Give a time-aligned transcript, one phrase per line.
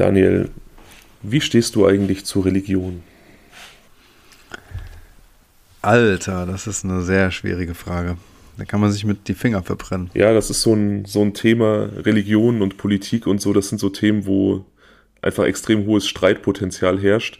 [0.00, 0.48] Daniel,
[1.20, 3.02] wie stehst du eigentlich zur Religion?
[5.82, 8.16] Alter, das ist eine sehr schwierige Frage.
[8.56, 10.10] Da kann man sich mit die Finger verbrennen.
[10.14, 13.78] Ja, das ist so ein, so ein Thema, Religion und Politik und so, das sind
[13.78, 14.64] so Themen, wo
[15.20, 17.38] einfach extrem hohes Streitpotenzial herrscht.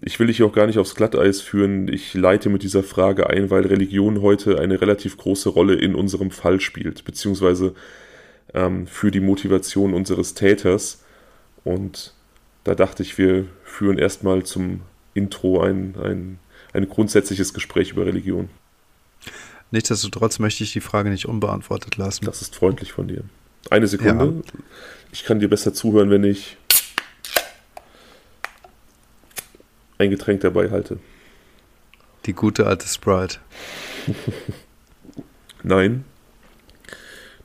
[0.00, 1.88] Ich will dich auch gar nicht aufs Glatteis führen.
[1.88, 6.30] Ich leite mit dieser Frage ein, weil Religion heute eine relativ große Rolle in unserem
[6.30, 7.74] Fall spielt, beziehungsweise
[8.54, 11.03] ähm, für die Motivation unseres Täters.
[11.64, 12.12] Und
[12.64, 14.82] da dachte ich, wir führen erstmal zum
[15.14, 16.38] Intro ein, ein,
[16.72, 18.48] ein grundsätzliches Gespräch über Religion.
[19.70, 22.24] Nichtsdestotrotz möchte ich die Frage nicht unbeantwortet lassen.
[22.26, 23.24] Das ist freundlich von dir.
[23.70, 24.24] Eine Sekunde.
[24.24, 24.62] Ja.
[25.10, 26.56] Ich kann dir besser zuhören, wenn ich
[29.98, 30.98] ein Getränk dabei halte.
[32.26, 33.38] Die gute alte Sprite.
[35.62, 36.04] Nein.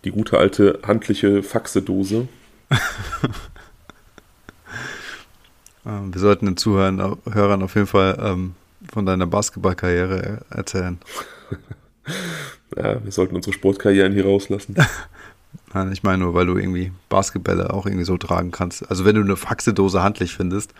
[0.04, 2.28] Die gute alte handliche Faxedose.
[5.86, 8.56] Ähm, wir sollten den Zuhörern Hörern auf jeden Fall ähm,
[8.92, 11.00] von deiner Basketballkarriere erzählen.
[12.78, 14.76] ja, wir sollten unsere Sportkarrieren hier rauslassen.
[15.74, 18.90] Nein, ich meine nur, weil du irgendwie Basketbälle auch irgendwie so tragen kannst.
[18.90, 20.74] Also wenn du eine Faxedose handlich findest,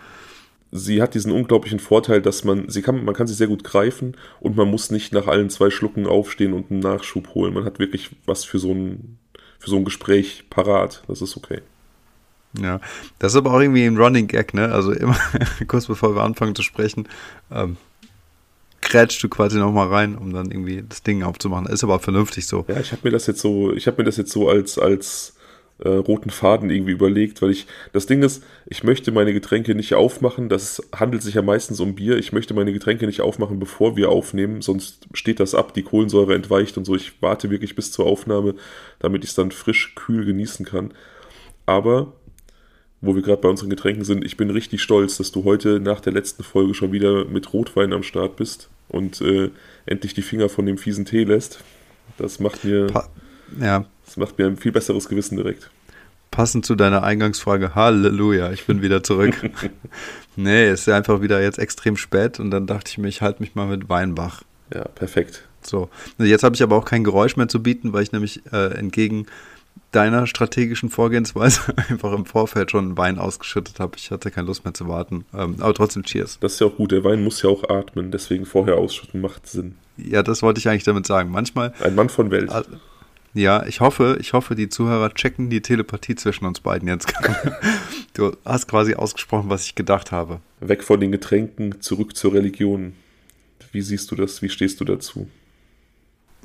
[0.72, 4.16] sie hat diesen unglaublichen Vorteil, dass man, sie kann, man kann sie sehr gut greifen
[4.40, 7.54] und man muss nicht nach allen zwei Schlucken aufstehen und einen Nachschub holen.
[7.54, 9.18] Man hat wirklich was für so ein,
[9.58, 11.02] für so ein Gespräch parat.
[11.08, 11.60] Das ist okay.
[12.58, 12.80] Ja,
[13.18, 14.72] das ist aber auch irgendwie ein Running Gag, ne?
[14.72, 15.16] Also immer
[15.68, 17.08] kurz bevor wir anfangen zu sprechen,
[17.52, 17.76] ähm,
[18.80, 21.66] krätschst du quasi nochmal rein, um dann irgendwie das Ding aufzumachen.
[21.66, 22.64] Ist aber vernünftig so.
[22.68, 25.36] Ja, ich habe mir das jetzt so, ich habe mir das jetzt so als, als
[25.78, 29.94] äh, roten Faden irgendwie überlegt, weil ich, das Ding ist, ich möchte meine Getränke nicht
[29.94, 33.96] aufmachen, das handelt sich ja meistens um Bier, ich möchte meine Getränke nicht aufmachen, bevor
[33.96, 36.94] wir aufnehmen, sonst steht das ab, die Kohlensäure entweicht und so.
[36.94, 38.54] Ich warte wirklich bis zur Aufnahme,
[38.98, 40.92] damit ich es dann frisch, kühl genießen kann.
[41.64, 42.12] Aber,
[43.00, 46.00] wo wir gerade bei unseren Getränken sind, ich bin richtig stolz, dass du heute nach
[46.00, 49.50] der letzten Folge schon wieder mit Rotwein am Start bist und äh,
[49.86, 51.60] endlich die Finger von dem fiesen Tee lässt.
[52.18, 52.88] Das macht mir.
[52.88, 53.08] Pa
[53.58, 55.70] ja, das macht mir ein viel besseres Gewissen direkt.
[56.30, 59.34] Passend zu deiner Eingangsfrage, Halleluja, ich bin wieder zurück.
[60.36, 63.42] nee, es ist einfach wieder jetzt extrem spät und dann dachte ich mir, ich halte
[63.42, 64.42] mich mal mit Weinbach.
[64.72, 65.48] Ja, perfekt.
[65.62, 68.74] So, jetzt habe ich aber auch kein Geräusch mehr zu bieten, weil ich nämlich äh,
[68.74, 69.26] entgegen
[69.92, 73.92] deiner strategischen Vorgehensweise einfach im Vorfeld schon Wein ausgeschüttet habe.
[73.96, 75.24] Ich hatte keine Lust mehr zu warten.
[75.34, 76.38] Ähm, aber trotzdem Cheers.
[76.40, 76.92] Das ist ja auch gut.
[76.92, 78.10] Der Wein muss ja auch atmen.
[78.10, 79.76] Deswegen vorher ausschütten macht Sinn.
[79.96, 81.30] Ja, das wollte ich eigentlich damit sagen.
[81.30, 81.74] Manchmal.
[81.80, 82.50] Ein Mann von Welt.
[83.32, 87.12] Ja, ich hoffe, ich hoffe, die Zuhörer checken die Telepathie zwischen uns beiden jetzt.
[88.14, 90.40] du hast quasi ausgesprochen, was ich gedacht habe.
[90.58, 92.94] Weg von den Getränken, zurück zur Religion.
[93.70, 94.42] Wie siehst du das?
[94.42, 95.28] Wie stehst du dazu?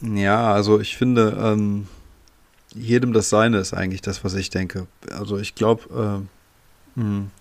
[0.02, 1.88] Ja, also ich finde, ähm,
[2.76, 4.88] jedem das Seine ist eigentlich das, was ich denke.
[5.12, 6.28] Also ich glaube,
[6.96, 7.32] äh, hm,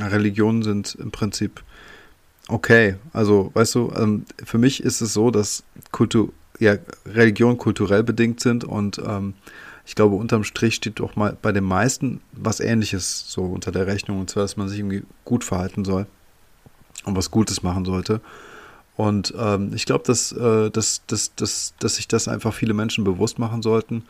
[0.00, 1.62] Religionen sind im Prinzip
[2.48, 2.96] okay.
[3.12, 6.76] Also, weißt du, ähm, für mich ist es so, dass Kultur ja,
[7.06, 9.34] Religion kulturell bedingt sind und ähm,
[9.84, 13.86] ich glaube, unterm Strich steht doch mal bei den meisten was ähnliches so unter der
[13.86, 16.06] Rechnung, und zwar, dass man sich irgendwie gut verhalten soll
[17.04, 18.20] und was Gutes machen sollte.
[18.96, 23.04] Und ähm, ich glaube, dass, äh, dass, dass, dass, dass sich das einfach viele Menschen
[23.04, 24.04] bewusst machen sollten,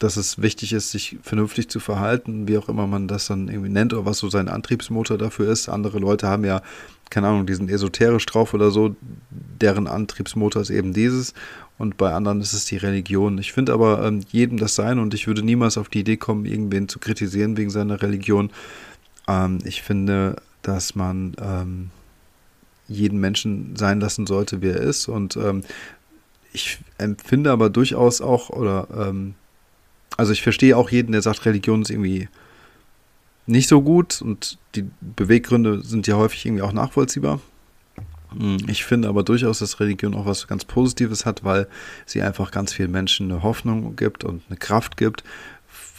[0.00, 3.68] dass es wichtig ist, sich vernünftig zu verhalten, wie auch immer man das dann irgendwie
[3.68, 5.68] nennt oder was so sein Antriebsmotor dafür ist.
[5.68, 6.62] Andere Leute haben ja
[7.10, 8.94] keine Ahnung, die sind esoterisch drauf oder so,
[9.30, 11.34] deren Antriebsmotor ist eben dieses
[11.76, 13.36] und bei anderen ist es die Religion.
[13.38, 16.46] Ich finde aber ähm, jedem das sein und ich würde niemals auf die Idee kommen,
[16.46, 18.50] irgendwen zu kritisieren wegen seiner Religion.
[19.28, 21.90] Ähm, ich finde, dass man ähm,
[22.90, 25.62] jeden Menschen sein lassen sollte, wie er ist und ähm,
[26.52, 29.34] ich empfinde aber durchaus auch oder ähm,
[30.16, 32.28] also ich verstehe auch jeden, der sagt, Religion ist irgendwie
[33.46, 37.40] nicht so gut und die Beweggründe sind ja häufig irgendwie auch nachvollziehbar.
[38.36, 41.68] Hm, ich finde aber durchaus, dass Religion auch was ganz Positives hat, weil
[42.06, 45.24] sie einfach ganz vielen Menschen eine Hoffnung gibt und eine Kraft gibt,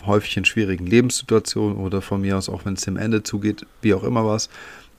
[0.06, 3.94] häufig in schwierigen Lebenssituationen oder von mir aus auch, wenn es dem Ende zugeht, wie
[3.94, 4.50] auch immer was.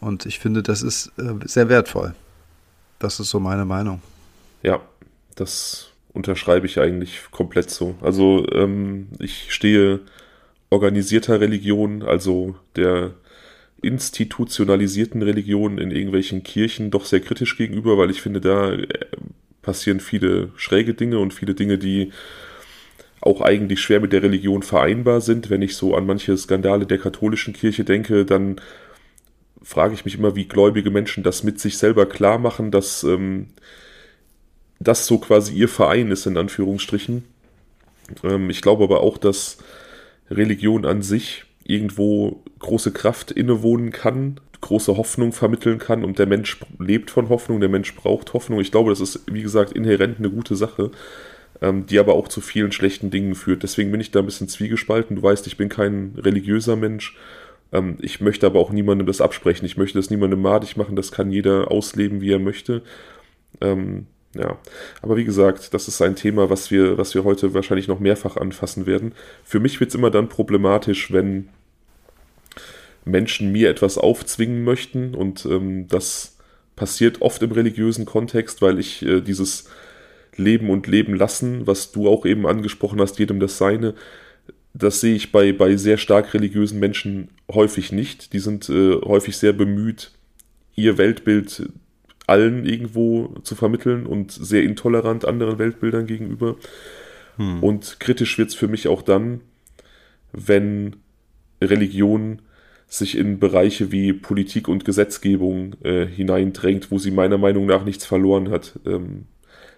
[0.02, 2.14] Und ich finde, das ist äh, sehr wertvoll.
[2.98, 4.02] Das ist so meine Meinung.
[4.64, 4.80] Ja,
[5.36, 7.94] das unterschreibe ich eigentlich komplett so.
[8.00, 10.00] Also ähm, ich stehe
[10.70, 13.12] organisierter Religion, also der
[13.80, 18.88] institutionalisierten Religion in irgendwelchen Kirchen doch sehr kritisch gegenüber, weil ich finde, da äh,
[19.62, 22.10] passieren viele schräge Dinge und viele Dinge, die
[23.20, 25.48] auch eigentlich schwer mit der Religion vereinbar sind.
[25.48, 28.56] Wenn ich so an manche Skandale der katholischen Kirche denke, dann
[29.62, 33.48] frage ich mich immer, wie gläubige Menschen das mit sich selber klar machen, dass ähm,
[34.80, 37.24] das so quasi ihr Verein ist, in Anführungsstrichen.
[38.24, 39.58] Ähm, ich glaube aber auch, dass
[40.30, 46.58] Religion an sich irgendwo große Kraft innewohnen kann, große Hoffnung vermitteln kann und der Mensch
[46.78, 48.60] lebt von Hoffnung, der Mensch braucht Hoffnung.
[48.60, 50.90] Ich glaube, das ist, wie gesagt, inhärent eine gute Sache,
[51.60, 53.62] ähm, die aber auch zu vielen schlechten Dingen führt.
[53.62, 55.16] Deswegen bin ich da ein bisschen zwiegespalten.
[55.16, 57.16] Du weißt, ich bin kein religiöser Mensch.
[57.72, 59.66] Ähm, ich möchte aber auch niemandem das absprechen.
[59.66, 60.96] Ich möchte das niemandem madig machen.
[60.96, 62.82] Das kann jeder ausleben, wie er möchte.
[63.60, 64.58] Ähm, ja,
[65.02, 68.36] aber wie gesagt, das ist ein Thema, was wir, was wir heute wahrscheinlich noch mehrfach
[68.36, 69.14] anfassen werden.
[69.44, 71.48] Für mich wird es immer dann problematisch, wenn
[73.04, 76.38] Menschen mir etwas aufzwingen möchten und ähm, das
[76.76, 79.68] passiert oft im religiösen Kontext, weil ich äh, dieses
[80.36, 83.94] Leben und Leben lassen, was du auch eben angesprochen hast, jedem das Seine,
[84.74, 88.32] das sehe ich bei, bei sehr stark religiösen Menschen häufig nicht.
[88.32, 90.12] Die sind äh, häufig sehr bemüht,
[90.74, 91.68] ihr Weltbild
[92.26, 96.56] allen irgendwo zu vermitteln und sehr intolerant anderen Weltbildern gegenüber.
[97.36, 97.62] Hm.
[97.62, 99.40] Und kritisch wird es für mich auch dann,
[100.32, 100.96] wenn
[101.60, 102.40] Religion
[102.86, 108.04] sich in Bereiche wie Politik und Gesetzgebung äh, hineindrängt, wo sie meiner Meinung nach nichts
[108.04, 108.78] verloren hat.
[108.86, 109.24] Ähm,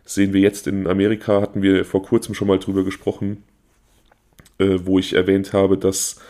[0.04, 3.44] sehen wir jetzt in Amerika, hatten wir vor kurzem schon mal drüber gesprochen,
[4.58, 6.20] äh, wo ich erwähnt habe, dass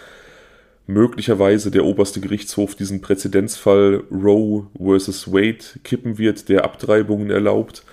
[0.87, 7.85] möglicherweise der oberste Gerichtshof diesen Präzedenzfall Roe versus Wade kippen wird, der Abtreibungen erlaubt.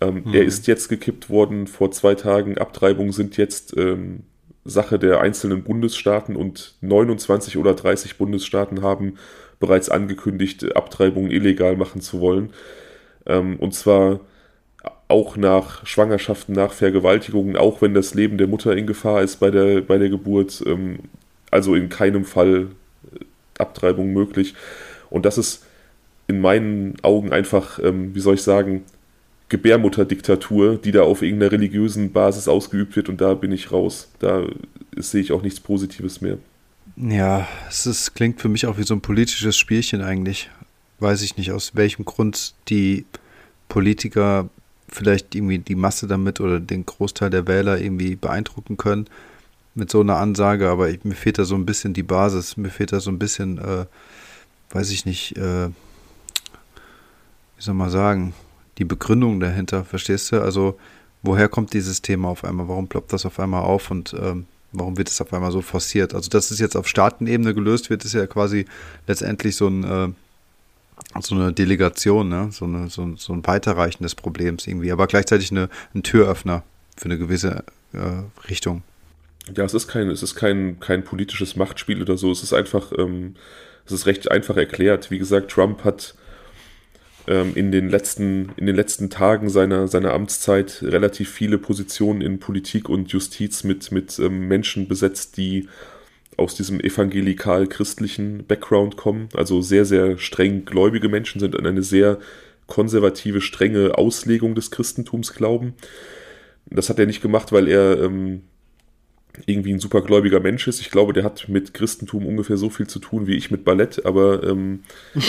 [0.00, 0.34] Ähm, mhm.
[0.34, 2.58] Er ist jetzt gekippt worden vor zwei Tagen.
[2.58, 4.24] Abtreibungen sind jetzt ähm,
[4.64, 9.14] Sache der einzelnen Bundesstaaten und 29 oder 30 Bundesstaaten haben
[9.60, 12.50] bereits angekündigt, Abtreibungen illegal machen zu wollen.
[13.26, 14.20] Ähm, und zwar
[15.14, 19.50] auch nach Schwangerschaften, nach Vergewaltigungen, auch wenn das Leben der Mutter in Gefahr ist bei
[19.52, 20.62] der, bei der Geburt.
[20.66, 20.98] Ähm,
[21.52, 22.66] also in keinem Fall
[23.14, 23.24] äh,
[23.58, 24.54] Abtreibung möglich.
[25.08, 25.64] Und das ist
[26.26, 28.82] in meinen Augen einfach, ähm, wie soll ich sagen,
[29.50, 34.10] Gebärmutterdiktatur, die da auf irgendeiner religiösen Basis ausgeübt wird und da bin ich raus.
[34.18, 34.44] Da
[34.96, 36.38] sehe ich auch nichts Positives mehr.
[36.96, 40.50] Ja, es ist, klingt für mich auch wie so ein politisches Spielchen eigentlich.
[40.98, 43.04] Weiß ich nicht, aus welchem Grund die
[43.68, 44.48] Politiker
[44.94, 49.06] vielleicht irgendwie die Masse damit oder den Großteil der Wähler irgendwie beeindrucken können
[49.74, 52.70] mit so einer Ansage, aber ich, mir fehlt da so ein bisschen die Basis, mir
[52.70, 53.86] fehlt da so ein bisschen, äh,
[54.70, 58.34] weiß ich nicht, äh, wie soll man sagen,
[58.78, 60.40] die Begründung dahinter, verstehst du?
[60.40, 60.78] Also,
[61.22, 62.68] woher kommt dieses Thema auf einmal?
[62.68, 66.14] Warum ploppt das auf einmal auf und ähm, warum wird es auf einmal so forciert?
[66.14, 68.66] Also, dass es jetzt auf Staatenebene gelöst wird, ist ja quasi
[69.08, 70.08] letztendlich so ein äh,
[71.20, 72.48] so eine Delegation, ne?
[72.50, 76.64] so, eine, so, so ein Weiterreichen des Problems irgendwie, aber gleichzeitig eine, ein Türöffner
[76.96, 78.82] für eine gewisse äh, Richtung.
[79.54, 82.30] Ja, es ist kein, es ist kein, kein politisches Machtspiel oder so.
[82.30, 83.34] Es ist einfach, ähm,
[83.84, 85.10] es ist recht einfach erklärt.
[85.10, 86.14] Wie gesagt, Trump hat
[87.26, 92.38] ähm, in, den letzten, in den letzten Tagen seiner, seiner Amtszeit relativ viele Positionen in
[92.38, 95.68] Politik und Justiz mit, mit ähm, Menschen besetzt, die
[96.36, 102.18] aus diesem evangelikal-christlichen Background kommen, also sehr, sehr streng gläubige Menschen sind an eine sehr
[102.66, 105.74] konservative, strenge Auslegung des Christentums glauben.
[106.66, 108.42] Das hat er nicht gemacht, weil er ähm,
[109.46, 110.80] irgendwie ein supergläubiger Mensch ist.
[110.80, 114.04] Ich glaube, der hat mit Christentum ungefähr so viel zu tun wie ich mit Ballett,
[114.06, 114.84] aber ähm,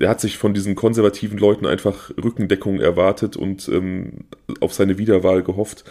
[0.00, 4.24] der hat sich von diesen konservativen Leuten einfach Rückendeckung erwartet und ähm,
[4.60, 5.84] auf seine Wiederwahl gehofft.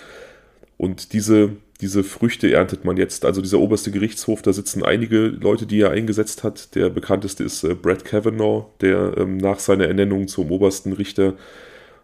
[0.78, 3.26] Und diese, diese Früchte erntet man jetzt.
[3.26, 6.76] Also dieser oberste Gerichtshof, da sitzen einige Leute, die er eingesetzt hat.
[6.76, 11.34] Der bekannteste ist äh, Brad Kavanaugh, der ähm, nach seiner Ernennung zum obersten Richter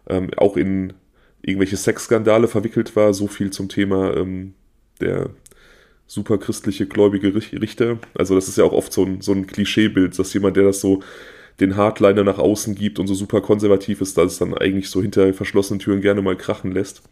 [0.08, 0.94] ähm, auch in
[1.42, 3.14] irgendwelche Sexskandale verwickelt war.
[3.14, 4.54] So viel zum Thema ähm,
[5.00, 5.30] der
[6.08, 7.98] superchristliche gläubige Richter.
[8.14, 10.80] Also das ist ja auch oft so ein, so ein Klischeebild, dass jemand, der das
[10.80, 11.02] so
[11.60, 15.02] den Hardliner nach außen gibt und so super konservativ ist, dass es dann eigentlich so
[15.02, 17.02] hinter verschlossenen Türen gerne mal krachen lässt.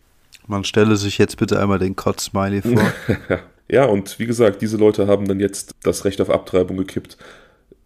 [0.46, 2.92] Man stelle sich jetzt bitte einmal den Kotz-Smiley vor.
[3.68, 7.16] ja, und wie gesagt, diese Leute haben dann jetzt das Recht auf Abtreibung gekippt.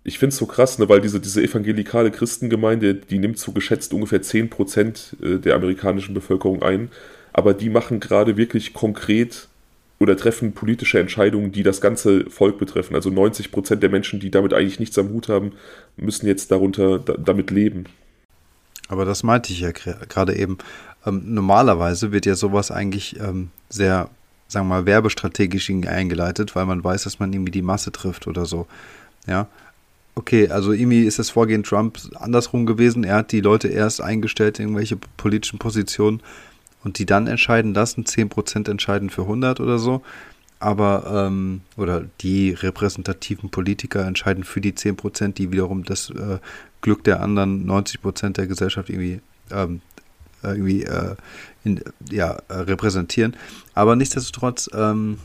[0.05, 3.93] Ich finde es so krass, ne, weil diese, diese evangelikale Christengemeinde, die nimmt so geschätzt
[3.93, 6.90] ungefähr 10% äh, der amerikanischen Bevölkerung ein.
[7.33, 9.49] Aber die machen gerade wirklich konkret
[10.00, 12.95] oder treffen politische Entscheidungen, die das ganze Volk betreffen.
[12.95, 15.52] Also 90 Prozent der Menschen, die damit eigentlich nichts am Hut haben,
[15.97, 17.85] müssen jetzt darunter da, damit leben.
[18.88, 20.59] Aber das meinte ich ja gerade eben.
[21.07, 24.09] Ähm, normalerweise wird ja sowas eigentlich ähm, sehr,
[24.49, 28.47] sagen wir mal, werbestrategisch eingeleitet, weil man weiß, dass man irgendwie die Masse trifft oder
[28.47, 28.66] so.
[29.26, 29.47] Ja.
[30.16, 33.04] Okay, also irgendwie ist das Vorgehen Trump andersrum gewesen.
[33.04, 36.21] Er hat die Leute erst eingestellt in irgendwelche politischen Positionen,
[36.83, 40.02] und die dann entscheiden lassen, 10% entscheiden für 100 oder so.
[40.59, 46.38] Aber, ähm, oder die repräsentativen Politiker entscheiden für die 10%, die wiederum das äh,
[46.83, 49.80] Glück der anderen 90% der Gesellschaft irgendwie, ähm,
[50.43, 51.15] irgendwie äh,
[51.65, 51.81] in,
[52.11, 53.37] ja, äh, repräsentieren.
[53.75, 55.19] Aber nichtsdestotrotz, ähm,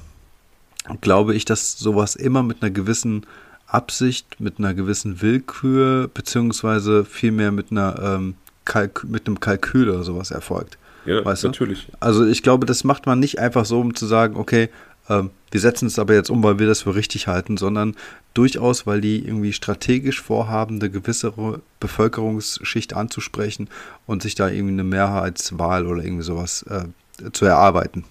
[1.02, 3.26] glaube ich, dass sowas immer mit einer gewissen
[3.68, 10.04] Absicht, mit einer gewissen Willkür, beziehungsweise vielmehr mit einer ähm, Kalk mit einem Kalkül oder
[10.04, 10.78] sowas erfolgt.
[11.06, 11.88] Ja, weißt natürlich.
[11.88, 11.98] Du?
[12.00, 14.70] Also ich glaube, das macht man nicht einfach so, um zu sagen, okay,
[15.08, 17.96] ähm, wir setzen es aber jetzt um, weil wir das für richtig halten, sondern
[18.34, 21.34] durchaus, weil die irgendwie strategisch vorhaben, eine gewisse
[21.80, 23.70] Bevölkerungsschicht anzusprechen
[24.06, 28.04] und sich da irgendwie eine Mehrheitswahl oder irgendwie sowas äh, zu erarbeiten.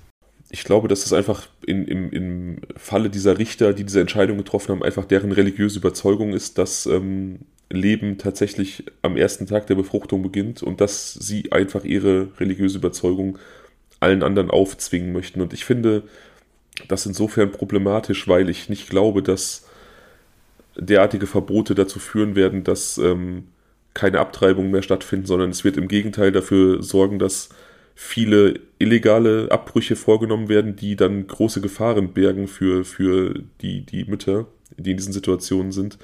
[0.49, 4.71] Ich glaube, dass das einfach in, im, im Falle dieser Richter, die diese Entscheidung getroffen
[4.71, 10.23] haben, einfach deren religiöse Überzeugung ist, dass ähm, Leben tatsächlich am ersten Tag der Befruchtung
[10.23, 13.39] beginnt und dass sie einfach ihre religiöse Überzeugung
[14.01, 15.43] allen anderen aufzwingen möchten.
[15.43, 16.05] Und ich finde
[16.89, 19.67] das insofern problematisch, weil ich nicht glaube, dass
[20.77, 23.45] derartige Verbote dazu führen werden, dass ähm,
[23.95, 27.51] keine Abtreibungen mehr stattfinden, sondern es wird im Gegenteil dafür sorgen, dass
[27.95, 34.47] viele illegale Abbrüche vorgenommen werden, die dann große Gefahren bergen für, für die, die Mütter,
[34.77, 35.97] die in diesen Situationen sind.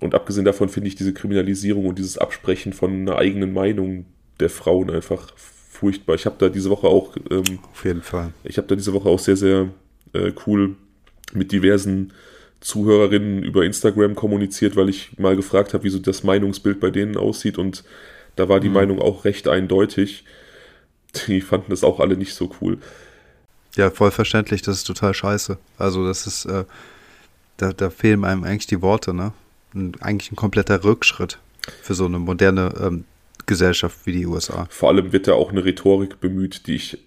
[0.00, 4.06] Und abgesehen davon finde ich diese Kriminalisierung und dieses Absprechen von einer eigenen Meinung
[4.40, 5.32] der Frauen einfach
[5.84, 6.14] furchtbar.
[6.14, 7.14] Ich habe da diese Woche auch.
[7.30, 8.32] Ähm, Auf jeden Fall.
[8.42, 9.68] Ich habe da diese Woche auch sehr, sehr
[10.14, 10.76] äh, cool
[11.32, 12.12] mit diversen
[12.60, 17.18] Zuhörerinnen über Instagram kommuniziert, weil ich mal gefragt habe, wie so das Meinungsbild bei denen
[17.18, 17.58] aussieht.
[17.58, 17.84] Und
[18.36, 18.74] da war die mhm.
[18.74, 20.24] Meinung auch recht eindeutig.
[21.26, 22.78] Die fanden das auch alle nicht so cool.
[23.76, 24.62] Ja, voll verständlich.
[24.62, 25.58] Das ist total scheiße.
[25.78, 26.46] Also, das ist.
[26.46, 26.64] Äh,
[27.56, 29.32] da, da fehlen einem eigentlich die Worte, ne?
[30.00, 31.38] eigentlich ein kompletter Rückschritt
[31.82, 33.04] für so eine moderne ähm,
[33.46, 34.66] Gesellschaft wie die USA.
[34.70, 36.98] Vor allem wird da auch eine Rhetorik bemüht, die ich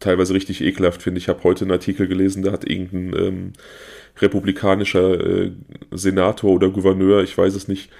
[0.00, 1.18] teilweise richtig ekelhaft finde.
[1.18, 3.52] Ich habe heute einen Artikel gelesen, da hat irgendein ähm,
[4.20, 5.52] republikanischer äh,
[5.90, 7.90] Senator oder Gouverneur, ich weiß es nicht,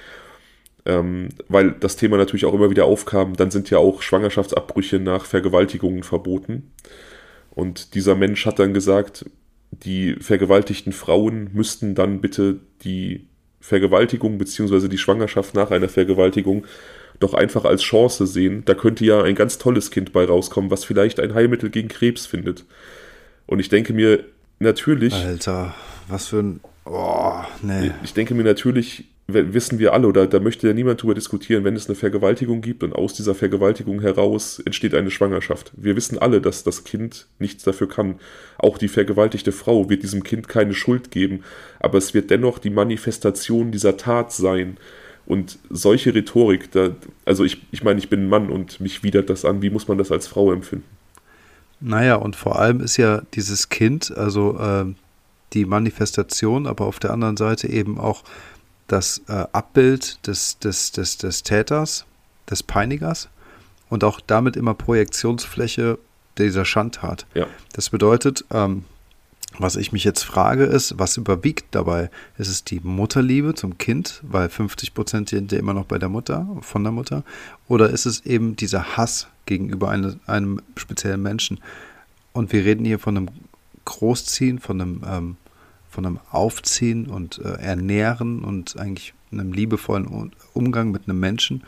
[0.84, 5.24] ähm, weil das Thema natürlich auch immer wieder aufkam, dann sind ja auch Schwangerschaftsabbrüche nach
[5.24, 6.72] Vergewaltigungen verboten.
[7.50, 9.26] Und dieser Mensch hat dann gesagt,
[9.70, 13.26] die vergewaltigten Frauen müssten dann bitte die
[13.60, 14.88] Vergewaltigung bzw.
[14.88, 16.66] die Schwangerschaft nach einer Vergewaltigung
[17.22, 18.62] doch einfach als Chance sehen.
[18.64, 22.26] Da könnte ja ein ganz tolles Kind bei rauskommen, was vielleicht ein Heilmittel gegen Krebs
[22.26, 22.64] findet.
[23.46, 24.24] Und ich denke mir
[24.58, 25.14] natürlich.
[25.14, 25.74] Alter,
[26.08, 26.60] was für ein.
[26.84, 27.92] Oh, nee.
[28.02, 31.76] Ich denke mir natürlich, wissen wir alle, oder da möchte ja niemand drüber diskutieren, wenn
[31.76, 35.72] es eine Vergewaltigung gibt und aus dieser Vergewaltigung heraus entsteht eine Schwangerschaft.
[35.76, 38.16] Wir wissen alle, dass das Kind nichts dafür kann.
[38.58, 41.44] Auch die vergewaltigte Frau wird diesem Kind keine Schuld geben,
[41.78, 44.76] aber es wird dennoch die Manifestation dieser Tat sein.
[45.26, 46.90] Und solche Rhetorik, da,
[47.24, 49.62] also ich, ich meine, ich bin ein Mann und mich widert das an.
[49.62, 50.84] Wie muss man das als Frau empfinden?
[51.80, 54.84] Naja, und vor allem ist ja dieses Kind, also äh,
[55.52, 58.24] die Manifestation, aber auf der anderen Seite eben auch
[58.86, 62.04] das äh, Abbild des, des, des, des Täters,
[62.50, 63.28] des Peinigers
[63.88, 65.98] und auch damit immer Projektionsfläche
[66.38, 67.26] dieser Schandtat.
[67.34, 67.46] Ja.
[67.72, 68.84] Das bedeutet, ähm,
[69.58, 72.10] was ich mich jetzt frage, ist, was überwiegt dabei?
[72.38, 76.08] Ist es die Mutterliebe zum Kind, weil 50 Prozent sind ja immer noch bei der
[76.08, 77.24] Mutter, von der Mutter?
[77.68, 81.60] Oder ist es eben dieser Hass gegenüber eine, einem speziellen Menschen?
[82.32, 83.28] Und wir reden hier von einem
[83.84, 85.36] Großziehen, von einem ähm,
[85.92, 91.64] von einem Aufziehen und äh, Ernähren und eigentlich einem liebevollen Umgang mit einem Menschen,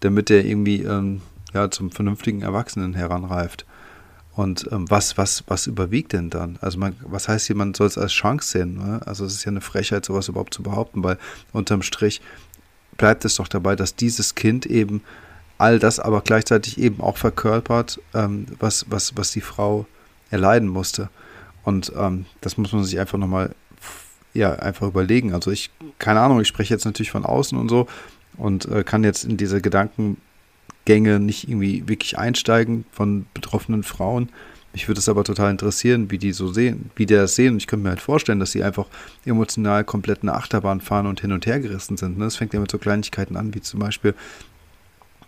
[0.00, 1.20] damit er irgendwie ähm,
[1.54, 3.66] ja, zum vernünftigen Erwachsenen heranreift.
[4.38, 6.58] Und ähm, was, was, was überwiegt denn dann?
[6.60, 8.74] Also man, was heißt hier, man soll es als Chance sehen?
[8.74, 9.00] Ne?
[9.04, 11.18] Also es ist ja eine Frechheit, sowas überhaupt zu behaupten, weil
[11.52, 12.20] unterm Strich
[12.96, 15.02] bleibt es doch dabei, dass dieses Kind eben
[15.58, 19.86] all das aber gleichzeitig eben auch verkörpert, ähm, was, was, was die Frau
[20.30, 21.08] erleiden musste.
[21.64, 23.56] Und ähm, das muss man sich einfach nochmal
[24.34, 25.34] ja, einfach überlegen.
[25.34, 27.88] Also ich, keine Ahnung, ich spreche jetzt natürlich von außen und so
[28.36, 29.60] und äh, kann jetzt in diese
[30.88, 34.30] Gedankengänge nicht irgendwie wirklich einsteigen von betroffenen Frauen.
[34.72, 37.54] Mich würde es aber total interessieren, wie die so sehen, wie die das sehen.
[37.54, 38.86] Und ich könnte mir halt vorstellen, dass sie einfach
[39.24, 42.18] emotional komplett eine Achterbahn fahren und hin und her gerissen sind.
[42.18, 42.24] Ne?
[42.24, 44.14] Das fängt ja mit so Kleinigkeiten an, wie zum Beispiel,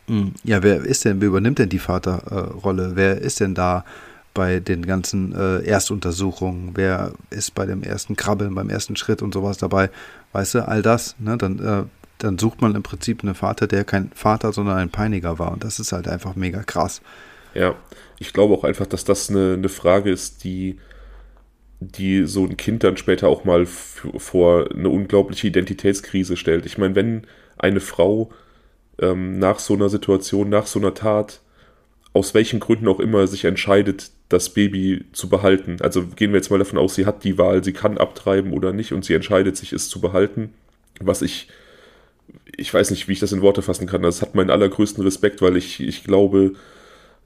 [0.07, 2.93] hm, ja, wer ist denn, wer übernimmt denn die Vaterrolle?
[2.95, 3.85] Wer ist denn da?
[4.33, 9.35] bei den ganzen äh, Erstuntersuchungen, wer ist bei dem ersten Krabbeln, beim ersten Schritt und
[9.35, 9.91] sowas dabei,
[10.31, 11.83] weißt du, all das, ne, dann, äh,
[12.25, 15.65] dann sucht man im Prinzip einen Vater, der kein Vater, sondern ein Peiniger war und
[15.65, 17.01] das ist halt einfach mega krass.
[17.55, 17.75] Ja,
[18.19, 20.79] ich glaube auch einfach, dass das eine, eine Frage ist, die,
[21.81, 26.67] die so ein Kind dann später auch mal vor eine unglaubliche Identitätskrise stellt.
[26.67, 27.27] Ich meine, wenn
[27.59, 28.31] eine Frau
[29.01, 31.41] ähm, nach so einer Situation, nach so einer Tat,
[32.13, 35.79] aus welchen Gründen auch immer sich entscheidet, das Baby zu behalten.
[35.81, 38.73] Also gehen wir jetzt mal davon aus, sie hat die Wahl, sie kann abtreiben oder
[38.73, 40.53] nicht und sie entscheidet sich, es zu behalten.
[41.01, 41.49] Was ich,
[42.57, 44.03] ich weiß nicht, wie ich das in Worte fassen kann.
[44.03, 46.53] Das hat meinen allergrößten Respekt, weil ich, ich glaube,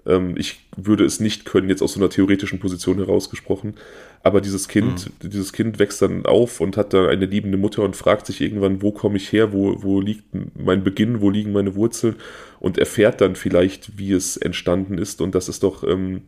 [0.06, 3.74] Ähm, ich würde es nicht können, jetzt aus so einer theoretischen Position herausgesprochen.
[4.22, 5.30] Aber dieses Kind, mhm.
[5.30, 8.82] dieses Kind wächst dann auf und hat da eine liebende Mutter und fragt sich irgendwann,
[8.82, 12.16] wo komme ich her, wo, wo liegt mein Beginn, wo liegen meine Wurzeln
[12.60, 15.22] und erfährt dann vielleicht, wie es entstanden ist.
[15.22, 16.20] Und das ist doch, ähm,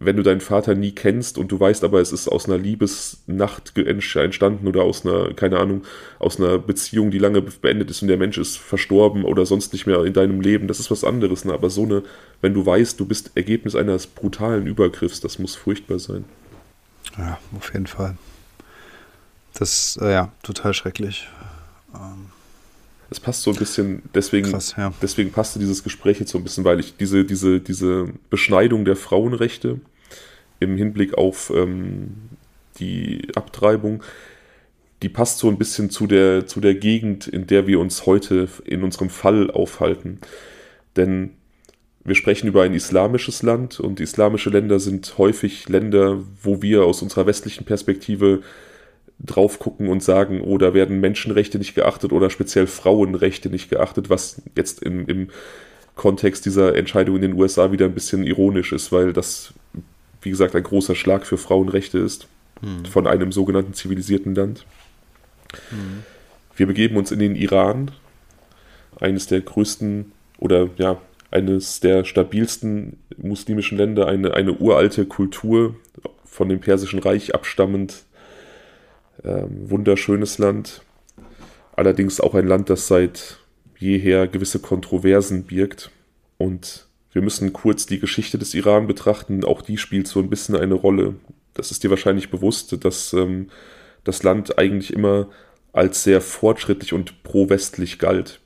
[0.00, 3.76] wenn du deinen Vater nie kennst und du weißt aber, es ist aus einer Liebesnacht
[3.76, 5.82] entstanden oder aus einer, keine Ahnung,
[6.18, 9.86] aus einer Beziehung, die lange beendet ist und der Mensch ist verstorben oder sonst nicht
[9.86, 11.44] mehr in deinem Leben, das ist was anderes.
[11.44, 11.52] Ne?
[11.52, 12.02] Aber so eine,
[12.40, 16.24] wenn du weißt, du bist Ergebnis eines brutalen Übergriffs, das muss furchtbar sein.
[17.16, 18.16] Ja, auf jeden Fall.
[19.54, 21.28] Das, äh, ja, total schrecklich.
[21.94, 22.27] Ähm,
[23.10, 24.92] es passt so ein bisschen, deswegen, krass, ja.
[25.00, 28.96] deswegen passte dieses Gespräch jetzt so ein bisschen, weil ich diese, diese, diese Beschneidung der
[28.96, 29.80] Frauenrechte
[30.60, 32.14] im Hinblick auf ähm,
[32.78, 34.02] die Abtreibung,
[35.02, 38.48] die passt so ein bisschen zu der, zu der Gegend, in der wir uns heute
[38.64, 40.18] in unserem Fall aufhalten.
[40.96, 41.30] Denn
[42.04, 47.02] wir sprechen über ein islamisches Land und islamische Länder sind häufig Länder, wo wir aus
[47.02, 48.42] unserer westlichen Perspektive
[49.20, 54.10] drauf gucken und sagen, oh, da werden Menschenrechte nicht geachtet oder speziell Frauenrechte nicht geachtet,
[54.10, 55.28] was jetzt im, im
[55.96, 59.52] Kontext dieser Entscheidung in den USA wieder ein bisschen ironisch ist, weil das,
[60.22, 62.28] wie gesagt, ein großer Schlag für Frauenrechte ist
[62.60, 62.84] hm.
[62.84, 64.64] von einem sogenannten zivilisierten Land.
[65.70, 66.04] Hm.
[66.56, 67.90] Wir begeben uns in den Iran,
[69.00, 75.76] eines der größten oder ja, eines der stabilsten muslimischen Länder, eine, eine uralte Kultur
[76.24, 78.04] von dem Persischen Reich abstammend.
[79.24, 80.82] Ähm, wunderschönes Land.
[81.74, 83.38] Allerdings auch ein Land, das seit
[83.78, 85.90] jeher gewisse Kontroversen birgt.
[86.36, 89.44] Und wir müssen kurz die Geschichte des Iran betrachten.
[89.44, 91.14] Auch die spielt so ein bisschen eine Rolle.
[91.54, 93.50] Das ist dir wahrscheinlich bewusst, dass ähm,
[94.04, 95.28] das Land eigentlich immer
[95.72, 98.40] als sehr fortschrittlich und pro-westlich galt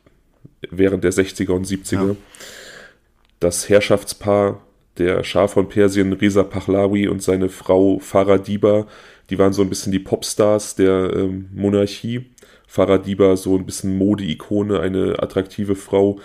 [0.71, 2.09] während der 60er und 70er.
[2.09, 2.17] Ja
[3.43, 4.63] das Herrschaftspaar
[4.99, 8.87] der Schah von Persien, Reza Pahlavi und seine Frau Farah Diba,
[9.31, 12.27] die waren so ein bisschen die Popstars der ähm, Monarchie.
[12.67, 16.19] Farah Diba so ein bisschen Mode-Ikone, eine attraktive Frau,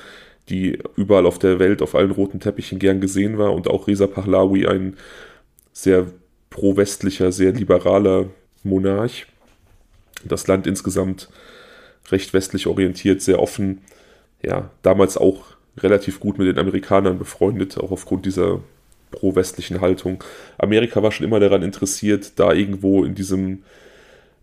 [0.49, 4.08] die überall auf der Welt auf allen roten Teppichen gern gesehen war und auch Reza
[4.08, 4.95] Pahlavi ein
[5.73, 6.08] sehr
[6.49, 8.27] pro-westlicher, sehr liberaler
[8.63, 9.25] Monarch.
[10.23, 11.30] Das Land insgesamt
[12.12, 13.82] recht westlich orientiert, sehr offen.
[14.41, 18.61] Ja, damals auch relativ gut mit den Amerikanern befreundet, auch aufgrund dieser
[19.11, 20.23] pro-westlichen Haltung.
[20.57, 23.63] Amerika war schon immer daran interessiert, da irgendwo in diesem,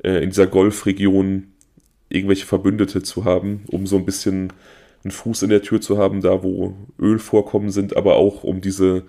[0.02, 1.48] äh, in dieser Golfregion
[2.08, 4.52] irgendwelche Verbündete zu haben, um so ein bisschen
[5.02, 9.02] einen Fuß in der Tür zu haben, da wo Ölvorkommen sind, aber auch um diese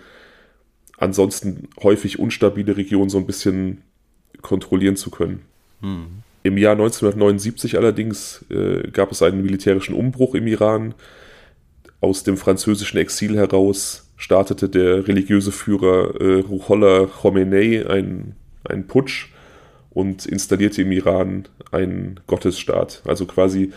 [0.97, 3.81] ansonsten häufig unstabile Region so ein bisschen
[4.41, 5.41] kontrollieren zu können.
[5.81, 6.05] Hm.
[6.43, 10.93] Im Jahr 1979 allerdings äh, gab es einen militärischen Umbruch im Iran
[12.05, 19.29] aus dem französischen Exil heraus startete der religiöse Führer äh, Ruhollah Khomeini einen, einen Putsch
[19.89, 23.01] und installierte im Iran einen Gottesstaat.
[23.07, 23.71] Also quasi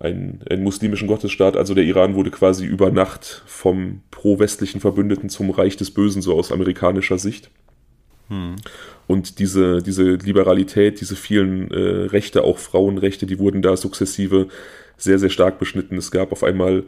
[0.00, 1.56] einen, einen muslimischen Gottesstaat.
[1.56, 6.36] Also der Iran wurde quasi über Nacht vom pro-westlichen Verbündeten zum Reich des Bösen, so
[6.36, 7.48] aus amerikanischer Sicht.
[9.06, 14.48] Und diese, diese Liberalität, diese vielen äh, Rechte, auch Frauenrechte, die wurden da sukzessive
[14.96, 15.96] sehr, sehr stark beschnitten.
[15.98, 16.84] Es gab auf einmal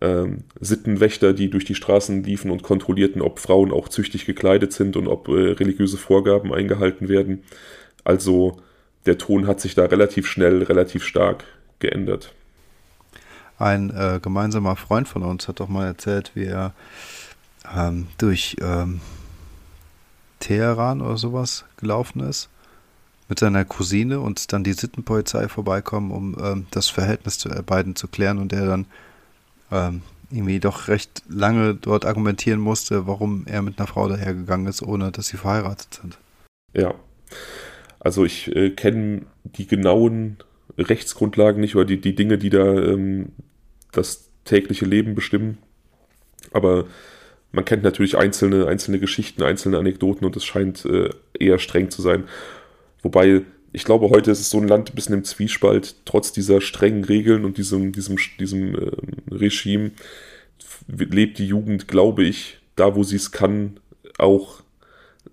[0.00, 4.96] ähm, Sittenwächter, die durch die Straßen liefen und kontrollierten, ob Frauen auch züchtig gekleidet sind
[4.96, 7.42] und ob äh, religiöse Vorgaben eingehalten werden.
[8.04, 8.60] Also
[9.06, 11.44] der Ton hat sich da relativ schnell, relativ stark
[11.78, 12.32] geändert.
[13.58, 16.74] Ein äh, gemeinsamer Freund von uns hat doch mal erzählt, wie er
[17.74, 19.00] ähm, durch ähm,
[20.46, 22.48] Teheran oder sowas gelaufen ist
[23.28, 27.96] mit seiner Cousine und dann die Sittenpolizei vorbeikommen, um ähm, das Verhältnis zu äh, beiden
[27.96, 28.86] zu klären und er dann
[29.72, 34.82] ähm, irgendwie doch recht lange dort argumentieren musste, warum er mit einer Frau dahergegangen ist,
[34.82, 36.18] ohne dass sie verheiratet sind.
[36.72, 36.94] Ja.
[37.98, 40.36] Also ich äh, kenne die genauen
[40.78, 43.32] Rechtsgrundlagen nicht oder die, die Dinge, die da ähm,
[43.90, 45.58] das tägliche Leben bestimmen.
[46.52, 46.84] Aber
[47.56, 52.02] man kennt natürlich einzelne, einzelne Geschichten, einzelne Anekdoten und es scheint äh, eher streng zu
[52.02, 52.24] sein.
[53.02, 53.42] Wobei,
[53.72, 57.04] ich glaube, heute ist es so ein Land ein bisschen im Zwiespalt, trotz dieser strengen
[57.04, 58.90] Regeln und diesem, diesem, diesem äh,
[59.30, 59.92] Regime
[60.86, 63.80] lebt die Jugend, glaube ich, da wo sie es kann,
[64.18, 64.60] auch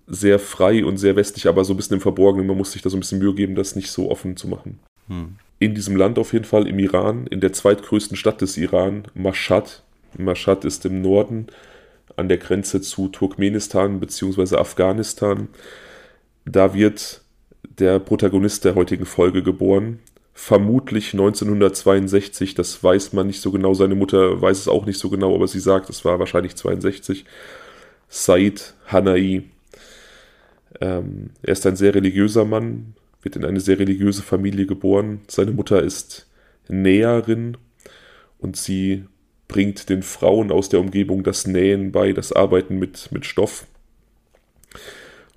[0.06, 2.46] sehr frei und sehr westlich, aber so ein bisschen im Verborgenen.
[2.46, 4.80] Man muss sich da so ein bisschen Mühe geben, das nicht so offen zu machen.
[5.08, 5.36] Hm.
[5.58, 9.82] In diesem Land auf jeden Fall, im Iran, in der zweitgrößten Stadt des Iran, Mashhad.
[10.16, 11.48] Mashhad ist im Norden
[12.16, 14.56] an der Grenze zu Turkmenistan bzw.
[14.56, 15.48] Afghanistan.
[16.44, 17.22] Da wird
[17.78, 20.00] der Protagonist der heutigen Folge geboren.
[20.36, 25.08] vermutlich 1962, das weiß man nicht so genau, seine Mutter weiß es auch nicht so
[25.08, 27.24] genau, aber sie sagt, es war wahrscheinlich 62.
[28.08, 29.44] Said Hanai.
[30.80, 35.20] Ähm, er ist ein sehr religiöser Mann, wird in eine sehr religiöse Familie geboren.
[35.28, 36.26] Seine Mutter ist
[36.68, 37.56] Näherin
[38.38, 39.04] und sie
[39.48, 43.66] bringt den Frauen aus der Umgebung das Nähen bei, das Arbeiten mit, mit Stoff.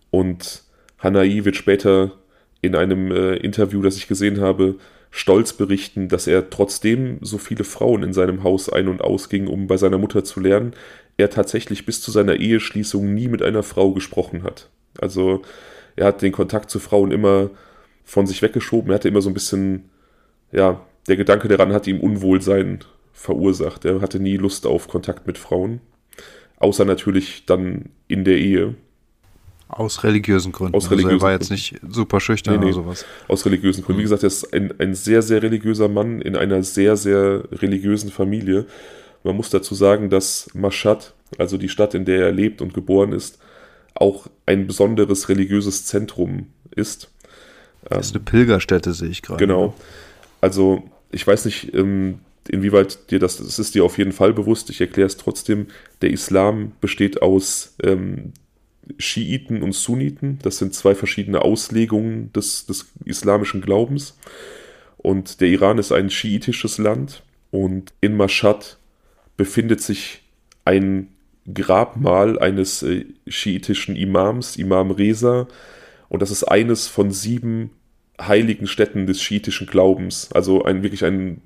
[0.09, 0.63] Und
[0.99, 2.13] Hanai wird später
[2.61, 4.75] in einem äh, Interview, das ich gesehen habe,
[5.11, 9.67] stolz berichten, dass er trotzdem so viele Frauen in seinem Haus ein- und ausging, um
[9.67, 10.73] bei seiner Mutter zu lernen,
[11.17, 14.69] er tatsächlich bis zu seiner Eheschließung nie mit einer Frau gesprochen hat.
[14.99, 15.41] Also
[15.95, 17.49] er hat den Kontakt zu Frauen immer
[18.03, 18.91] von sich weggeschoben.
[18.91, 19.89] Er hatte immer so ein bisschen,
[20.51, 22.79] ja, der Gedanke daran hat ihm Unwohlsein
[23.17, 23.83] verursacht.
[23.83, 25.81] Er hatte nie Lust auf Kontakt mit Frauen.
[26.59, 28.75] Außer natürlich dann in der Ehe.
[29.67, 30.75] Aus religiösen Gründen.
[30.75, 33.05] Aus religiösen also er war jetzt nicht super schüchtern nee, nee, oder sowas.
[33.27, 33.99] Aus religiösen Gründen.
[33.99, 38.11] Wie gesagt, er ist ein, ein sehr, sehr religiöser Mann in einer sehr, sehr religiösen
[38.11, 38.65] Familie.
[39.23, 43.11] Man muss dazu sagen, dass Mashhad, also die Stadt, in der er lebt und geboren
[43.11, 43.39] ist,
[43.95, 47.09] auch ein besonderes religiöses Zentrum ist.
[47.89, 49.39] Das ist eine Pilgerstätte, sehe ich gerade.
[49.39, 49.73] Genau.
[50.39, 52.19] Also, ich weiß nicht, ähm,
[52.49, 54.69] inwieweit dir das, das ist dir auf jeden Fall bewusst.
[54.69, 55.67] Ich erkläre es trotzdem.
[56.01, 58.33] Der Islam besteht aus ähm,
[58.97, 60.39] Schiiten und Sunniten.
[60.41, 64.17] Das sind zwei verschiedene Auslegungen des, des islamischen Glaubens.
[64.97, 67.23] Und der Iran ist ein schiitisches Land.
[67.51, 68.77] Und in Mashhad
[69.35, 70.21] befindet sich
[70.65, 71.09] ein
[71.53, 75.47] Grabmal eines äh, schiitischen Imams, Imam Reza.
[76.09, 77.71] Und das ist eines von sieben
[78.19, 80.31] heiligen Städten des schiitischen Glaubens.
[80.33, 81.41] Also ein wirklich ein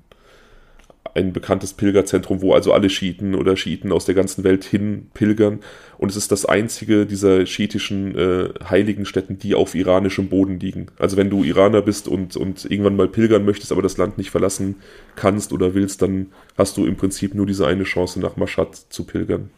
[1.14, 5.60] ein bekanntes Pilgerzentrum, wo also alle Schiiten oder Schiiten aus der ganzen Welt hin pilgern.
[5.98, 10.86] Und es ist das einzige dieser schiitischen äh, heiligen Stätten, die auf iranischem Boden liegen.
[10.98, 14.30] Also wenn du Iraner bist und, und irgendwann mal pilgern möchtest, aber das Land nicht
[14.30, 14.76] verlassen
[15.16, 19.04] kannst oder willst, dann hast du im Prinzip nur diese eine Chance, nach Mashhad zu
[19.04, 19.50] pilgern.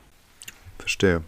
[0.79, 1.23] Verstehe.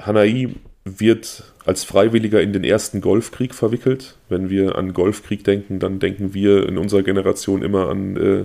[0.00, 4.16] Hanai wird als Freiwilliger in den ersten Golfkrieg verwickelt.
[4.28, 8.44] Wenn wir an Golfkrieg denken, dann denken wir in unserer Generation immer an äh,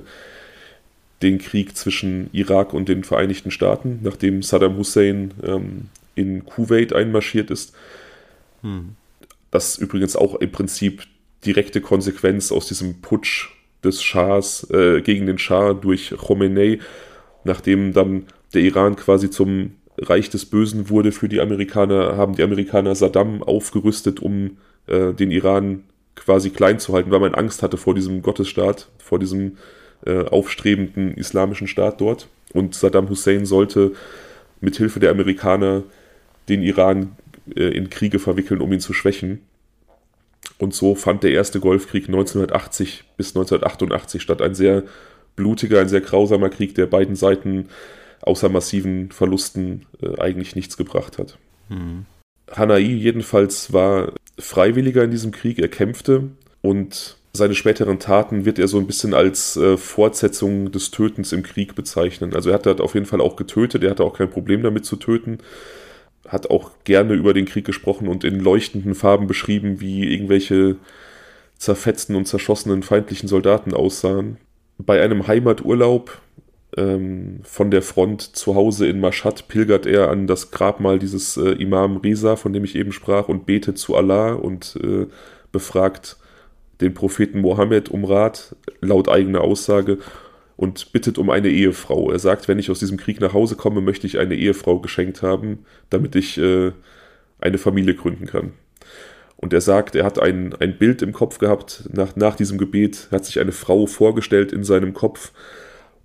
[1.22, 7.52] den Krieg zwischen Irak und den Vereinigten Staaten, nachdem Saddam Hussein ähm, in Kuwait einmarschiert
[7.52, 7.74] ist.
[8.62, 8.96] Hm.
[9.52, 11.04] Das ist übrigens auch im Prinzip
[11.46, 13.50] direkte Konsequenz aus diesem Putsch
[13.84, 16.80] des Schahs äh, gegen den Schah durch Khomeini,
[17.44, 22.44] nachdem dann der Iran quasi zum Reich des Bösen wurde für die Amerikaner, haben die
[22.44, 25.84] Amerikaner Saddam aufgerüstet, um äh, den Iran
[26.16, 29.58] quasi klein zu halten, weil man Angst hatte vor diesem Gottesstaat, vor diesem
[30.06, 32.28] äh, aufstrebenden islamischen Staat dort.
[32.54, 33.94] Und Saddam Hussein sollte
[34.62, 35.84] mit Hilfe der Amerikaner
[36.48, 37.16] den Iran
[37.56, 39.42] äh, in Kriege verwickeln, um ihn zu schwächen.
[40.58, 44.42] Und so fand der erste Golfkrieg 1980 bis 1988 statt.
[44.42, 44.84] Ein sehr
[45.36, 47.70] blutiger, ein sehr grausamer Krieg, der beiden Seiten
[48.22, 51.38] außer massiven Verlusten äh, eigentlich nichts gebracht hat.
[51.70, 52.06] Mhm.
[52.52, 56.30] Hanai jedenfalls war Freiwilliger in diesem Krieg, er kämpfte
[56.62, 61.44] und seine späteren Taten wird er so ein bisschen als äh, Fortsetzung des Tötens im
[61.44, 62.34] Krieg bezeichnen.
[62.34, 64.86] Also er hat halt auf jeden Fall auch getötet, er hatte auch kein Problem damit
[64.86, 65.38] zu töten,
[66.28, 70.78] hat auch gerne über den Krieg gesprochen und in leuchtenden Farben beschrieben, wie irgendwelche
[71.58, 74.38] zerfetzten und zerschossenen feindlichen Soldaten aussahen.
[74.78, 76.22] Bei einem Heimaturlaub
[76.78, 81.52] ähm, von der Front zu Hause in Mashhad pilgert er an das Grabmal dieses äh,
[81.52, 85.08] Imam Reza, von dem ich eben sprach, und betet zu Allah und äh,
[85.52, 86.18] befragt
[86.82, 89.98] den Propheten Mohammed um Rat, laut eigener Aussage,
[90.56, 92.12] und bittet um eine Ehefrau.
[92.12, 95.22] Er sagt, wenn ich aus diesem Krieg nach Hause komme, möchte ich eine Ehefrau geschenkt
[95.22, 96.74] haben, damit ich äh,
[97.39, 98.52] eine Familie gründen kann.
[99.38, 103.08] Und er sagt, er hat ein, ein Bild im Kopf gehabt, nach, nach diesem Gebet
[103.10, 105.32] hat sich eine Frau vorgestellt in seinem Kopf.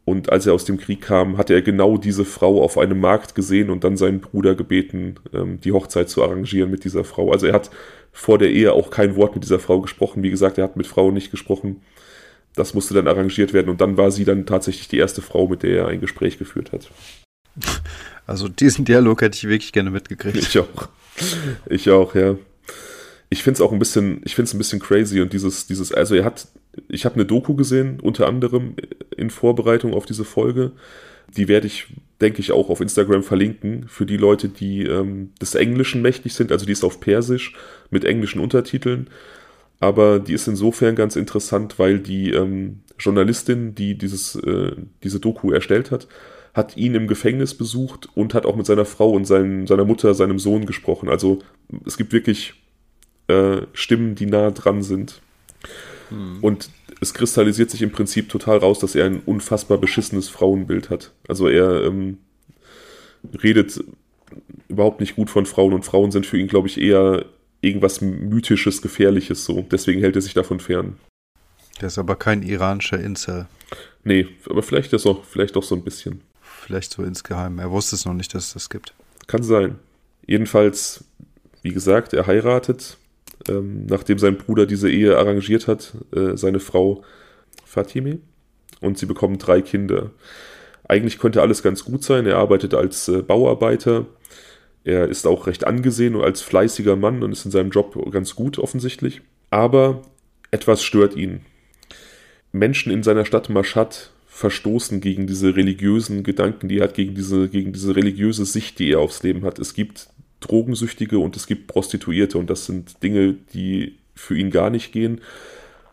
[0.04, 3.34] Und als er aus dem Krieg kam, hatte er genau diese Frau auf einem Markt
[3.34, 7.32] gesehen und dann seinen Bruder gebeten, ähm, die Hochzeit zu arrangieren mit dieser Frau.
[7.32, 7.70] Also er hat
[8.14, 10.22] vor der Ehe auch kein Wort mit dieser Frau gesprochen.
[10.22, 11.82] Wie gesagt, er hat mit Frauen nicht gesprochen.
[12.54, 15.64] Das musste dann arrangiert werden und dann war sie dann tatsächlich die erste Frau, mit
[15.64, 16.90] der er ein Gespräch geführt hat.
[18.26, 20.38] Also diesen Dialog hätte ich wirklich gerne mitgekriegt.
[20.38, 20.88] Ich auch.
[21.68, 22.36] Ich auch, ja.
[23.28, 25.92] Ich finde es auch ein bisschen, ich finde es ein bisschen crazy und dieses, dieses,
[25.92, 26.48] also er hat,
[26.88, 28.76] ich habe eine Doku gesehen, unter anderem
[29.14, 30.72] in Vorbereitung auf diese Folge.
[31.28, 31.88] Die werde ich
[32.20, 36.52] denke ich, auch auf Instagram verlinken für die Leute, die ähm, des Englischen mächtig sind.
[36.52, 37.54] Also die ist auf Persisch
[37.90, 39.08] mit englischen Untertiteln.
[39.80, 45.50] Aber die ist insofern ganz interessant, weil die ähm, Journalistin, die dieses, äh, diese Doku
[45.50, 46.06] erstellt hat,
[46.54, 50.14] hat ihn im Gefängnis besucht und hat auch mit seiner Frau und seinen, seiner Mutter,
[50.14, 51.08] seinem Sohn gesprochen.
[51.08, 51.40] Also
[51.84, 52.54] es gibt wirklich
[53.26, 55.20] äh, Stimmen, die nah dran sind.
[56.10, 56.38] Mhm.
[56.40, 56.70] Und
[57.04, 61.12] es kristallisiert sich im Prinzip total raus, dass er ein unfassbar beschissenes Frauenbild hat.
[61.28, 62.18] Also er ähm,
[63.42, 63.84] redet
[64.68, 67.26] überhaupt nicht gut von Frauen und Frauen sind für ihn, glaube ich, eher
[67.60, 69.66] irgendwas mythisches, gefährliches so.
[69.70, 70.96] Deswegen hält er sich davon fern.
[71.80, 73.46] Der ist aber kein iranischer Incel.
[74.02, 76.22] Nee, aber vielleicht ist auch, vielleicht auch so ein bisschen.
[76.42, 77.58] Vielleicht so insgeheim.
[77.58, 78.94] Er wusste es noch nicht, dass es das gibt.
[79.26, 79.78] Kann sein.
[80.26, 81.04] Jedenfalls,
[81.62, 82.96] wie gesagt, er heiratet,
[83.48, 87.02] ähm, nachdem sein Bruder diese Ehe arrangiert hat, äh, seine Frau
[87.64, 88.18] Fatime.
[88.80, 90.10] Und sie bekommen drei Kinder.
[90.86, 92.26] Eigentlich könnte alles ganz gut sein.
[92.26, 94.06] Er arbeitet als äh, Bauarbeiter.
[94.84, 98.34] Er ist auch recht angesehen und als fleißiger Mann und ist in seinem Job ganz
[98.34, 99.22] gut offensichtlich.
[99.50, 100.02] Aber
[100.50, 101.40] etwas stört ihn.
[102.52, 107.48] Menschen in seiner Stadt Mashhad verstoßen gegen diese religiösen Gedanken, die er hat, gegen diese,
[107.48, 109.58] gegen diese religiöse Sicht, die er aufs Leben hat.
[109.58, 110.08] Es gibt
[110.48, 115.20] Drogensüchtige und es gibt Prostituierte und das sind Dinge, die für ihn gar nicht gehen.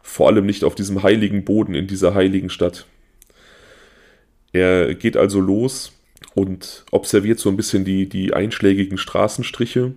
[0.03, 2.85] Vor allem nicht auf diesem heiligen Boden in dieser heiligen Stadt.
[4.53, 5.93] Er geht also los
[6.33, 9.93] und observiert so ein bisschen die, die einschlägigen Straßenstriche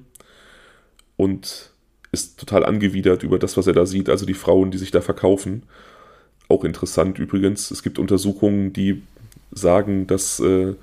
[1.16, 1.70] und
[2.12, 5.00] ist total angewidert über das, was er da sieht, also die Frauen, die sich da
[5.00, 5.64] verkaufen.
[6.48, 9.02] Auch interessant übrigens, es gibt Untersuchungen, die
[9.50, 10.74] sagen, dass äh,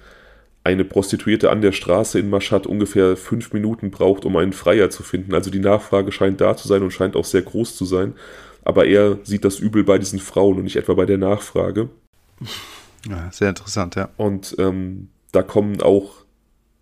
[0.64, 5.02] eine Prostituierte an der Straße in Mashhad ungefähr fünf Minuten braucht, um einen Freier zu
[5.04, 5.34] finden.
[5.34, 8.14] Also die Nachfrage scheint da zu sein und scheint auch sehr groß zu sein.
[8.64, 11.90] Aber er sieht das Übel bei diesen Frauen und nicht etwa bei der Nachfrage.
[13.10, 14.10] Ja, sehr interessant, ja.
[14.18, 16.22] Und ähm, da kommen auch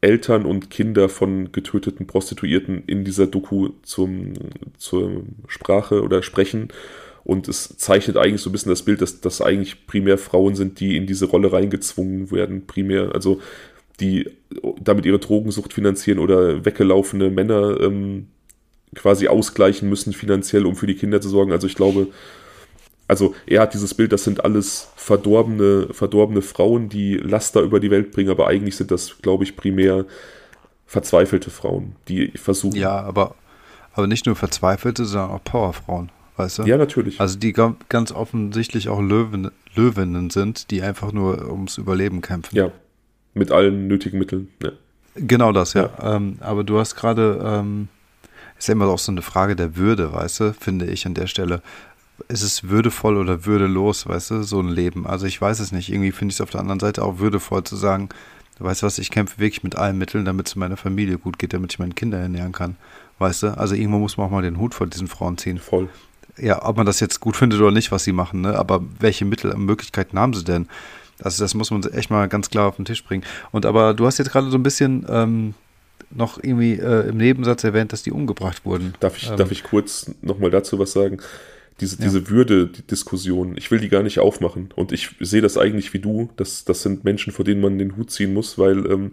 [0.01, 4.33] Eltern und Kinder von getöteten Prostituierten in dieser Doku zum,
[4.77, 6.69] zur Sprache oder sprechen.
[7.29, 10.79] Und es zeichnet eigentlich so ein bisschen das Bild, dass das eigentlich primär Frauen sind,
[10.79, 12.65] die in diese Rolle reingezwungen werden.
[12.65, 13.39] Primär, also
[13.99, 14.29] die
[14.81, 18.27] damit ihre Drogensucht finanzieren oder weggelaufene Männer ähm,
[18.95, 21.51] quasi ausgleichen müssen finanziell, um für die Kinder zu sorgen.
[21.51, 22.07] Also ich glaube,
[23.07, 27.91] also er hat dieses Bild, das sind alles verdorbene, verdorbene Frauen, die Laster über die
[27.91, 30.05] Welt bringen, aber eigentlich sind das, glaube ich, primär
[30.87, 32.75] verzweifelte Frauen, die versuchen.
[32.75, 33.35] Ja, aber,
[33.93, 36.09] aber nicht nur verzweifelte, sondern auch Powerfrauen,
[36.39, 36.63] weißt du?
[36.63, 37.19] Ja, natürlich.
[37.19, 42.55] Also die ganz offensichtlich auch Löwen, Löwinnen sind, die einfach nur ums Überleben kämpfen.
[42.55, 42.71] Ja,
[43.33, 44.49] mit allen nötigen Mitteln.
[44.63, 44.71] Ja.
[45.15, 45.89] Genau das, ja.
[46.01, 46.15] ja.
[46.15, 47.89] Ähm, aber du hast gerade, ähm,
[48.57, 51.27] ist ja immer auch so eine Frage der Würde, weißt du, finde ich an der
[51.27, 51.61] Stelle
[52.27, 55.07] ist es würdevoll oder würdelos, weißt du, so ein Leben.
[55.07, 55.89] Also ich weiß es nicht.
[55.89, 58.09] Irgendwie finde ich es auf der anderen Seite auch würdevoll zu sagen,
[58.59, 61.53] weißt du was, ich kämpfe wirklich mit allen Mitteln, damit es meiner Familie gut geht,
[61.53, 62.75] damit ich meine Kinder ernähren kann.
[63.19, 63.57] Weißt du?
[63.57, 65.57] Also irgendwo muss man auch mal den Hut vor diesen Frauen ziehen.
[65.57, 65.89] Voll.
[66.41, 68.55] Ja, ob man das jetzt gut findet oder nicht, was sie machen, ne?
[68.57, 70.67] Aber welche Mittel und Möglichkeiten haben sie denn?
[71.21, 73.23] Also das muss man echt mal ganz klar auf den Tisch bringen.
[73.51, 75.53] Und aber du hast jetzt gerade so ein bisschen ähm,
[76.11, 78.93] noch irgendwie äh, im Nebensatz erwähnt, dass die umgebracht wurden.
[78.99, 81.19] Darf ich, ähm, darf ich kurz nochmal dazu was sagen?
[81.81, 82.03] diese, ja.
[82.03, 84.69] diese Würde-Diskussion, ich will die gar nicht aufmachen.
[84.75, 87.95] Und ich sehe das eigentlich wie du, dass das sind Menschen, vor denen man den
[87.95, 89.11] Hut ziehen muss, weil ähm,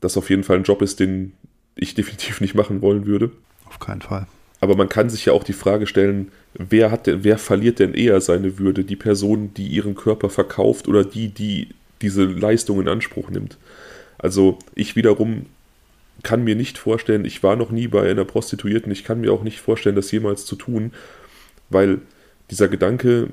[0.00, 1.32] das auf jeden Fall ein Job ist, den
[1.74, 3.30] ich definitiv nicht machen wollen würde.
[3.66, 4.26] Auf keinen Fall.
[4.62, 7.92] Aber man kann sich ja auch die Frage stellen, wer hat denn, wer verliert denn
[7.92, 8.84] eher seine Würde?
[8.84, 11.68] Die Person, die ihren Körper verkauft oder die, die
[12.00, 13.58] diese Leistung in Anspruch nimmt?
[14.18, 15.46] Also ich wiederum
[16.22, 19.42] kann mir nicht vorstellen, ich war noch nie bei einer Prostituierten, ich kann mir auch
[19.42, 20.92] nicht vorstellen, das jemals zu tun
[21.72, 22.00] weil
[22.50, 23.30] dieser Gedanke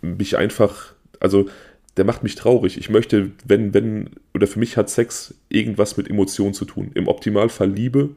[0.00, 1.48] mich einfach, also
[1.96, 2.78] der macht mich traurig.
[2.78, 6.90] Ich möchte, wenn, wenn, oder für mich hat Sex irgendwas mit Emotionen zu tun.
[6.94, 8.10] Im Optimalfall Liebe,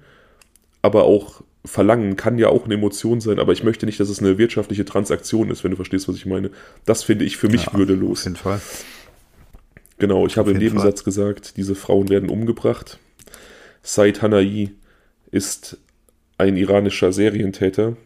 [0.82, 4.20] aber auch Verlangen kann ja auch eine Emotion sein, aber ich möchte nicht, dass es
[4.20, 6.52] eine wirtschaftliche Transaktion ist, wenn du verstehst, was ich meine.
[6.86, 8.22] Das finde ich für mich ja, würdelos.
[8.22, 8.62] Auf jeden Fall.
[9.98, 11.06] Genau, ich habe im Nebensatz Fall.
[11.06, 13.00] gesagt, diese Frauen werden umgebracht.
[13.84, 14.72] Said Hanai
[15.32, 15.78] ist
[16.38, 17.98] ein iranischer Serientäter,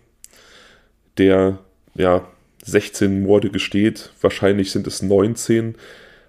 [1.19, 1.59] der
[1.93, 2.27] ja
[2.65, 4.11] 16 Morde gesteht.
[4.19, 5.75] Wahrscheinlich sind es 19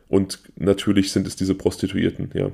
[0.09, 2.51] und natürlich sind es diese Prostituierten, ja.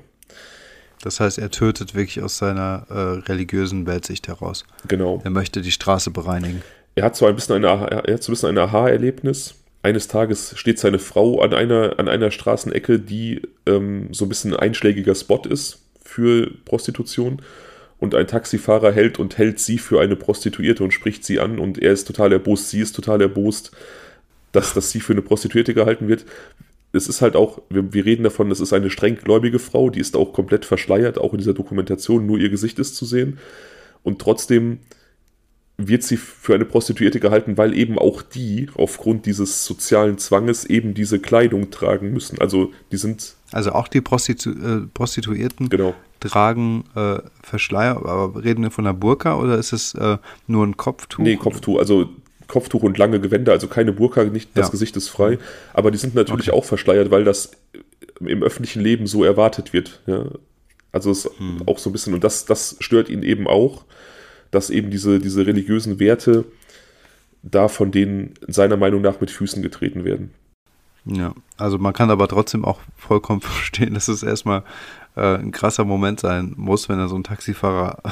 [1.03, 2.95] Das heißt, er tötet wirklich aus seiner äh,
[3.31, 4.65] religiösen Weltsicht heraus.
[4.87, 5.21] Genau.
[5.25, 6.63] Er möchte die Straße bereinigen.
[6.95, 9.55] Er hat so ein bisschen, eine, er hat so ein, bisschen ein Aha-Erlebnis.
[9.83, 14.53] Eines Tages steht seine Frau an einer, an einer Straßenecke, die ähm, so ein bisschen
[14.53, 17.41] ein einschlägiger Spot ist für Prostitution
[17.99, 21.79] und ein Taxifahrer hält und hält sie für eine Prostituierte und spricht sie an und
[21.79, 23.71] er ist total erbost, sie ist total erbost,
[24.53, 26.25] dass, dass sie für eine Prostituierte gehalten wird.
[26.93, 30.01] Es ist halt auch, wir, wir reden davon, es ist eine streng gläubige Frau, die
[30.01, 33.39] ist auch komplett verschleiert, auch in dieser Dokumentation, nur ihr Gesicht ist zu sehen.
[34.03, 34.79] Und trotzdem
[35.77, 40.95] wird sie für eine Prostituierte gehalten, weil eben auch die aufgrund dieses sozialen Zwanges eben
[40.95, 42.41] diese Kleidung tragen müssen.
[42.41, 43.35] Also die sind.
[43.53, 48.95] Also auch die Prostitu äh, Prostituierten genau tragen äh, Verschleier, aber reden wir von einer
[48.95, 51.23] Burka oder ist es äh, nur ein Kopftuch?
[51.23, 51.79] Nee, Kopftuch.
[51.79, 52.11] Also
[52.51, 54.71] Kopftuch und lange Gewänder, also keine Burka, nicht das Ja.
[54.71, 55.39] Gesicht ist frei,
[55.73, 57.53] aber die sind natürlich auch verschleiert, weil das
[58.21, 60.01] im öffentlichen Leben so erwartet wird.
[60.07, 60.27] Ja.
[60.93, 61.33] Also es ist
[61.67, 63.85] auch so ein bisschen, und das, das stört ihn eben auch,
[64.51, 66.45] dass eben diese, diese religiösen Werte
[67.43, 70.31] da von denen seiner Meinung nach mit Füßen getreten werden.
[71.07, 74.65] Ja, also man kann aber trotzdem auch vollkommen verstehen, dass es erstmal
[75.17, 78.03] äh, ein krasser Moment sein muss, wenn er so einen Taxifahrer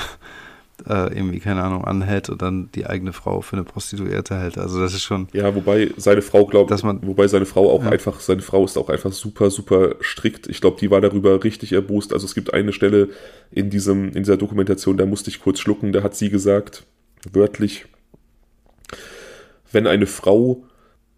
[0.87, 4.59] äh, irgendwie, keine Ahnung, anhält und dann die eigene Frau für eine Prostituierte hält.
[4.59, 7.83] Also das ist schon, Ja, wobei seine Frau, glaube Dass man- wobei seine Frau auch
[7.85, 7.91] Ja.
[7.91, 10.47] einfach, seine Frau ist auch einfach super, super strikt.
[10.49, 12.13] Ich glaube, die war darüber richtig erbost.
[12.13, 13.09] Also es gibt eine Stelle
[13.51, 16.85] in diesem, in dieser Dokumentation, da musste ich kurz schlucken, da hat sie gesagt,
[17.33, 17.87] wörtlich,
[19.73, 20.65] wenn eine Frau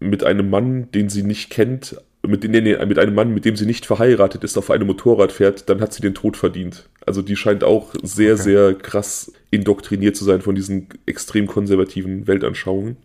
[0.01, 1.95] mit einem Mann, den sie nicht kennt,
[2.27, 5.69] mit, nee, mit einem Mann, mit dem sie nicht verheiratet ist, auf einem Motorrad fährt,
[5.69, 6.87] dann hat sie den Tod verdient.
[7.05, 8.43] Also die scheint auch sehr, Okay.
[8.43, 12.97] sehr krass indoktriniert zu sein von diesen extrem konservativen Weltanschauungen.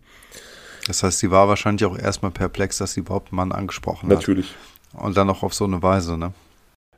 [0.87, 4.17] das heißt, sie war wahrscheinlich auch erstmal perplex, dass sie überhaupt einen Mann angesprochen hat.
[4.17, 4.53] Natürlich.
[4.93, 6.33] Und dann noch auf so eine Weise, ne?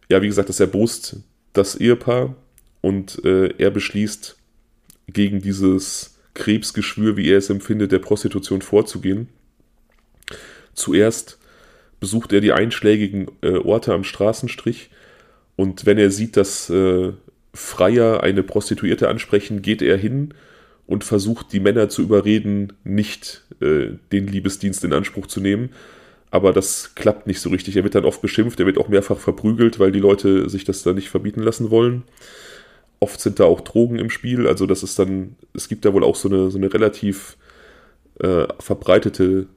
[0.10, 1.18] Ja, wie gesagt, das erbost
[1.54, 2.36] das Ehepaar
[2.82, 4.38] und äh, er beschließt,
[5.08, 9.28] gegen dieses Krebsgeschwür, wie er es empfindet, der Prostitution vorzugehen.
[10.80, 11.38] Zuerst
[12.00, 14.90] besucht er die einschlägigen äh, Orte am Straßenstrich
[15.58, 17.12] und wenn er sieht, dass äh,
[17.54, 20.34] Freier eine Prostituierte ansprechen, geht er hin
[20.88, 25.72] und versucht die Männer zu überreden, nicht äh, den Liebesdienst in Anspruch zu nehmen.
[26.32, 27.76] Aber das klappt nicht so richtig.
[27.76, 30.84] Er wird dann oft beschimpft, er wird auch mehrfach verprügelt, weil die Leute sich das
[30.84, 32.04] dann nicht verbieten lassen wollen.
[33.02, 36.06] Oft sind da auch Drogen im Spiel, also das ist dann, es gibt da wohl
[36.06, 37.36] auch so eine, so eine relativ
[38.22, 39.48] äh, verbreitete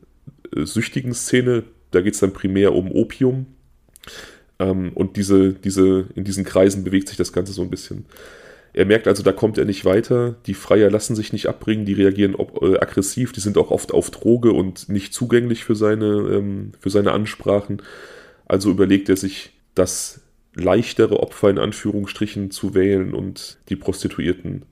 [0.55, 1.65] süchtigen Szene.
[1.91, 3.47] Da geht es dann primär um Opium.
[4.59, 8.07] Ähm, und diese, diese, in diesen Kreisen bewegt sich das Ganze so ein bisschen.
[8.75, 10.37] Er merkt also, da kommt er nicht weiter.
[10.47, 13.93] Die Freier lassen sich nicht abbringen, die reagieren ob, äh, aggressiv, die sind auch oft
[13.93, 17.83] auf Droge und nicht zugänglich für seine, ähm, für seine Ansprachen.
[18.47, 20.21] Also überlegt er sich, das
[20.55, 24.67] leichtere Opfer in Anführungsstrichen zu wählen und die Prostituierten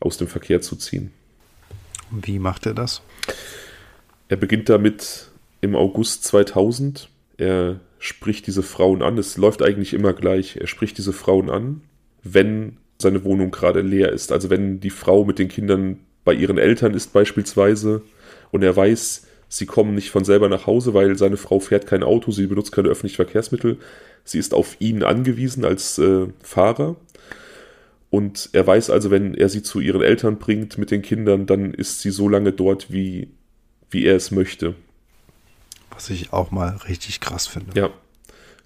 [0.00, 1.12] aus dem Verkehr zu ziehen.
[2.10, 3.02] Wie macht er das?
[4.28, 5.28] Er beginnt damit
[5.60, 7.08] im August 2000.
[7.36, 9.18] Er spricht diese Frauen an.
[9.18, 10.56] Es läuft eigentlich immer gleich.
[10.56, 11.82] Er spricht diese Frauen an,
[12.22, 14.32] wenn seine Wohnung gerade leer ist.
[14.32, 18.02] Also wenn die Frau mit den Kindern bei ihren Eltern ist beispielsweise
[18.50, 22.02] und er weiß, sie kommen nicht von selber nach Hause, weil seine Frau fährt kein
[22.02, 23.78] Auto, sie benutzt keine öffentlichen Verkehrsmittel.
[24.24, 26.96] Sie ist auf ihn angewiesen als äh, Fahrer.
[28.08, 31.74] Und er weiß also, wenn er sie zu ihren Eltern bringt mit den Kindern, dann
[31.74, 33.28] ist sie so lange dort, wie,
[33.94, 34.74] wie er es möchte.
[35.90, 37.78] Was ich auch mal richtig krass finde.
[37.78, 37.90] Ja.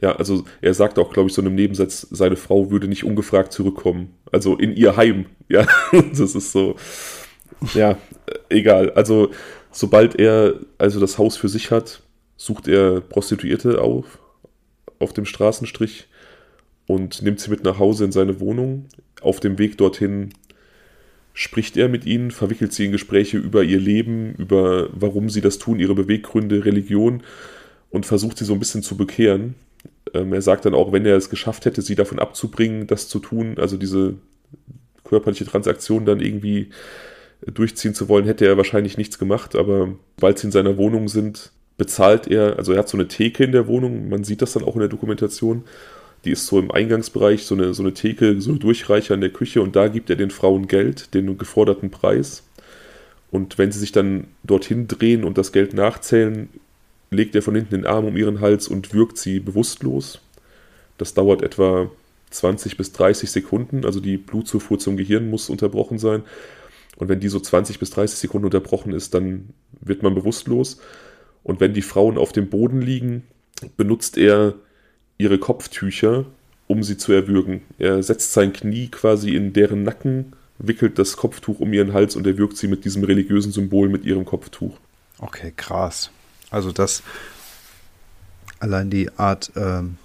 [0.00, 3.02] Ja, also er sagt auch, glaube ich, so in einem Nebensatz, seine Frau würde nicht
[3.02, 4.14] ungefragt zurückkommen.
[4.30, 5.26] Also in ihr Heim.
[5.50, 5.66] Ja,
[6.10, 6.76] das ist so.
[7.72, 7.96] Ja, äh,
[8.50, 8.90] egal.
[8.90, 9.30] Also
[9.72, 12.02] sobald er also das Haus für sich hat,
[12.36, 14.18] sucht er Prostituierte auf,
[14.98, 16.06] auf dem Straßenstrich
[16.86, 18.88] und nimmt sie mit nach Hause in seine Wohnung.
[19.22, 20.34] Auf dem Weg dorthin
[21.38, 25.58] spricht er mit ihnen, verwickelt sie in Gespräche über ihr Leben, über warum sie das
[25.58, 27.22] tun, ihre Beweggründe, Religion?
[27.90, 29.54] Und versucht sie so ein bisschen zu bekehren.
[30.14, 33.20] Ähm, er sagt dann auch, wenn er es geschafft hätte, sie davon abzubringen, das zu
[33.20, 34.14] tun, also diese
[35.04, 36.70] körperliche Transaktion dann irgendwie
[37.46, 41.52] durchziehen zu wollen, hätte er wahrscheinlich nichts gemacht, aber weil sie in seiner Wohnung sind,
[41.76, 44.64] bezahlt er, also er hat so eine Theke in der Wohnung, man sieht das dann
[44.64, 45.62] auch in der Dokumentation,
[46.24, 49.30] die ist so im Eingangsbereich, so eine, so eine Theke, so ein Durchreicher in der
[49.30, 52.42] Küche und da gibt er den Frauen Geld, den geforderten Preis.
[53.30, 56.48] Und wenn sie sich dann dorthin drehen und das Geld nachzählen,
[57.10, 60.20] legt er von hinten den Arm um ihren Hals und wirkt sie bewusstlos.
[60.96, 61.90] Das dauert etwa
[62.30, 66.22] 20 bis 30 Sekunden, also die Blutzufuhr zum Gehirn muss unterbrochen sein.
[66.96, 69.50] Und wenn die so 20 bis 30 Sekunden unterbrochen ist, dann
[69.80, 70.80] wird man bewusstlos.
[71.44, 73.22] Und wenn die Frauen auf dem Boden liegen,
[73.76, 74.54] benutzt er
[75.18, 76.24] ihre Kopftücher,
[76.66, 77.62] um sie zu erwürgen.
[77.78, 82.26] Er setzt sein Knie quasi in deren Nacken, wickelt das Kopftuch um ihren Hals und
[82.26, 84.76] erwürgt sie mit diesem religiösen Symbol mit ihrem Kopftuch.
[85.18, 86.10] Okay, krass.
[86.50, 87.02] Also das
[88.60, 89.96] allein die Art, ähm,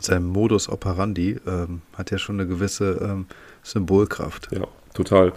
[0.00, 3.26] sein Modus operandi ähm, hat ja schon eine gewisse ähm,
[3.62, 4.48] Symbolkraft.
[4.52, 5.32] Ja, total.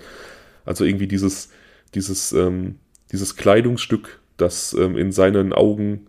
[0.65, 1.49] Also irgendwie dieses,
[1.95, 2.75] dieses, ähm,
[3.11, 6.07] dieses Kleidungsstück, das ähm, in seinen Augen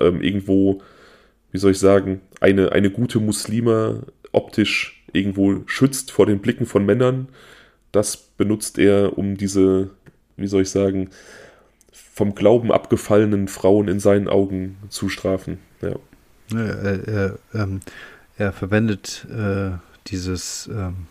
[0.00, 0.82] ähm, irgendwo,
[1.54, 4.00] wie soll ich sagen, eine, eine gute Muslima
[4.32, 7.28] optisch irgendwo schützt vor den Blicken von Männern,
[7.92, 9.90] das benutzt er, um diese,
[10.36, 11.10] wie soll ich sagen,
[11.92, 15.58] vom Glauben abgefallenen Frauen in seinen Augen zu strafen.
[15.80, 15.94] Ja.
[16.52, 17.78] Er, er, ähm,
[18.36, 19.78] er verwendet äh,
[20.08, 21.06] dieses, ähm,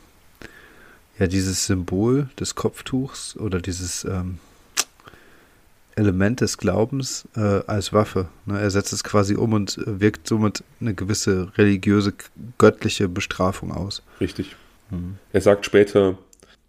[1.20, 4.40] ja, dieses Symbol des Kopftuchs oder dieses, ähm,
[5.96, 8.30] Element des Glaubens äh, als Waffe.
[8.46, 8.60] Ne?
[8.60, 12.14] Er setzt es quasi um und wirkt somit eine gewisse religiöse,
[12.58, 14.02] göttliche Bestrafung aus.
[14.20, 14.56] Richtig.
[14.90, 15.16] Hm.
[15.32, 16.18] Er sagt später,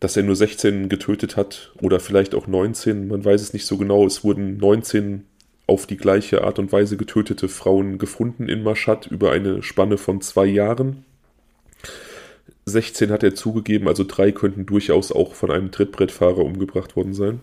[0.01, 3.79] dass er nur 16 getötet hat oder vielleicht auch 19, man weiß es nicht so
[3.79, 4.07] genau.
[4.07, 5.25] Es wurden 19
[5.66, 10.20] auf die gleiche Art und Weise getötete Frauen gefunden in Maschad über eine Spanne von
[10.20, 11.05] zwei Jahren.
[12.66, 17.41] 16 hat er zugegeben, also drei könnten durchaus auch von einem Trittbrettfahrer umgebracht worden sein.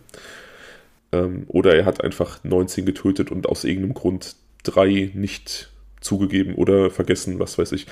[1.12, 6.90] Ähm, oder er hat einfach 19 getötet und aus irgendeinem Grund drei nicht zugegeben oder
[6.90, 7.88] vergessen, was weiß ich.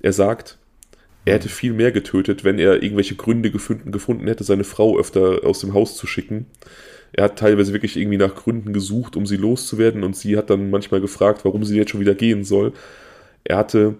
[0.00, 0.58] Er sagt,
[1.24, 5.40] er hätte viel mehr getötet, wenn er irgendwelche Gründe gefunden, gefunden hätte, seine Frau öfter
[5.44, 6.46] aus dem Haus zu schicken.
[7.12, 10.70] Er hat teilweise wirklich irgendwie nach Gründen gesucht, um sie loszuwerden und sie hat dann
[10.70, 12.72] manchmal gefragt, warum sie jetzt schon wieder gehen soll.
[13.44, 13.94] Er hatte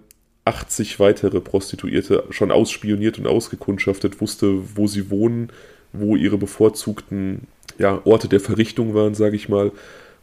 [0.45, 5.51] 80 weitere Prostituierte schon ausspioniert und ausgekundschaftet, wusste, wo sie wohnen,
[5.95, 7.47] wo ihre bevorzugten
[7.78, 9.72] ja, Orte der Verrichtung waren, sage ich mal,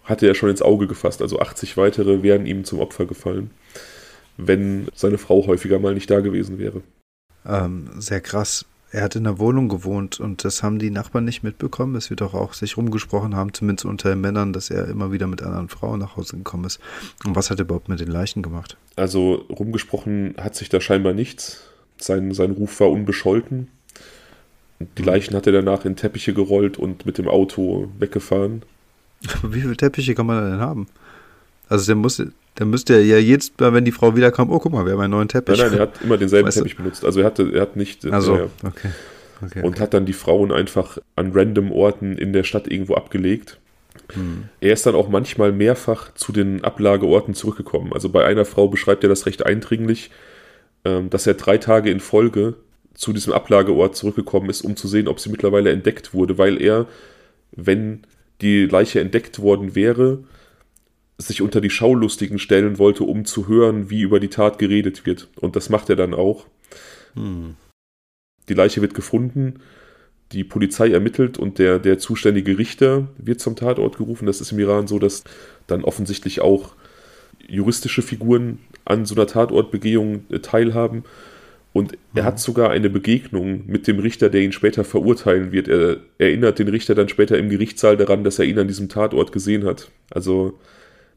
[0.04, 1.22] hatte er schon ins Auge gefasst.
[1.22, 3.52] Also 80 weitere wären ihm zum Opfer gefallen,
[4.38, 6.82] wenn seine Frau häufiger mal nicht da gewesen wäre.
[7.46, 8.66] Ähm, sehr krass.
[8.94, 11.96] Er hat in der Wohnung gewohnt und das haben die Nachbarn nicht mitbekommen.
[11.96, 15.28] Es wird auch, auch sich rumgesprochen haben, zumindest unter den Männern, dass er immer wieder
[15.28, 16.82] mit anderen Frauen nach Hause gekommen ist.
[17.26, 18.76] Und was hat er überhaupt mit den Leichen gemacht?
[18.98, 21.62] Also rumgesprochen hat sich da scheinbar nichts.
[21.98, 23.70] Sein, sein Ruf war unbescholten.
[24.98, 28.64] Die Leichen hat er danach in Teppiche gerollt und mit dem Auto weggefahren.
[29.44, 30.88] Wie viele Teppiche kann man denn haben?
[31.70, 32.22] Also der muss,
[32.58, 35.28] der müsste ja Mal, wenn die Frau wiederkam, oh guck mal, wir haben einen neuen
[35.28, 35.58] Teppich.
[35.58, 37.06] Nein, nein, er hat immer denselben weißt Teppich benutzt.
[37.06, 38.06] Also er hatte, er hat nicht.
[38.06, 38.90] Also, ja, okay.
[39.42, 39.62] okay.
[39.64, 43.58] Und hat dann die Frauen einfach an random Orten in der Stadt irgendwo abgelegt.
[44.14, 44.46] Hm.
[44.60, 47.94] Er ist dann auch manchmal mehrfach zu den Ablageorten zurückgekommen.
[47.94, 50.12] Also bei einer Frau beschreibt er das recht eindringlich,
[50.84, 52.56] ähm, dass er drei Tage in Folge
[52.94, 56.88] zu diesem Ablageort zurückgekommen ist, um zu sehen, ob sie mittlerweile entdeckt wurde, weil er,
[57.52, 58.02] wenn
[58.42, 60.24] die Leiche entdeckt worden wäre,
[61.18, 65.30] sich unter die Schaulustigen stellen wollte, um zu hören, wie über die Tat geredet wird.
[65.40, 66.48] Und das macht er dann auch.
[67.14, 67.56] Hm.
[68.50, 69.60] Die Leiche wird gefunden,
[70.32, 74.26] die Polizei ermittelt und der, der zuständige Richter wird zum Tatort gerufen.
[74.26, 75.24] Das ist im Iran so, dass
[75.68, 76.74] dann offensichtlich auch
[77.48, 81.04] juristische Figuren an so einer Tatortbegehung äh, teilhaben.
[81.74, 82.40] Und er hat mhm.
[82.40, 85.68] sogar eine Begegnung mit dem Richter, der ihn später verurteilen wird.
[85.68, 89.32] Er erinnert den Richter dann später im Gerichtssaal daran, dass er ihn an diesem Tatort
[89.32, 89.90] gesehen hat.
[90.10, 90.60] Also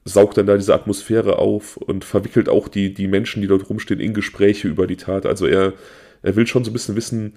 [0.04, 4.00] saugt dann da diese Atmosphäre auf und verwickelt auch die, die Menschen, die dort rumstehen,
[4.00, 5.26] in Gespräche über die Tat.
[5.26, 5.72] Also er,
[6.22, 7.32] er will schon so ein bisschen wissen,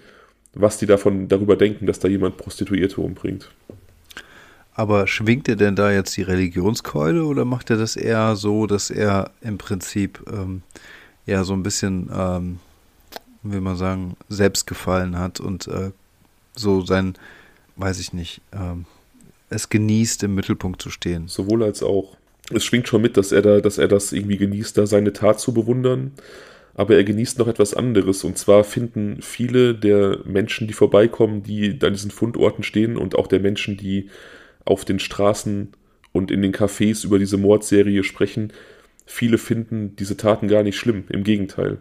[0.54, 3.50] was die davon darüber denken, dass da jemand Prostituierte umbringt.
[4.74, 8.92] Aber schwingt er denn da jetzt die Religionskeule oder macht er das eher so, dass
[8.92, 10.62] er im Prinzip ähm,
[11.26, 12.60] eher so ein bisschen ähm,
[13.44, 15.92] wie man sagen, selbst gefallen hat und äh,
[16.56, 17.16] so sein,
[17.76, 18.86] weiß ich nicht, ähm,
[19.50, 21.28] es genießt, im Mittelpunkt zu stehen.
[21.28, 22.18] Sowohl als auch.
[22.54, 25.40] Es schwingt schon mit, dass er da, dass er das irgendwie genießt, da seine Tat
[25.40, 26.12] zu bewundern.
[26.76, 28.24] Aber er genießt noch etwas anderes.
[28.24, 33.28] Und zwar finden viele der Menschen, die vorbeikommen, die an diesen Fundorten stehen und auch
[33.28, 34.10] der Menschen, die
[34.64, 35.70] auf den Straßen
[36.12, 38.54] und in den Cafés über diese Mordserie sprechen,
[39.06, 41.06] viele finden diese Taten gar nicht schlimm.
[41.10, 41.80] Im Gegenteil.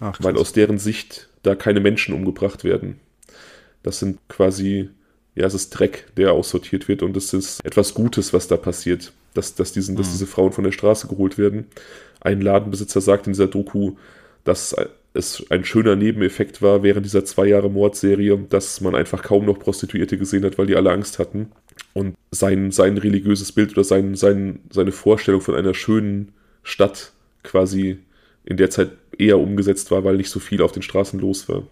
[0.00, 3.00] Ach, weil aus deren Sicht da keine Menschen umgebracht werden.
[3.82, 4.88] Das sind quasi,
[5.34, 9.12] ja, es ist Dreck, der aussortiert wird und es ist etwas Gutes, was da passiert,
[9.34, 9.98] dass, dass, diesen, mhm.
[9.98, 11.66] dass diese Frauen von der Straße geholt werden.
[12.20, 13.96] Ein Ladenbesitzer sagt in dieser Doku,
[14.44, 14.74] dass
[15.14, 19.58] es ein schöner Nebeneffekt war während dieser zwei Jahre Mordserie, dass man einfach kaum noch
[19.58, 21.52] Prostituierte gesehen hat, weil die alle Angst hatten.
[21.92, 26.32] Und sein, sein religiöses Bild oder sein, sein, seine Vorstellung von einer schönen
[26.64, 27.12] Stadt
[27.44, 27.98] quasi
[28.44, 31.62] in der Zeit eher umgesetzt war, weil nicht so viel auf den Straßen los war.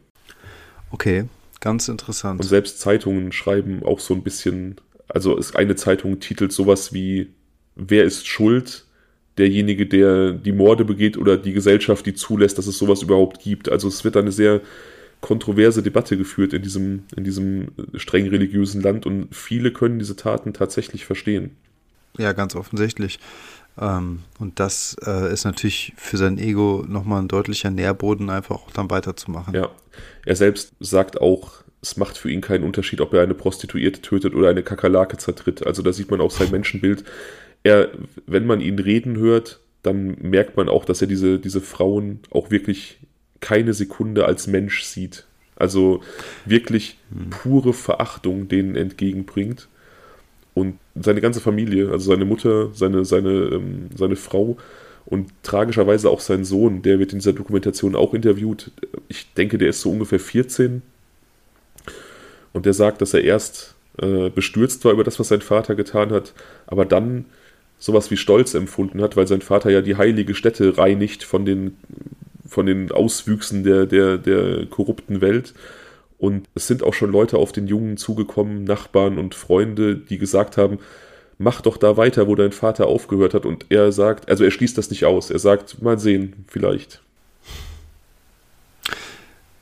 [0.90, 1.24] Okay,
[1.60, 2.40] ganz interessant.
[2.40, 4.76] Und selbst Zeitungen schreiben auch so ein bisschen,
[5.08, 7.28] also ist eine Zeitung titelt sowas wie
[7.74, 8.84] Wer ist schuld?
[9.38, 13.70] Derjenige, der die Morde begeht oder die Gesellschaft, die zulässt, dass es sowas überhaupt gibt.
[13.70, 14.60] Also es wird eine sehr
[15.22, 20.52] kontroverse Debatte geführt in diesem, in diesem streng religiösen Land und viele können diese Taten
[20.52, 21.52] tatsächlich verstehen.
[22.18, 23.18] Ja, ganz offensichtlich.
[23.80, 28.70] Ähm, und das äh, ist natürlich für sein Ego nochmal ein deutlicher Nährboden, einfach auch
[28.70, 29.54] dann weiterzumachen.
[29.54, 29.70] Ja,
[30.26, 34.34] er selbst sagt auch, es macht für ihn keinen Unterschied, ob er eine Prostituierte tötet
[34.34, 35.66] oder eine Kakerlake zertritt.
[35.66, 37.04] Also da sieht man auch sein Menschenbild.
[37.64, 37.90] Er,
[38.26, 42.50] wenn man ihn reden hört, dann merkt man auch, dass er diese, diese Frauen auch
[42.50, 42.98] wirklich
[43.40, 45.26] keine Sekunde als Mensch sieht.
[45.56, 46.02] Also
[46.44, 47.30] wirklich hm.
[47.30, 49.68] pure Verachtung denen entgegenbringt.
[50.54, 54.58] Und seine ganze Familie, also seine Mutter, seine, seine, ähm, seine Frau
[55.06, 58.70] und tragischerweise auch sein Sohn, der wird in dieser Dokumentation auch interviewt.
[59.08, 60.82] Ich denke, der ist so ungefähr 14.
[62.52, 66.10] Und der sagt, dass er erst äh, bestürzt war über das, was sein Vater getan
[66.10, 66.34] hat,
[66.66, 67.24] aber dann
[67.78, 71.76] sowas wie Stolz empfunden hat, weil sein Vater ja die heilige Stätte reinigt von den,
[72.46, 75.54] von den Auswüchsen der, der, der korrupten Welt.
[76.22, 80.56] Und es sind auch schon Leute auf den Jungen zugekommen, Nachbarn und Freunde, die gesagt
[80.56, 80.78] haben,
[81.36, 83.44] mach doch da weiter, wo dein Vater aufgehört hat.
[83.44, 85.30] Und er sagt, also er schließt das nicht aus.
[85.30, 87.02] Er sagt, mal sehen, vielleicht.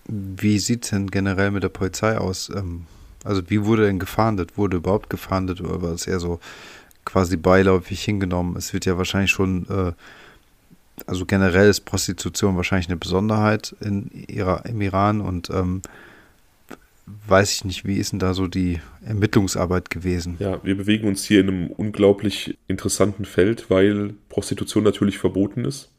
[0.05, 2.51] Wie sieht es denn generell mit der Polizei aus?
[2.55, 2.85] Ähm,
[3.25, 4.59] also wie wurde denn gefahndet?
[4.59, 6.41] Wurde überhaupt gefahndet oder war es eher so
[7.07, 8.55] quasi beiläufig hingenommen?
[8.59, 9.93] Es wird ja wahrscheinlich schon, äh,
[11.07, 15.81] also generell ist Prostitution wahrscheinlich eine Besonderheit in im Iran und ähm,
[17.27, 20.37] weiß ich nicht, wie ist denn da so die Ermittlungsarbeit gewesen?
[20.39, 25.91] Ja, wir bewegen uns hier in einem unglaublich interessanten Feld, weil Prostitution natürlich verboten ist.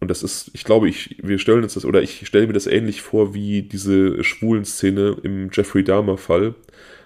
[0.00, 2.66] Und das ist, ich glaube, ich, wir stellen uns das, oder ich stelle mir das
[2.66, 6.54] ähnlich vor wie diese schwulen Szene im Jeffrey Dahmer-Fall.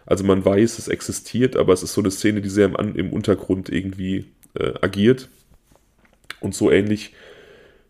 [0.07, 3.13] Also man weiß, es existiert, aber es ist so eine Szene, die sehr im, im
[3.13, 5.29] Untergrund irgendwie äh, agiert.
[6.41, 7.13] Und so ähnlich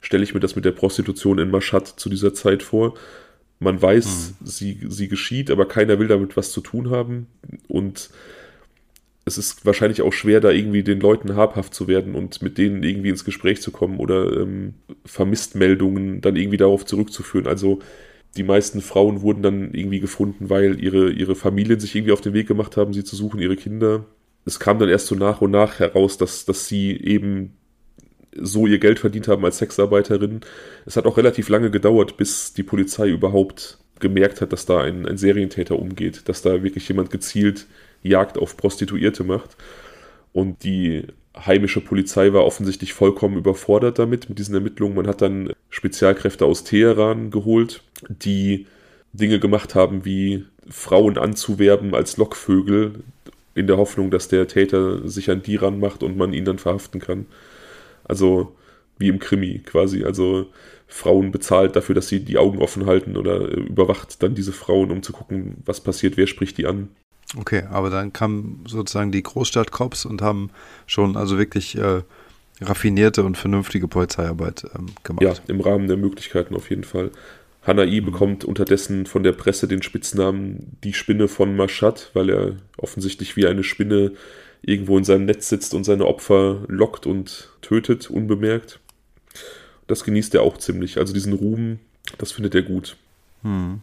[0.00, 2.94] stelle ich mir das mit der Prostitution in Mashhad zu dieser Zeit vor.
[3.60, 4.46] Man weiß, hm.
[4.46, 7.26] sie, sie geschieht, aber keiner will damit was zu tun haben.
[7.68, 8.10] Und
[9.24, 12.82] es ist wahrscheinlich auch schwer, da irgendwie den Leuten habhaft zu werden und mit denen
[12.82, 14.74] irgendwie ins Gespräch zu kommen oder ähm,
[15.06, 17.46] Vermisstmeldungen dann irgendwie darauf zurückzuführen.
[17.46, 17.78] Also
[18.36, 22.34] die meisten Frauen wurden dann irgendwie gefunden, weil ihre, ihre Familien sich irgendwie auf den
[22.34, 24.04] Weg gemacht haben, sie zu suchen, ihre Kinder.
[24.44, 27.56] Es kam dann erst so nach und nach heraus, dass, dass sie eben
[28.40, 30.40] so ihr Geld verdient haben als Sexarbeiterin.
[30.86, 35.06] Es hat auch relativ lange gedauert, bis die Polizei überhaupt gemerkt hat, dass da ein,
[35.06, 37.66] ein Serientäter umgeht, dass da wirklich jemand gezielt
[38.02, 39.56] Jagd auf Prostituierte macht.
[40.32, 41.04] Und die
[41.36, 44.96] heimische Polizei war offensichtlich vollkommen überfordert damit, mit diesen Ermittlungen.
[44.96, 48.66] Man hat dann Spezialkräfte aus Teheran geholt, die
[49.12, 53.04] Dinge gemacht haben, wie Frauen anzuwerben als Lockvögel,
[53.54, 57.00] in der Hoffnung, dass der Täter sich an die ranmacht und man ihn dann verhaften
[57.00, 57.26] kann.
[58.04, 58.54] Also
[58.98, 60.04] wie im Krimi quasi.
[60.04, 60.46] Also
[60.86, 65.02] Frauen bezahlt dafür, dass sie die Augen offen halten oder überwacht dann diese Frauen, um
[65.02, 66.88] zu gucken, was passiert, wer spricht die an.
[67.36, 70.50] Okay, aber dann kamen sozusagen die Großstadtcops und haben
[70.86, 72.02] schon also wirklich äh,
[72.60, 75.22] raffinierte und vernünftige Polizeiarbeit ähm, gemacht.
[75.22, 77.10] Ja, im Rahmen der Möglichkeiten auf jeden Fall.
[77.66, 78.04] Hanai mhm.
[78.04, 83.46] bekommt unterdessen von der Presse den Spitznamen die Spinne von Mashad, weil er offensichtlich wie
[83.46, 84.12] eine Spinne
[84.66, 88.80] irgendwo in seinem Netz sitzt und seine Opfer lockt und tötet, unbemerkt.
[89.86, 90.98] Das genießt er auch ziemlich.
[90.98, 91.78] Also diesen Ruhm,
[92.18, 92.96] das findet er gut.
[93.42, 93.82] Hm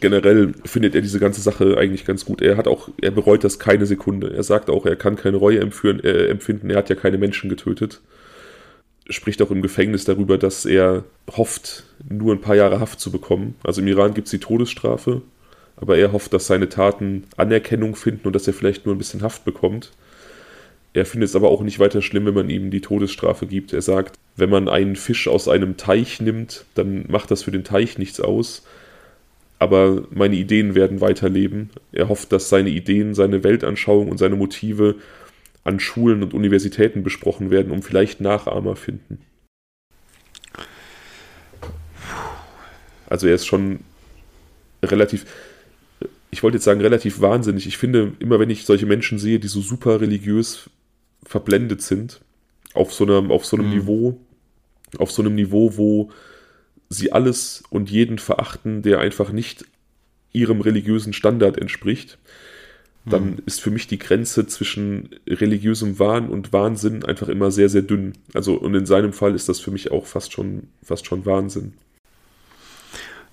[0.00, 2.42] generell findet er diese ganze Sache eigentlich ganz gut.
[2.42, 4.34] Er hat auch, er bereut das keine Sekunde.
[4.34, 6.70] Er sagt auch, er kann keine Reue empführen, äh, empfinden.
[6.70, 8.00] Er hat ja keine Menschen getötet.
[9.08, 13.54] Spricht auch im Gefängnis darüber, dass er hofft, nur ein paar Jahre Haft zu bekommen.
[13.62, 15.22] Also im Iran gibt es die Todesstrafe,
[15.76, 19.22] aber er hofft, dass seine Taten Anerkennung finden und dass er vielleicht nur ein bisschen
[19.22, 19.92] Haft bekommt.
[20.94, 23.72] Er findet es aber auch nicht weiter schlimm, wenn man ihm die Todesstrafe gibt.
[23.72, 27.64] Er sagt, wenn man einen Fisch aus einem Teich nimmt, dann macht das für den
[27.64, 28.62] Teich nichts aus
[29.58, 31.70] aber meine Ideen werden weiterleben.
[31.90, 34.96] Er hofft, dass seine Ideen, seine Weltanschauung und seine Motive
[35.64, 39.18] an Schulen und Universitäten besprochen werden, um vielleicht Nachahmer finden.
[43.06, 43.80] Also er ist schon
[44.82, 45.24] relativ,
[46.30, 47.66] ich wollte jetzt sagen, relativ wahnsinnig.
[47.66, 50.68] Ich finde, immer wenn ich solche Menschen sehe, die so super religiös
[51.24, 52.20] verblendet sind,
[52.74, 53.74] auf so einem, auf so einem mhm.
[53.74, 54.20] Niveau,
[54.98, 56.10] auf so einem Niveau, wo
[56.88, 59.64] sie alles und jeden verachten, der einfach nicht
[60.32, 62.18] ihrem religiösen Standard entspricht,
[63.06, 63.42] dann mhm.
[63.46, 68.14] ist für mich die Grenze zwischen religiösem Wahn und Wahnsinn einfach immer sehr, sehr dünn.
[68.32, 71.74] Also, und in seinem Fall ist das für mich auch fast schon, fast schon Wahnsinn.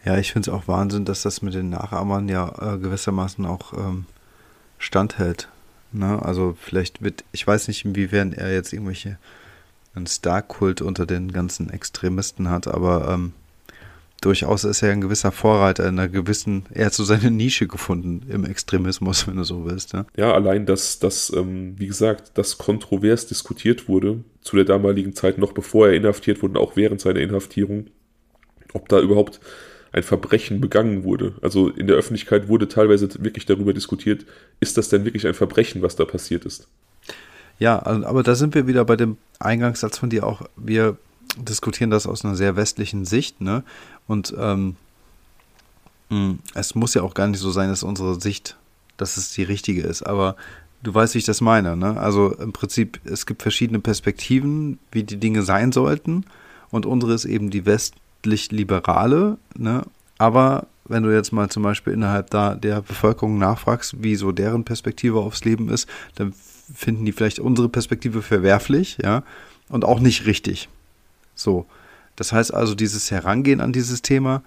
[0.03, 3.73] Ja, ich finde es auch Wahnsinn, dass das mit den Nachahmern ja äh, gewissermaßen auch
[3.73, 4.05] ähm,
[4.77, 5.47] standhält.
[5.93, 6.21] Ne?
[6.21, 9.17] Also vielleicht wird, ich weiß nicht, inwiefern er jetzt irgendwelche
[9.93, 13.33] einen Star-Kult unter den ganzen Extremisten hat, aber ähm,
[14.21, 18.21] durchaus ist er ein gewisser Vorreiter in einer gewissen, er hat so seine Nische gefunden
[18.29, 19.93] im Extremismus, wenn du so willst.
[19.93, 25.13] Ja, ja allein, dass das, ähm, wie gesagt, das kontrovers diskutiert wurde zu der damaligen
[25.13, 27.87] Zeit, noch bevor er inhaftiert wurde und auch während seiner Inhaftierung,
[28.73, 29.41] ob da überhaupt
[29.91, 31.33] ein Verbrechen begangen wurde.
[31.41, 34.25] Also in der Öffentlichkeit wurde teilweise wirklich darüber diskutiert,
[34.59, 36.67] ist das denn wirklich ein Verbrechen, was da passiert ist?
[37.59, 40.43] Ja, aber da sind wir wieder bei dem Eingangssatz von dir auch.
[40.55, 40.97] Wir
[41.37, 43.63] diskutieren das aus einer sehr westlichen Sicht, ne?
[44.07, 44.75] Und ähm,
[46.09, 48.57] hm, es muss ja auch gar nicht so sein, dass unsere Sicht,
[48.97, 50.35] dass es die richtige ist, aber
[50.83, 51.99] du weißt, wie ich das meine, ne?
[51.99, 56.25] Also im Prinzip, es gibt verschiedene Perspektiven, wie die Dinge sein sollten,
[56.71, 57.65] und unsere ist eben die
[58.21, 59.83] westlich-liberale, ne?
[60.17, 64.65] Aber wenn du jetzt mal zum Beispiel innerhalb da der Bevölkerung nachfragst, wie so deren
[64.65, 66.33] Perspektive aufs Leben ist, dann
[66.73, 69.23] finden die vielleicht unsere Perspektive verwerflich, ja,
[69.69, 70.69] und auch nicht richtig.
[71.35, 71.65] So.
[72.15, 74.43] Das heißt also, dieses Herangehen an dieses Thema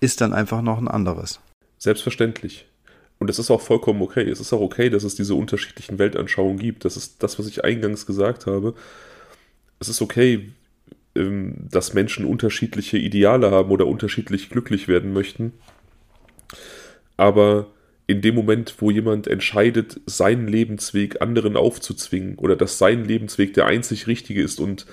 [0.00, 1.40] ist dann einfach noch ein anderes.
[1.78, 2.66] Selbstverständlich.
[3.18, 4.28] Und das ist auch vollkommen okay.
[4.28, 6.84] Es ist auch okay, dass es diese unterschiedlichen Weltanschauungen gibt.
[6.84, 8.74] Das ist das, was ich eingangs gesagt habe.
[9.78, 10.50] Es ist okay,
[11.14, 15.52] dass Menschen unterschiedliche Ideale haben oder unterschiedlich glücklich werden möchten.
[17.16, 17.68] Aber
[18.06, 23.66] in dem Moment, wo jemand entscheidet, seinen Lebensweg anderen aufzuzwingen oder dass sein Lebensweg der
[23.66, 24.86] einzig richtige ist und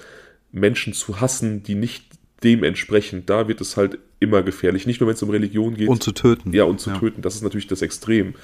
[0.52, 2.06] Menschen zu hassen, die nicht
[2.44, 4.86] dem entsprechen, da wird es halt immer gefährlich.
[4.86, 5.90] Nicht nur, wenn es um Religion geht.
[5.90, 6.54] Und zu töten.
[6.54, 7.00] Ja, und zu ja.
[7.00, 7.22] töten.
[7.22, 8.36] Das ist natürlich das Extrem.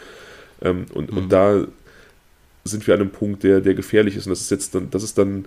[0.62, 1.18] Ähm, und, mhm.
[1.18, 1.68] und da
[2.64, 4.26] sind wir an einem Punkt, der, der gefährlich ist.
[4.26, 5.46] Und das ist jetzt dann, das ist dann,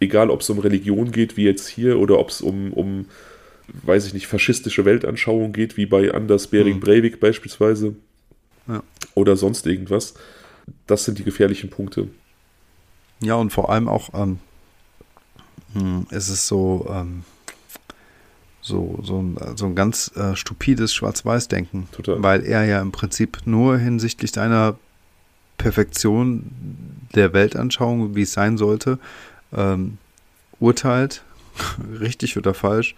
[0.00, 3.06] egal ob es um Religion geht, wie jetzt hier, oder ob es um, um,
[3.84, 6.80] weiß ich nicht, faschistische Weltanschauung geht, wie bei Anders Bering mhm.
[6.80, 7.94] Breivik beispielsweise.
[8.66, 8.82] Ja.
[9.14, 10.14] Oder sonst irgendwas.
[10.86, 12.08] Das sind die gefährlichen Punkte.
[13.22, 14.38] Ja, und vor allem auch ähm,
[15.74, 17.24] hm, ist es so, ähm,
[18.62, 21.88] so, so, ein, so ein ganz äh, stupides Schwarz-Weiß-Denken.
[22.06, 24.78] Weil er ja im Prinzip nur hinsichtlich deiner
[25.58, 26.50] Perfektion
[27.14, 28.98] der Weltanschauung, wie es sein sollte,
[29.54, 29.98] ähm,
[30.58, 31.22] urteilt,
[32.00, 32.94] richtig oder falsch,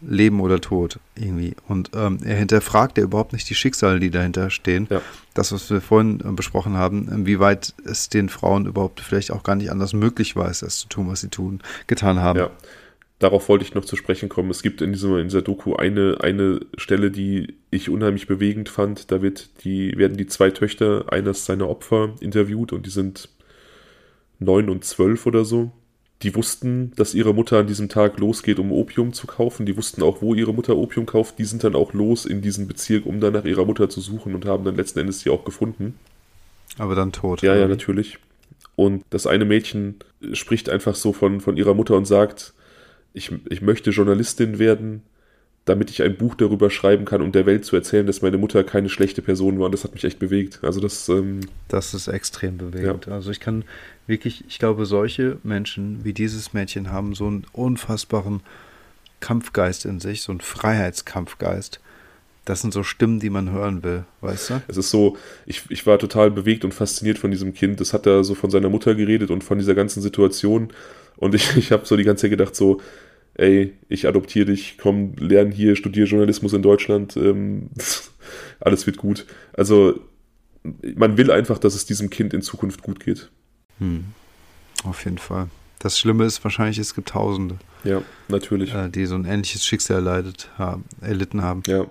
[0.00, 1.54] Leben oder Tod irgendwie.
[1.66, 4.86] Und ähm, er hinterfragt ja überhaupt nicht die Schicksale, die dahinter stehen.
[4.90, 5.02] Ja.
[5.34, 9.56] Das, was wir vorhin äh, besprochen haben, inwieweit es den Frauen überhaupt vielleicht auch gar
[9.56, 12.38] nicht anders möglich war, es das zu tun, was sie tun, getan haben.
[12.38, 12.50] Ja.
[13.18, 14.50] Darauf wollte ich noch zu sprechen kommen.
[14.50, 19.10] Es gibt in, diesem, in dieser Doku eine, eine Stelle, die ich unheimlich bewegend fand.
[19.10, 23.28] Da wird die, werden die zwei Töchter eines seiner Opfer interviewt und die sind
[24.38, 25.72] neun und zwölf oder so
[26.22, 29.66] die wussten, dass ihre Mutter an diesem Tag losgeht, um Opium zu kaufen.
[29.66, 31.38] Die wussten auch, wo ihre Mutter Opium kauft.
[31.38, 34.34] Die sind dann auch los in diesen Bezirk, um dann nach ihrer Mutter zu suchen
[34.34, 35.94] und haben dann letzten Endes sie auch gefunden.
[36.76, 37.42] Aber dann tot.
[37.42, 38.18] Ja, ja, natürlich.
[38.74, 39.96] Und das eine Mädchen
[40.32, 42.52] spricht einfach so von, von ihrer Mutter und sagt,
[43.12, 45.02] ich, ich möchte Journalistin werden,
[45.64, 48.64] damit ich ein Buch darüber schreiben kann, um der Welt zu erzählen, dass meine Mutter
[48.64, 49.66] keine schlechte Person war.
[49.66, 50.60] Und das hat mich echt bewegt.
[50.62, 51.08] Also das.
[51.08, 53.06] Ähm, das ist extrem bewegend.
[53.06, 53.12] Ja.
[53.12, 53.64] Also ich kann
[54.08, 58.40] wirklich, ich glaube, solche Menschen wie dieses Mädchen haben so einen unfassbaren
[59.20, 61.80] Kampfgeist in sich, so einen Freiheitskampfgeist.
[62.44, 64.62] Das sind so Stimmen, die man hören will, weißt du?
[64.68, 67.78] Es ist so, ich, ich war total bewegt und fasziniert von diesem Kind.
[67.80, 70.72] Das hat da so von seiner Mutter geredet und von dieser ganzen Situation.
[71.16, 72.80] Und ich, ich habe so die ganze Zeit gedacht, so,
[73.34, 77.68] ey, ich adoptiere dich, komm, lern hier, studiere Journalismus in Deutschland, ähm,
[78.60, 79.26] alles wird gut.
[79.52, 80.00] Also
[80.94, 83.30] man will einfach, dass es diesem Kind in Zukunft gut geht.
[83.78, 84.06] Hm.
[84.84, 85.48] Auf jeden Fall.
[85.78, 87.56] Das Schlimme ist wahrscheinlich, es gibt Tausende.
[87.84, 88.74] Ja, natürlich.
[88.74, 91.62] Äh, die so ein ähnliches Schicksal erleidet haben, erlitten haben.
[91.66, 91.86] Ja.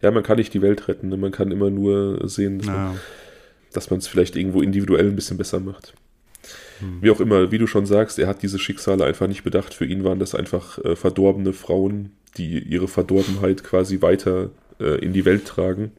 [0.00, 1.08] Ja, man kann nicht die Welt retten.
[1.08, 1.16] Ne?
[1.16, 2.62] Man kann immer nur sehen,
[3.72, 5.94] dass man es vielleicht irgendwo individuell ein bisschen besser macht.
[6.78, 6.98] Hm.
[7.02, 9.74] Wie auch immer, wie du schon sagst, er hat diese Schicksale einfach nicht bedacht.
[9.74, 15.12] Für ihn waren das einfach äh, verdorbene Frauen, die ihre Verdorbenheit quasi weiter äh, in
[15.12, 15.90] die Welt tragen.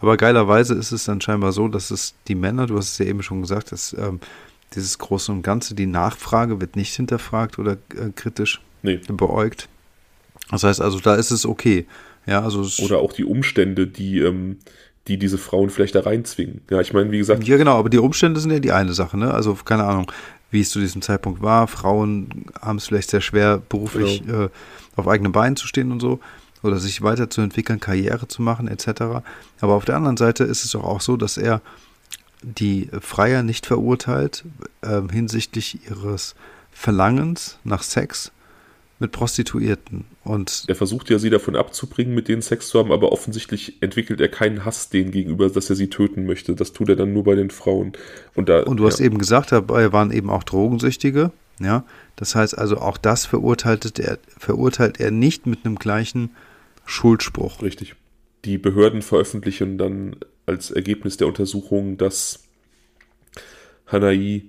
[0.00, 3.06] Aber geilerweise ist es dann scheinbar so, dass es die Männer, du hast es ja
[3.06, 4.20] eben schon gesagt, dass ähm,
[4.74, 9.00] dieses Große und Ganze, die Nachfrage wird nicht hinterfragt oder äh, kritisch nee.
[9.08, 9.68] beäugt.
[10.50, 11.86] Das heißt also, da ist es okay.
[12.26, 14.58] Ja, also oder auch die Umstände, die ähm,
[15.08, 16.60] die diese Frauen vielleicht da reinzwingen.
[16.70, 17.44] Ja, ich meine, wie gesagt.
[17.44, 19.32] Ja, genau, aber die Umstände sind ja die eine Sache, ne?
[19.34, 20.10] Also, keine Ahnung,
[20.50, 21.66] wie es zu diesem Zeitpunkt war.
[21.66, 24.44] Frauen haben es vielleicht sehr schwer, beruflich genau.
[24.44, 24.48] äh,
[24.94, 26.20] auf eigenen Beinen zu stehen und so.
[26.62, 29.24] Oder sich weiterzuentwickeln, Karriere zu machen, etc.
[29.60, 31.60] Aber auf der anderen Seite ist es doch auch so, dass er
[32.42, 34.44] die Freier nicht verurteilt
[34.82, 36.34] äh, hinsichtlich ihres
[36.72, 38.32] Verlangens nach Sex
[39.02, 40.04] mit Prostituierten.
[40.24, 44.20] Und er versucht ja, sie davon abzubringen, mit denen Sex zu haben, aber offensichtlich entwickelt
[44.20, 46.54] er keinen Hass denen gegenüber, dass er sie töten möchte.
[46.54, 47.92] Das tut er dann nur bei den Frauen.
[48.34, 48.90] Und, da, und du ja.
[48.90, 51.32] hast eben gesagt, dabei waren eben auch Drogensüchtige.
[51.58, 51.84] Ja,
[52.16, 56.30] das heißt also, auch das verurteilt er, verurteilt er nicht mit einem gleichen
[56.84, 57.62] Schuldspruch.
[57.62, 57.94] Richtig.
[58.44, 60.16] Die Behörden veröffentlichen dann
[60.46, 62.44] als Ergebnis der Untersuchung, dass
[63.86, 64.44] Hanai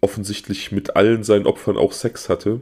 [0.00, 2.60] offensichtlich mit allen seinen Opfern auch Sex hatte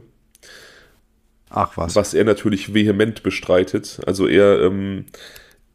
[1.49, 1.95] Ach was.
[1.95, 4.01] Was er natürlich vehement bestreitet.
[4.05, 5.05] Also er, ähm,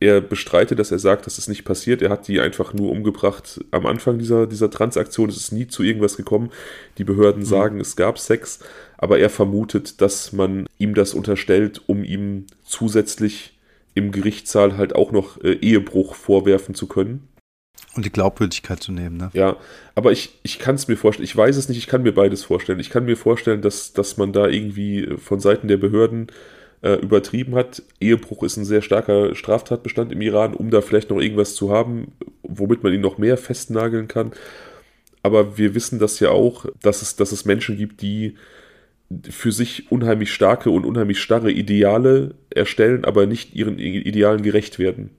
[0.01, 2.01] er bestreitet, dass er sagt, dass es nicht passiert.
[2.01, 5.29] Er hat die einfach nur umgebracht am Anfang dieser, dieser Transaktion.
[5.29, 6.51] Es ist nie zu irgendwas gekommen.
[6.97, 7.47] Die Behörden mhm.
[7.47, 8.61] sagen, es gab Sex,
[8.97, 13.59] aber er vermutet, dass man ihm das unterstellt, um ihm zusätzlich
[13.95, 17.29] im Gerichtssaal halt auch noch äh, Ehebruch vorwerfen zu können.
[17.95, 19.31] Und die Glaubwürdigkeit zu nehmen, ne?
[19.35, 19.57] Ja,
[19.97, 22.45] aber ich, ich kann es mir vorstellen, ich weiß es nicht, ich kann mir beides
[22.45, 22.79] vorstellen.
[22.79, 26.29] Ich kann mir vorstellen, dass, dass man da irgendwie von Seiten der Behörden
[26.83, 27.83] äh, übertrieben hat.
[28.01, 32.13] Ehebruch ist ein sehr starker Straftatbestand im Iran, um da vielleicht noch irgendwas zu haben,
[32.43, 34.33] womit man ihn noch mehr festnageln kann.
[35.23, 38.37] Aber wir wissen das ja auch, dass es, dass es Menschen gibt, die
[39.29, 45.11] für sich unheimlich starke und unheimlich starre Ideale erstellen, aber nicht ihren Idealen gerecht werden.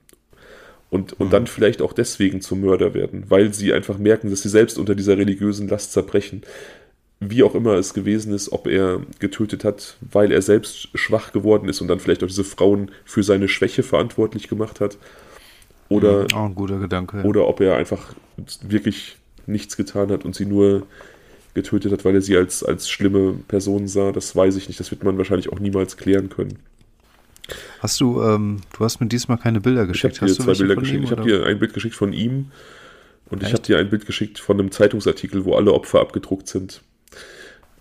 [0.90, 1.30] Und, und mhm.
[1.30, 4.94] dann vielleicht auch deswegen zum Mörder werden, weil sie einfach merken, dass sie selbst unter
[4.94, 6.42] dieser religiösen Last zerbrechen.
[7.24, 11.68] Wie auch immer es gewesen ist, ob er getötet hat, weil er selbst schwach geworden
[11.68, 14.98] ist und dann vielleicht auch diese Frauen für seine Schwäche verantwortlich gemacht hat.
[15.88, 17.18] Oder, mhm, auch ein guter Gedanke.
[17.18, 17.24] Ja.
[17.24, 18.14] Oder ob er einfach
[18.62, 19.16] wirklich
[19.46, 20.86] nichts getan hat und sie nur
[21.54, 24.10] getötet hat, weil er sie als, als schlimme Person sah.
[24.10, 24.80] Das weiß ich nicht.
[24.80, 26.58] Das wird man wahrscheinlich auch niemals klären können.
[27.80, 30.14] Hast du, ähm, du hast mir diesmal keine Bilder geschickt.
[30.16, 30.98] Ich habe dir zwei Bilder geschickt.
[30.98, 32.50] Ihm, ich habe dir ein Bild geschickt von ihm
[33.28, 33.48] und Echt?
[33.48, 36.82] ich habe dir ein Bild geschickt von einem Zeitungsartikel, wo alle Opfer abgedruckt sind.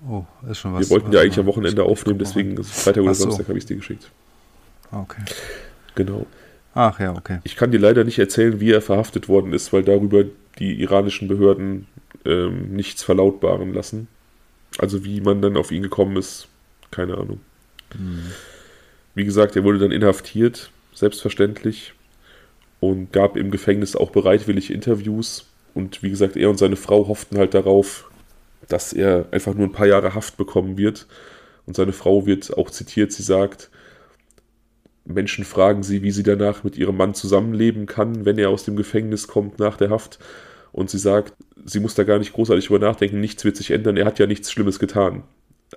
[0.07, 0.81] Oh, ist schon was.
[0.81, 3.25] Wir wollten ja eigentlich am Wochenende aufnehmen, deswegen ist Freitag oder so.
[3.25, 4.09] Samstag habe ich es dir geschickt.
[4.91, 5.21] Okay.
[5.95, 6.25] Genau.
[6.73, 7.39] Ach ja, okay.
[7.43, 10.23] Ich kann dir leider nicht erzählen, wie er verhaftet worden ist, weil darüber
[10.57, 11.87] die iranischen Behörden
[12.25, 14.07] ähm, nichts verlautbaren lassen.
[14.77, 16.47] Also wie man dann auf ihn gekommen ist,
[16.91, 17.41] keine Ahnung.
[17.97, 18.31] Mhm.
[19.15, 21.93] Wie gesagt, er wurde dann inhaftiert, selbstverständlich,
[22.79, 25.45] und gab im Gefängnis auch bereitwillig Interviews.
[25.73, 28.09] Und wie gesagt, er und seine Frau hofften halt darauf,
[28.67, 31.07] dass er einfach nur ein paar Jahre Haft bekommen wird.
[31.65, 33.69] Und seine Frau wird auch zitiert, sie sagt,
[35.05, 38.75] Menschen fragen sie, wie sie danach mit ihrem Mann zusammenleben kann, wenn er aus dem
[38.75, 40.19] Gefängnis kommt nach der Haft.
[40.71, 41.33] Und sie sagt,
[41.65, 44.27] sie muss da gar nicht großartig drüber nachdenken, nichts wird sich ändern, er hat ja
[44.27, 45.23] nichts Schlimmes getan.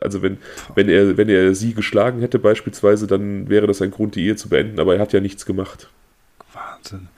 [0.01, 0.39] Also wenn,
[0.75, 4.37] wenn, er, wenn er sie geschlagen hätte beispielsweise, dann wäre das ein Grund, die Ehe
[4.37, 5.89] zu beenden, aber er hat ja nichts gemacht.
[6.53, 7.09] Wahnsinn.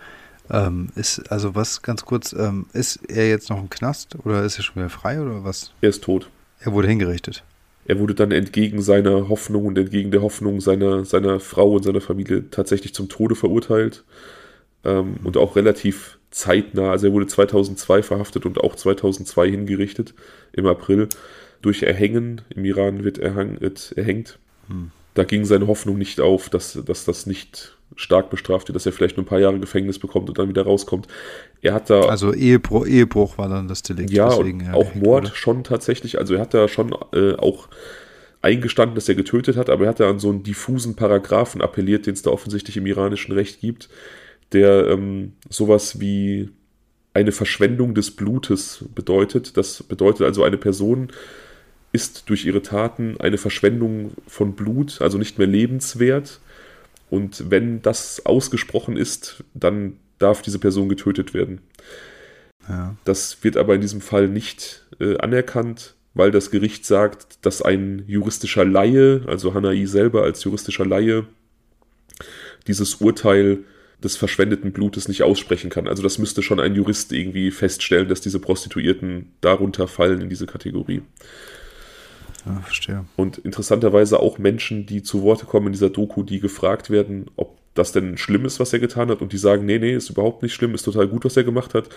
[0.50, 4.58] Ähm, ist, also was ganz kurz, ähm, ist er jetzt noch im Knast oder ist
[4.58, 5.72] er schon wieder frei oder was?
[5.80, 6.30] Er ist tot.
[6.60, 7.42] Er wurde hingerichtet.
[7.86, 12.00] Er wurde dann entgegen seiner Hoffnung und entgegen der Hoffnung seiner, seiner Frau und seiner
[12.00, 14.04] Familie tatsächlich zum Tode verurteilt.
[14.84, 15.16] Ähm.
[15.22, 16.90] Und auch relativ zeitnah.
[16.90, 20.14] Also er wurde 2002 verhaftet und auch 2002 hingerichtet
[20.52, 21.08] im April.
[21.62, 23.58] Durch Erhängen, im Iran wird, erhang,
[23.96, 24.38] erhängt.
[24.68, 24.90] Hm.
[25.14, 28.92] Da ging seine Hoffnung nicht auf, dass, dass das nicht stark bestraft wird, dass er
[28.92, 31.06] vielleicht nur ein paar Jahre Gefängnis bekommt und dann wieder rauskommt.
[31.62, 32.00] Er hat da.
[32.02, 34.10] Also Ehebruch, Ehebruch war dann das Delikt.
[34.10, 35.36] Ja, deswegen, ja auch Mord wurde.
[35.36, 36.18] schon tatsächlich.
[36.18, 37.68] Also er hat da schon äh, auch
[38.42, 42.06] eingestanden, dass er getötet hat, aber er hat da an so einen diffusen Paragraphen appelliert,
[42.06, 43.88] den es da offensichtlich im iranischen Recht gibt,
[44.52, 46.50] der ähm, sowas wie
[47.14, 49.56] eine Verschwendung des Blutes bedeutet.
[49.56, 51.08] Das bedeutet also, eine Person
[51.92, 56.40] ist durch ihre Taten eine Verschwendung von Blut, also nicht mehr lebenswert.
[57.10, 61.60] Und wenn das ausgesprochen ist, dann darf diese Person getötet werden.
[62.68, 62.96] Ja.
[63.04, 68.04] Das wird aber in diesem Fall nicht äh, anerkannt, weil das Gericht sagt, dass ein
[68.06, 71.26] juristischer Laie, also Hanai selber als juristischer Laie,
[72.66, 73.58] dieses Urteil
[74.02, 75.88] des verschwendeten Blutes nicht aussprechen kann.
[75.88, 80.46] Also das müsste schon ein Jurist irgendwie feststellen, dass diese Prostituierten darunter fallen in diese
[80.46, 81.02] Kategorie.
[82.46, 83.04] Ja, verstehe.
[83.16, 87.58] Und interessanterweise auch Menschen, die zu Worte kommen in dieser Doku, die gefragt werden, ob
[87.74, 90.42] das denn schlimm ist, was er getan hat, und die sagen, nee, nee, ist überhaupt
[90.42, 91.88] nicht schlimm, ist total gut, was er gemacht hat.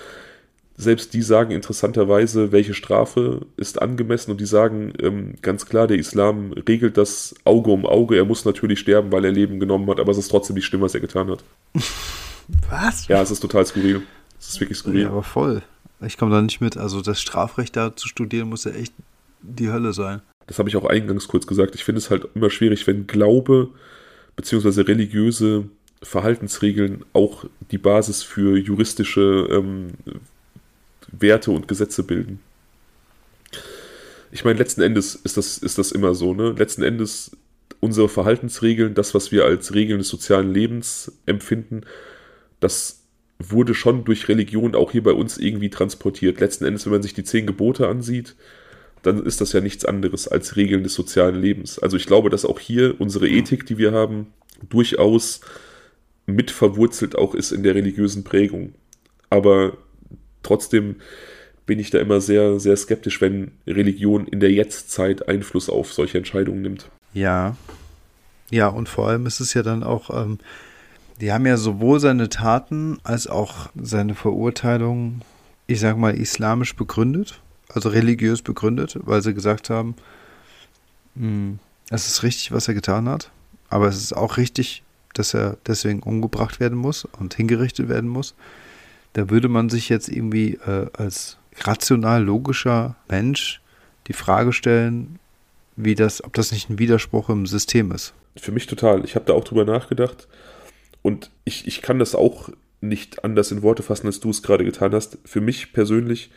[0.76, 5.98] Selbst die sagen interessanterweise, welche Strafe ist angemessen und die sagen ähm, ganz klar, der
[5.98, 8.16] Islam regelt das Auge um Auge.
[8.16, 10.82] Er muss natürlich sterben, weil er Leben genommen hat, aber es ist trotzdem nicht schlimm,
[10.82, 11.44] was er getan hat.
[12.68, 13.08] Was?
[13.08, 14.02] Ja, es ist total skurril.
[14.40, 15.04] Es ist wirklich skurril.
[15.04, 15.62] Ja, aber voll.
[16.02, 16.78] Ich komme da nicht mit.
[16.78, 18.94] Also das Strafrecht da zu studieren muss ja echt
[19.42, 20.22] die Hölle sein.
[20.50, 21.76] Das habe ich auch eingangs kurz gesagt.
[21.76, 23.70] Ich finde es halt immer schwierig, wenn Glaube
[24.36, 24.82] bzw.
[24.82, 25.66] religiöse
[26.02, 29.90] Verhaltensregeln auch die Basis für juristische ähm,
[31.12, 32.40] Werte und Gesetze bilden.
[34.32, 36.56] Ich meine, letzten Endes ist das, ist das immer so, ne?
[36.58, 37.38] Letzten Endes
[37.80, 41.82] unsere Verhaltensregeln, das, was wir als Regeln des sozialen Lebens empfinden,
[42.60, 43.04] das
[43.38, 46.40] wurde schon durch Religion auch hier bei uns irgendwie transportiert.
[46.40, 48.36] Letzten Endes, wenn man sich die zehn Gebote ansieht,
[49.02, 51.80] dann ist das ja nichts anderes als Regeln des sozialen Lebens.
[51.80, 54.28] Also ich glaube, dass auch hier unsere Ethik, die wir haben,
[54.68, 55.42] durchaus
[56.26, 58.74] mit verwurzelt auch ist in der religiösen Prägung.
[59.30, 59.78] Aber
[60.44, 60.98] trotzdem
[61.66, 66.18] bin ich da immer sehr, sehr skeptisch, wenn Religion in der Jetztzeit Einfluss auf solche
[66.18, 66.90] Entscheidungen nimmt.
[67.14, 67.56] Ja.
[68.50, 70.40] Ja, und vor allem ist es ja dann auch, ähm,
[71.22, 75.22] die haben ja sowohl seine Taten als auch seine Verurteilung,
[75.68, 77.40] ich sag mal, islamisch begründet,
[77.70, 79.96] also religiös begründet, weil sie gesagt haben,
[81.16, 81.60] hm,
[81.90, 83.32] es ist richtig, was er getan hat,
[83.70, 88.36] aber es ist auch richtig, dass er deswegen umgebracht werden muss und hingerichtet werden muss
[89.14, 93.62] da würde man sich jetzt irgendwie äh, als rational logischer Mensch
[94.08, 95.20] die Frage stellen,
[95.76, 98.14] wie das, ob das nicht ein Widerspruch im System ist.
[98.38, 99.04] Für mich total.
[99.06, 100.28] Ich habe da auch drüber nachgedacht
[101.02, 102.50] und ich, ich kann das auch
[102.82, 105.18] nicht anders in Worte fassen, als du es gerade getan hast.
[105.26, 106.32] Für mich persönlich,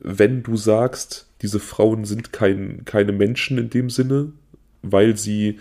[0.00, 4.32] wenn du sagst, diese Frauen sind kein, keine Menschen in dem Sinne,
[4.82, 5.58] weil sie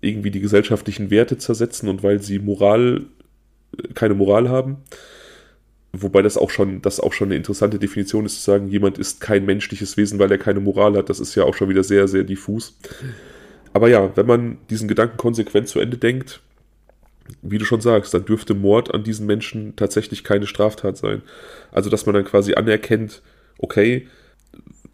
[0.00, 3.02] irgendwie die gesellschaftlichen Werte zersetzen und weil sie Moral,
[3.94, 4.78] keine Moral haben.
[5.92, 9.20] Wobei das auch schon, das auch schon eine interessante Definition ist, zu sagen, jemand ist
[9.20, 11.08] kein menschliches Wesen, weil er keine Moral hat.
[11.08, 12.78] Das ist ja auch schon wieder sehr, sehr diffus.
[13.72, 16.40] Aber ja, wenn man diesen Gedanken konsequent zu Ende denkt,
[17.42, 21.22] wie du schon sagst, dann dürfte Mord an diesen Menschen tatsächlich keine Straftat sein.
[21.70, 23.22] Also, dass man dann quasi anerkennt,
[23.58, 24.06] okay,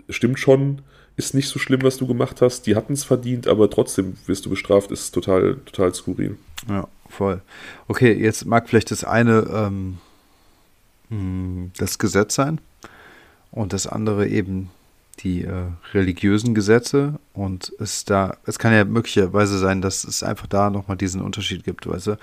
[0.09, 0.83] stimmt schon,
[1.17, 4.45] ist nicht so schlimm, was du gemacht hast, die hatten es verdient, aber trotzdem wirst
[4.45, 6.37] du bestraft, ist total, total skurril.
[6.69, 7.41] Ja, voll.
[7.89, 9.99] Okay, jetzt mag vielleicht das eine ähm,
[11.09, 12.61] hm, das Gesetz sein
[13.51, 14.71] und das andere eben
[15.21, 20.47] die äh, religiösen Gesetze und es da, es kann ja möglicherweise sein, dass es einfach
[20.47, 22.19] da nochmal diesen Unterschied gibt, weißt du?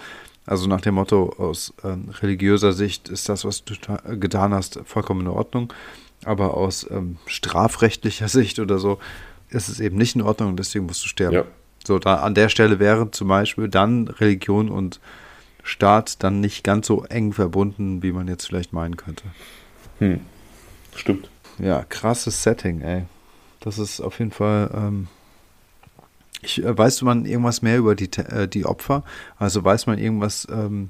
[0.46, 3.74] Also nach dem Motto, aus ähm, religiöser Sicht ist das, was du
[4.20, 5.74] getan hast, vollkommen in Ordnung
[6.26, 8.99] aber aus ähm, strafrechtlicher Sicht oder so
[9.49, 11.36] ist es eben nicht in Ordnung und deswegen musst du sterben.
[11.36, 11.45] Ja.
[11.86, 14.99] So, da an der Stelle wären zum Beispiel dann Religion und
[15.65, 19.24] Staat dann nicht ganz so eng verbunden, wie man jetzt vielleicht meinen könnte.
[19.99, 20.19] Hm.
[20.95, 21.30] Stimmt.
[21.57, 23.05] Ja, krasses Setting, ey.
[23.61, 24.69] Das ist auf jeden Fall.
[24.74, 25.07] Ähm,
[26.41, 29.03] ich, äh, weißt du man irgendwas mehr über die, äh, die Opfer?
[29.38, 30.89] Also weiß man irgendwas ähm,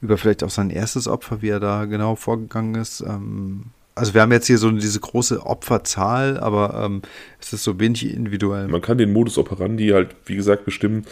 [0.00, 3.00] über vielleicht auch sein erstes Opfer, wie er da genau vorgegangen ist?
[3.00, 3.66] Ähm,
[3.98, 7.02] also wir haben jetzt hier so diese große Opferzahl, aber ähm,
[7.40, 8.68] es ist so wenig individuell.
[8.68, 11.04] Man kann den Modus operandi halt, wie gesagt, bestimmen.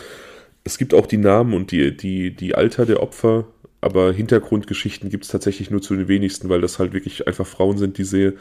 [0.65, 3.45] Es gibt auch die Namen und die, die, die Alter der Opfer,
[3.81, 7.79] aber Hintergrundgeschichten gibt es tatsächlich nur zu den wenigsten, weil das halt wirklich einfach Frauen
[7.79, 8.33] sind, die sehr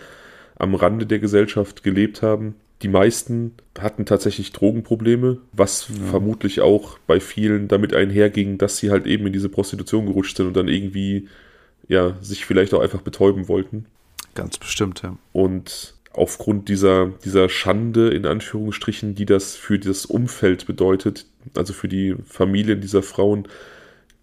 [0.57, 2.55] am Rande der Gesellschaft gelebt haben.
[2.81, 6.05] Die meisten hatten tatsächlich Drogenprobleme, was ja.
[6.07, 10.47] vermutlich auch bei vielen damit einherging, dass sie halt eben in diese Prostitution gerutscht sind
[10.47, 11.27] und dann irgendwie
[11.87, 13.85] ja, sich vielleicht auch einfach betäuben wollten.
[14.35, 15.17] Ganz bestimmt, ja.
[15.33, 21.25] Und aufgrund dieser, dieser Schande, in Anführungsstrichen, die das für das Umfeld bedeutet,
[21.55, 23.47] also für die Familien dieser Frauen,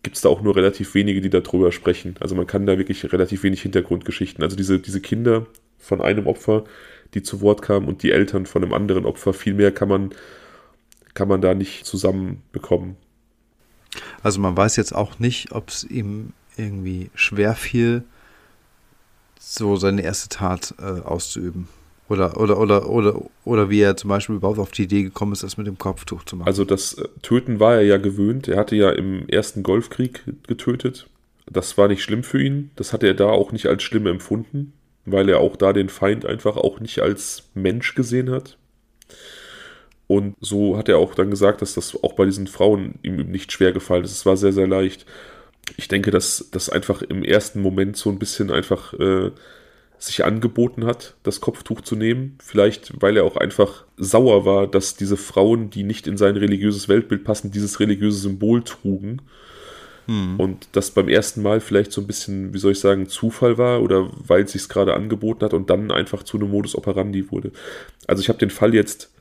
[0.02, 2.16] gibt es da auch nur relativ wenige, die darüber sprechen.
[2.20, 4.42] Also man kann da wirklich relativ wenig Hintergrundgeschichten.
[4.42, 5.46] Also diese, diese Kinder
[5.78, 6.64] von einem Opfer,
[7.14, 10.10] die zu Wort kamen und die Eltern von einem anderen Opfer, viel mehr kann man,
[11.14, 12.96] kann man da nicht zusammenbekommen.
[14.22, 18.04] Also man weiß jetzt auch nicht, ob es ihm irgendwie schwer fiel,
[19.44, 21.68] so seine erste Tat äh, auszuüben.
[22.08, 25.42] Oder, oder, oder, oder, oder wie er zum Beispiel überhaupt auf die Idee gekommen ist,
[25.42, 26.46] das mit dem Kopftuch zu machen.
[26.46, 28.48] Also das äh, Töten war er ja gewöhnt.
[28.48, 31.08] Er hatte ja im ersten Golfkrieg getötet.
[31.50, 32.70] Das war nicht schlimm für ihn.
[32.76, 34.72] Das hat er da auch nicht als schlimm empfunden,
[35.06, 38.58] weil er auch da den Feind einfach auch nicht als Mensch gesehen hat.
[40.06, 43.50] Und so hat er auch dann gesagt, dass das auch bei diesen Frauen ihm nicht
[43.50, 44.12] schwer gefallen ist.
[44.12, 45.06] Es war sehr, sehr leicht
[45.76, 49.30] ich denke, dass das einfach im ersten Moment so ein bisschen einfach äh,
[49.98, 52.36] sich angeboten hat, das Kopftuch zu nehmen.
[52.42, 56.88] Vielleicht, weil er auch einfach sauer war, dass diese Frauen, die nicht in sein religiöses
[56.88, 59.22] Weltbild passen, dieses religiöse Symbol trugen.
[60.06, 60.40] Hm.
[60.40, 63.82] Und das beim ersten Mal vielleicht so ein bisschen, wie soll ich sagen, Zufall war
[63.82, 67.52] oder weil es sich gerade angeboten hat und dann einfach zu einem Modus operandi wurde.
[68.08, 69.12] Also ich habe den Fall jetzt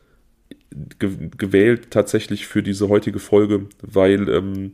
[0.97, 4.73] gewählt tatsächlich für diese heutige Folge, weil ähm,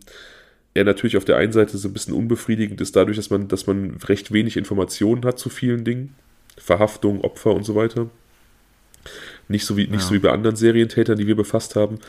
[0.73, 3.67] er natürlich auf der einen Seite so ein bisschen unbefriedigend ist, dadurch, dass man, dass
[3.67, 6.15] man recht wenig Informationen hat zu vielen Dingen.
[6.57, 8.09] Verhaftung, Opfer und so weiter.
[9.47, 10.07] Nicht so wie, nicht ja.
[10.07, 11.99] so wie bei anderen Serientätern, die wir befasst haben.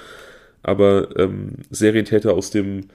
[0.62, 2.88] Aber ähm, Serientäter aus dem,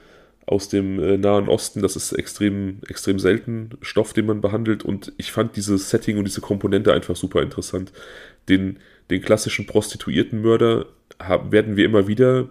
[0.46, 4.84] aus dem äh, Nahen Osten, das ist extrem, extrem selten Stoff, den man behandelt.
[4.84, 7.92] Und ich fand dieses Setting und diese Komponente einfach super interessant.
[8.48, 8.78] Den,
[9.10, 10.86] den klassischen Prostituiertenmörder
[11.18, 12.48] haben, werden wir immer wieder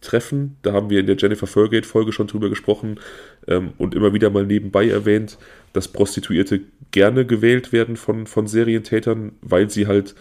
[0.00, 0.56] treffen.
[0.62, 3.00] Da haben wir in der Jennifer Fergate-Folge schon drüber gesprochen
[3.46, 5.38] ähm, und immer wieder mal nebenbei erwähnt,
[5.72, 10.14] dass Prostituierte gerne gewählt werden von, von Serientätern, weil sie halt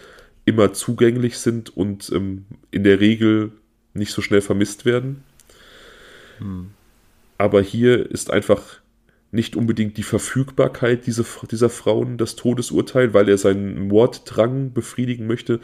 [0.45, 3.51] immer zugänglich sind und ähm, in der Regel
[3.93, 5.23] nicht so schnell vermisst werden.
[6.39, 6.71] Hm.
[7.37, 8.79] Aber hier ist einfach
[9.31, 15.59] nicht unbedingt die Verfügbarkeit dieser, dieser Frauen das Todesurteil, weil er seinen Morddrang befriedigen möchte,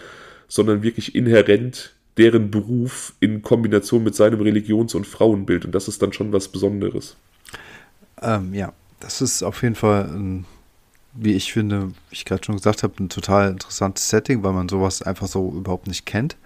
[0.48, 5.66] sondern wirklich inhärent deren Beruf in Kombination mit seinem Religions- und Frauenbild.
[5.66, 7.16] Und das ist dann schon was Besonderes.
[8.22, 10.46] Ähm, ja, das ist auf jeden Fall, ein,
[11.14, 14.70] wie ich finde, wie ich gerade schon gesagt habe, ein total interessantes Setting, weil man
[14.70, 16.38] sowas einfach so überhaupt nicht kennt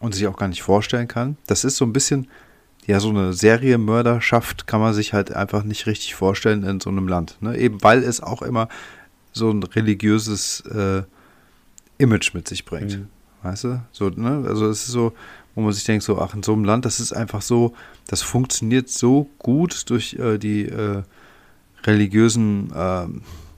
[0.00, 1.36] und sich auch gar nicht vorstellen kann.
[1.46, 2.28] Das ist so ein bisschen,
[2.86, 7.08] ja, so eine Serienmörderschaft kann man sich halt einfach nicht richtig vorstellen in so einem
[7.08, 7.36] Land.
[7.40, 7.56] Ne?
[7.56, 8.68] Eben weil es auch immer
[9.32, 11.02] so ein religiöses äh,
[11.98, 12.98] Image mit sich bringt.
[12.98, 13.08] Mhm.
[13.42, 13.82] Weißt du?
[13.92, 14.44] So, ne?
[14.46, 15.12] Also es ist so,
[15.54, 17.74] wo man sich denkt, so, ach, in so einem Land, das ist einfach so,
[18.06, 21.02] das funktioniert so gut durch äh, die äh,
[21.84, 23.06] religiösen äh,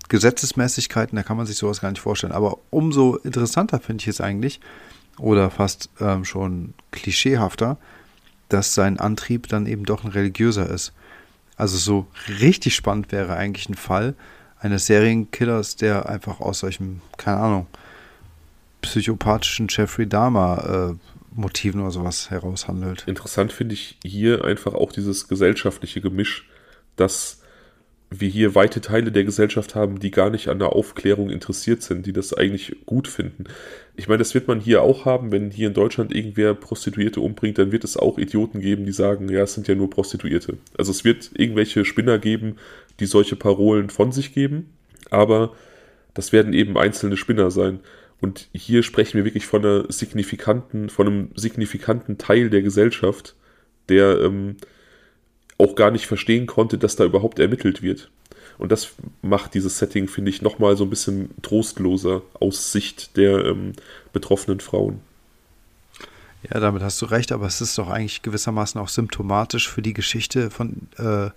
[0.08, 2.32] Gesetzesmäßigkeiten, da kann man sich sowas gar nicht vorstellen.
[2.32, 4.60] Aber umso interessanter finde ich es eigentlich,
[5.18, 7.78] oder fast ähm, schon klischeehafter,
[8.48, 10.92] dass sein Antrieb dann eben doch ein religiöser ist.
[11.56, 12.06] Also so
[12.40, 14.14] richtig spannend wäre eigentlich ein Fall
[14.58, 17.66] eines Serienkillers, der einfach aus solchem, keine Ahnung,
[18.84, 23.04] psychopathischen Jeffrey Dahmer äh, Motiven oder sowas heraushandelt.
[23.06, 26.48] Interessant finde ich hier einfach auch dieses gesellschaftliche Gemisch,
[26.96, 27.40] dass
[28.10, 32.06] wir hier weite Teile der Gesellschaft haben, die gar nicht an der Aufklärung interessiert sind,
[32.06, 33.44] die das eigentlich gut finden.
[33.96, 37.58] Ich meine, das wird man hier auch haben, wenn hier in Deutschland irgendwer Prostituierte umbringt,
[37.58, 40.58] dann wird es auch Idioten geben, die sagen, ja, es sind ja nur Prostituierte.
[40.78, 42.56] Also es wird irgendwelche Spinner geben,
[43.00, 44.70] die solche Parolen von sich geben,
[45.10, 45.52] aber
[46.12, 47.80] das werden eben einzelne Spinner sein.
[48.24, 53.34] Und hier sprechen wir wirklich von einer signifikanten, von einem signifikanten Teil der Gesellschaft,
[53.90, 54.56] der ähm,
[55.58, 58.10] auch gar nicht verstehen konnte, dass da überhaupt ermittelt wird.
[58.56, 63.44] Und das macht dieses Setting, finde ich, nochmal so ein bisschen trostloser aus Sicht der
[63.44, 63.72] ähm,
[64.14, 65.00] betroffenen Frauen.
[66.50, 69.92] Ja, damit hast du recht, aber es ist doch eigentlich gewissermaßen auch symptomatisch für die
[69.92, 71.28] Geschichte von äh,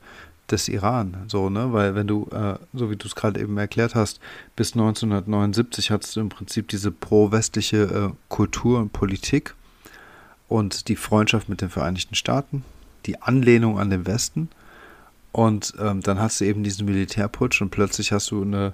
[0.51, 1.73] des Iran, so, ne?
[1.73, 4.19] Weil wenn du, äh, so wie du es gerade eben erklärt hast,
[4.55, 9.55] bis 1979 hattest du im Prinzip diese pro-westliche äh, Kultur und Politik
[10.47, 12.63] und die Freundschaft mit den Vereinigten Staaten,
[13.05, 14.49] die Anlehnung an den Westen.
[15.33, 18.73] Und ähm, dann hast du eben diesen Militärputsch und plötzlich hast du eine,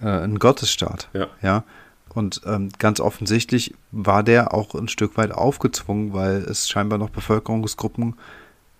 [0.00, 1.08] äh, einen Gottesstaat.
[1.14, 1.28] Ja.
[1.42, 1.64] ja?
[2.10, 7.10] Und ähm, ganz offensichtlich war der auch ein Stück weit aufgezwungen, weil es scheinbar noch
[7.10, 8.14] Bevölkerungsgruppen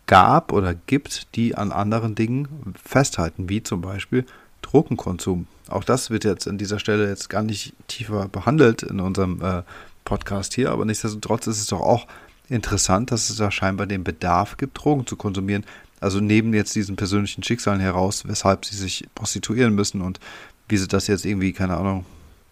[0.06, 4.24] gab oder gibt, die an anderen Dingen festhalten, wie zum Beispiel
[4.62, 5.46] Drogenkonsum.
[5.68, 9.62] Auch das wird jetzt an dieser Stelle jetzt gar nicht tiefer behandelt in unserem äh,
[10.04, 12.06] Podcast hier, aber nichtsdestotrotz ist es doch auch
[12.48, 15.64] interessant, dass es da scheinbar den Bedarf gibt, Drogen zu konsumieren.
[16.00, 20.20] Also neben jetzt diesen persönlichen Schicksalen heraus, weshalb sie sich prostituieren müssen und
[20.68, 22.04] wie sie das jetzt irgendwie, keine Ahnung,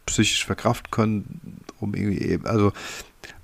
[0.07, 2.73] psychisch verkraften können, um irgendwie, also,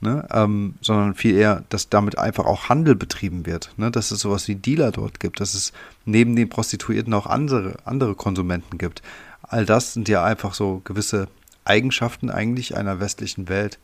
[0.01, 4.21] ne, ähm, sondern viel eher, dass damit einfach auch Handel betrieben wird, ne, dass es
[4.21, 5.73] sowas wie Dealer dort gibt, dass es
[6.05, 9.03] neben den Prostituierten auch andere, andere Konsumenten gibt.
[9.43, 11.29] All das sind ja einfach so gewisse
[11.65, 13.79] Eigenschaften eigentlich einer westlichen Welt.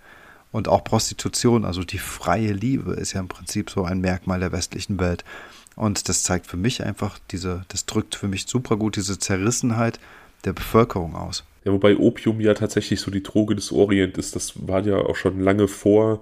[0.53, 4.53] Und auch Prostitution, also die freie Liebe, ist ja im Prinzip so ein Merkmal der
[4.53, 5.25] westlichen Welt.
[5.75, 9.99] Und das zeigt für mich einfach diese, das drückt für mich super gut diese Zerrissenheit
[10.45, 11.43] der Bevölkerung aus.
[11.65, 14.37] Ja, wobei Opium ja tatsächlich so die Droge des Orient ist.
[14.37, 16.21] Das war ja auch schon lange vor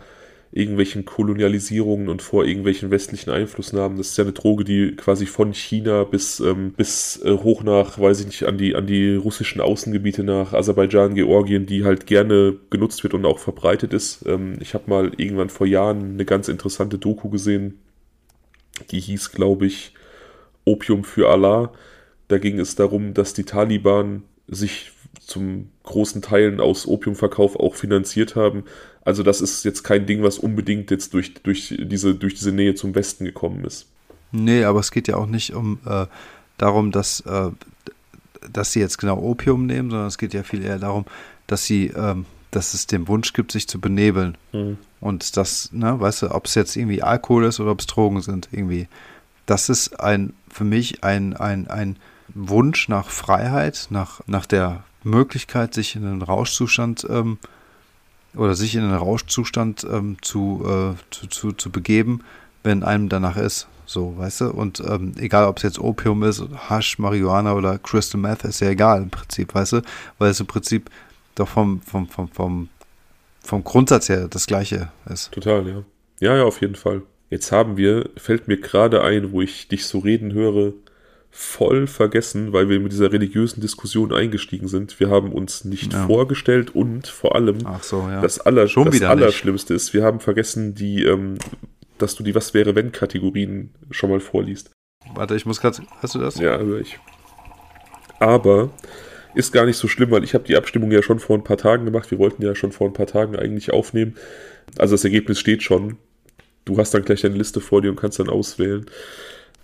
[0.52, 3.96] irgendwelchen Kolonialisierungen und vor irgendwelchen westlichen Einflussnahmen.
[3.96, 7.98] Das ist ja eine Droge, die quasi von China bis, ähm, bis äh, hoch nach,
[7.98, 12.54] weiß ich nicht, an die, an die russischen Außengebiete nach Aserbaidschan, Georgien, die halt gerne
[12.68, 14.26] genutzt wird und auch verbreitet ist.
[14.26, 17.78] Ähm, ich habe mal irgendwann vor Jahren eine ganz interessante Doku gesehen,
[18.90, 19.94] die hieß, glaube ich,
[20.66, 21.72] Opium für Allah.
[22.28, 24.92] Da ging es darum, dass die Taliban sich
[25.32, 28.64] zum großen Teilen aus Opiumverkauf auch finanziert haben.
[29.04, 32.74] Also das ist jetzt kein Ding, was unbedingt jetzt durch, durch, diese, durch diese Nähe
[32.74, 33.86] zum Westen gekommen ist.
[34.30, 36.06] Nee, aber es geht ja auch nicht um äh,
[36.58, 37.50] darum, dass, äh,
[38.52, 41.06] dass sie jetzt genau Opium nehmen, sondern es geht ja viel eher darum,
[41.46, 44.36] dass sie, ähm, dass es den Wunsch gibt, sich zu benebeln.
[44.52, 44.78] Mhm.
[45.00, 48.20] Und das, ne, weißt du, ob es jetzt irgendwie Alkohol ist oder ob es Drogen
[48.20, 48.86] sind, irgendwie.
[49.46, 51.96] Das ist ein, für mich ein, ein, ein
[52.34, 57.38] Wunsch nach Freiheit, nach, nach der Möglichkeit, sich in einen Rauschzustand ähm,
[58.34, 62.22] oder sich in einen Rauschzustand ähm, zu, äh, zu, zu, zu begeben,
[62.62, 63.68] wenn einem danach ist.
[63.84, 64.50] So, weißt du?
[64.50, 68.68] Und ähm, egal, ob es jetzt Opium ist, Hasch, Marihuana oder Crystal Meth, ist ja
[68.68, 69.82] egal im Prinzip, weißt du?
[70.18, 70.88] Weil es im Prinzip
[71.34, 72.68] doch vom, vom, vom, vom,
[73.42, 75.32] vom Grundsatz her das Gleiche ist.
[75.32, 75.82] Total, ja.
[76.20, 77.02] Ja, ja, auf jeden Fall.
[77.30, 80.72] Jetzt haben wir, fällt mir gerade ein, wo ich dich so reden höre,
[81.34, 85.00] voll vergessen, weil wir mit dieser religiösen Diskussion eingestiegen sind.
[85.00, 86.06] Wir haben uns nicht ja.
[86.06, 88.20] vorgestellt und vor allem so, ja.
[88.20, 91.38] das, Aller, das Allerschlimmste ist, wir haben vergessen, die, ähm,
[91.96, 94.70] dass du die Was wäre wenn Kategorien schon mal vorliest.
[95.14, 95.78] Warte, ich muss gerade.
[96.00, 96.38] Hast du das?
[96.38, 96.98] Ja, höre ich.
[98.18, 98.70] Aber
[99.34, 101.56] ist gar nicht so schlimm, weil ich habe die Abstimmung ja schon vor ein paar
[101.56, 102.10] Tagen gemacht.
[102.10, 104.16] Wir wollten ja schon vor ein paar Tagen eigentlich aufnehmen.
[104.76, 105.96] Also das Ergebnis steht schon.
[106.66, 108.86] Du hast dann gleich deine Liste vor dir und kannst dann auswählen.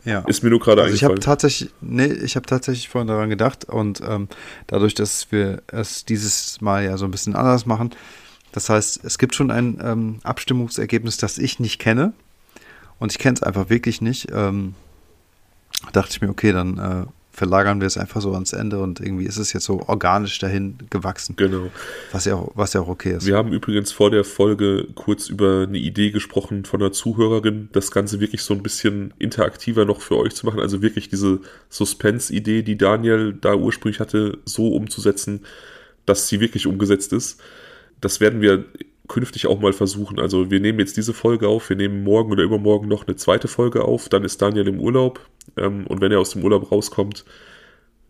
[0.05, 0.21] Ja.
[0.21, 3.65] Ist mir nur gerade also Ich habe tatsächlich, nee, ich habe tatsächlich vorhin daran gedacht
[3.65, 4.29] und ähm,
[4.67, 7.91] dadurch, dass wir es dieses Mal ja so ein bisschen anders machen,
[8.53, 12.13] das heißt, es gibt schon ein ähm, Abstimmungsergebnis, das ich nicht kenne
[12.99, 14.29] und ich kenne es einfach wirklich nicht.
[14.33, 14.75] Ähm,
[15.93, 17.07] dachte ich mir, okay, dann äh,
[17.39, 20.77] verlagern wir es einfach so ans Ende und irgendwie ist es jetzt so organisch dahin
[20.91, 21.37] gewachsen.
[21.37, 21.71] Genau.
[22.11, 23.27] Was ja, auch, was ja auch okay ist.
[23.27, 27.93] Wir haben übrigens vor der Folge kurz über eine Idee gesprochen von einer Zuhörerin, das
[27.93, 30.59] Ganze wirklich so ein bisschen interaktiver noch für euch zu machen.
[30.59, 35.47] Also wirklich diese Suspense-Idee, die Daniel da ursprünglich hatte, so umzusetzen,
[36.07, 37.41] dass sie wirklich umgesetzt ist.
[38.01, 38.65] Das werden wir
[39.09, 40.21] künftig auch mal versuchen.
[40.21, 43.49] Also wir nehmen jetzt diese Folge auf, wir nehmen morgen oder übermorgen noch eine zweite
[43.49, 45.21] Folge auf, dann ist Daniel im Urlaub
[45.57, 47.25] ähm, und wenn er aus dem Urlaub rauskommt,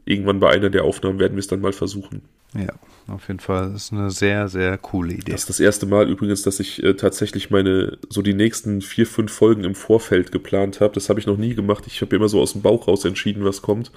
[0.05, 2.23] irgendwann bei einer der Aufnahmen werden wir es dann mal versuchen.
[2.55, 2.73] Ja,
[3.09, 3.73] auf jeden Fall.
[3.73, 5.33] Das ist eine sehr, sehr coole Idee.
[5.33, 9.07] Das ist das erste Mal übrigens, dass ich äh, tatsächlich meine, so die nächsten vier,
[9.07, 10.95] fünf Folgen im Vorfeld geplant habe.
[10.95, 11.85] Das habe ich noch nie gemacht.
[11.87, 13.93] Ich habe immer so aus dem Bauch raus entschieden, was kommt.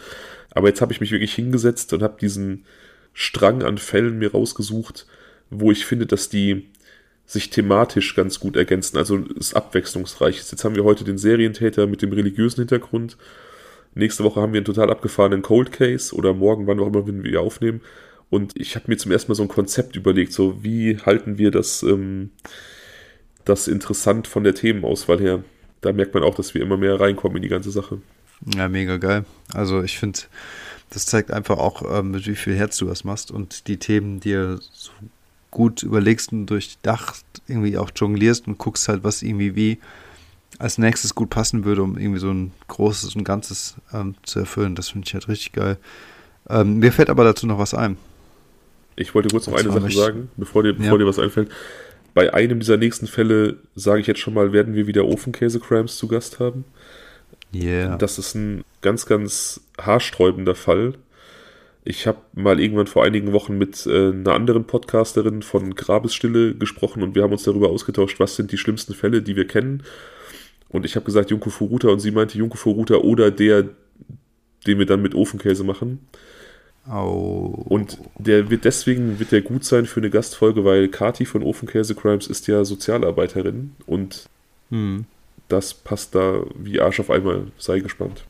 [0.54, 2.66] Aber jetzt habe ich mich wirklich hingesetzt und habe diesen
[3.14, 5.08] Strang an Fällen mir rausgesucht,
[5.50, 6.70] wo ich finde, dass die
[7.26, 8.98] sich thematisch ganz gut ergänzen.
[8.98, 10.38] Also ist abwechslungsreich.
[10.38, 13.18] Jetzt haben wir heute den Serientäter mit dem religiösen Hintergrund.
[13.94, 17.24] Nächste Woche haben wir einen total abgefahrenen Cold Case oder morgen, wann auch immer, wenn
[17.24, 17.82] wir aufnehmen.
[18.30, 21.52] Und ich habe mir zum ersten Mal so ein Konzept überlegt, so wie halten wir
[21.52, 22.32] das, ähm,
[23.44, 25.44] das interessant von der Themenauswahl her.
[25.82, 28.02] Da merkt man auch, dass wir immer mehr reinkommen in die ganze Sache.
[28.56, 29.26] Ja, mega geil.
[29.54, 30.20] Also ich finde,
[30.90, 34.20] das zeigt einfach auch, ähm, mit wie viel Herz du das machst und die Themen
[34.22, 34.92] dir so
[35.52, 39.80] gut überlegst und durchdacht irgendwie auch jonglierst und guckst halt, was irgendwie wie
[40.58, 44.76] als nächstes gut passen würde, um irgendwie so ein großes und Ganzes ähm, zu erfüllen.
[44.76, 45.78] Das finde ich halt richtig geil.
[46.50, 47.98] Ähm, mir fällt aber dazu noch was ein.
[48.96, 50.98] Ich wollte kurz noch eine Sache sagen, bevor dir, bevor ja.
[50.98, 51.50] dir was einfällt.
[52.14, 56.08] Bei einem dieser nächsten Fälle, sage ich jetzt schon mal, werden wir wieder Ofenkäse-Crimes zu
[56.08, 56.66] Gast haben.
[57.54, 57.98] Yeah.
[57.98, 60.94] Das ist ein ganz, ganz haarsträubender Fall.
[61.84, 67.02] Ich habe mal irgendwann vor einigen Wochen mit äh, einer anderen Podcasterin von Grabesstille gesprochen
[67.02, 69.84] und wir haben uns darüber ausgetauscht, was sind die schlimmsten Fälle, die wir kennen.
[70.70, 73.70] Und ich habe gesagt Junko Furuta und sie meinte Junko Furuta oder der,
[74.68, 76.08] den wir dann mit Ofenkäse machen.
[76.88, 77.66] Oh.
[77.66, 81.96] Und der wird deswegen wird der gut sein für eine Gastfolge, weil Kati von Ofenkäse
[81.96, 84.30] Crimes ist ja Sozialarbeiterin und
[84.70, 85.06] hm.
[85.48, 87.48] das passt da wie Arsch auf einmal.
[87.58, 88.24] Sei gespannt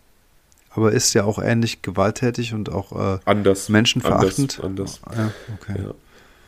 [0.73, 4.59] aber ist ja auch ähnlich gewalttätig und auch äh, anders, menschenverachtend.
[4.63, 5.01] Anders.
[5.03, 5.17] anders.
[5.17, 5.81] Ja, okay.
[5.83, 5.93] Ja.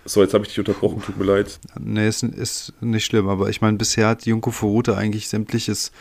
[0.05, 1.59] So, jetzt habe ich dich unterbrochen, tut mir leid.
[1.79, 5.91] Nee, ist, ist nicht schlimm, aber ich meine, bisher hat Junko Furuta eigentlich sämtliches,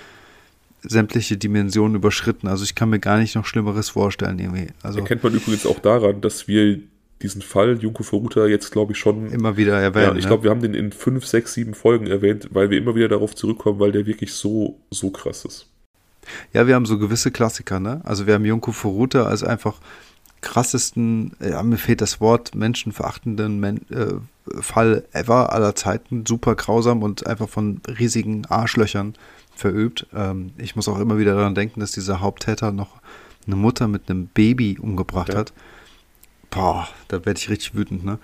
[0.83, 2.49] sämtliche Dimensionen überschritten.
[2.49, 4.69] Also ich kann mir gar nicht noch Schlimmeres vorstellen irgendwie.
[4.83, 6.81] Also Erkennt man übrigens auch daran, dass wir
[7.23, 10.15] diesen Fall Junko Furuta jetzt, glaube ich, schon immer wieder erwähnen.
[10.15, 12.97] Ja, ich glaube, wir haben den in fünf, sechs, sieben Folgen erwähnt, weil wir immer
[12.97, 15.72] wieder darauf zurückkommen, weil der wirklich so, so krass ist.
[16.53, 18.01] Ja, wir haben so gewisse Klassiker, ne?
[18.05, 19.81] Also wir haben Junko Furuta als einfach
[20.41, 24.15] krassesten, ja, mir fehlt das Wort, menschenverachtenden Men äh,
[24.61, 29.15] Fall ever aller Zeiten, super grausam und einfach von riesigen Arschlöchern
[29.55, 30.07] verübt.
[30.13, 33.01] Ähm, ich muss auch immer wieder daran denken, dass dieser Haupttäter noch
[33.47, 35.39] eine Mutter mit einem Baby umgebracht ja.
[35.39, 35.53] hat.
[36.51, 38.19] Boah, da werde ich richtig wütend, ne?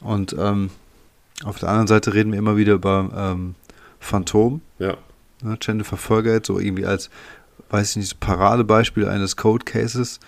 [0.00, 0.70] Und ähm,
[1.44, 3.54] auf der anderen Seite reden wir immer wieder über ähm,
[4.00, 4.60] Phantom.
[4.78, 4.96] Ja.
[5.42, 7.10] Ne, Jennifer Folgate, so irgendwie als
[7.70, 10.20] weiß ich nicht, Paradebeispiel eines Code Cases.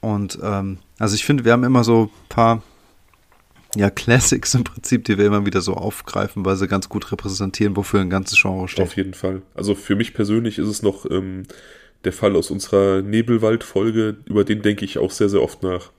[0.00, 2.62] Und ähm, also ich finde, wir haben immer so ein paar
[3.74, 7.76] ja, Classics im Prinzip, die wir immer wieder so aufgreifen, weil sie ganz gut repräsentieren,
[7.76, 8.84] wofür ein ganzes Genre steht.
[8.84, 9.42] Auf jeden Fall.
[9.54, 11.44] Also für mich persönlich ist es noch ähm,
[12.04, 15.90] der Fall aus unserer Nebelwald-Folge, über den denke ich auch sehr, sehr oft nach,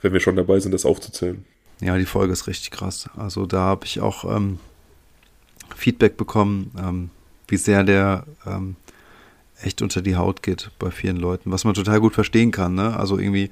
[0.00, 1.44] wenn wir schon dabei sind, das aufzuzählen.
[1.80, 3.08] Ja, die Folge ist richtig krass.
[3.16, 4.58] Also da habe ich auch ähm,
[5.74, 7.10] Feedback bekommen, ähm,
[7.48, 8.76] wie sehr der ähm,
[9.62, 12.74] echt unter die Haut geht bei vielen Leuten, was man total gut verstehen kann.
[12.74, 12.96] Ne?
[12.96, 13.50] Also irgendwie,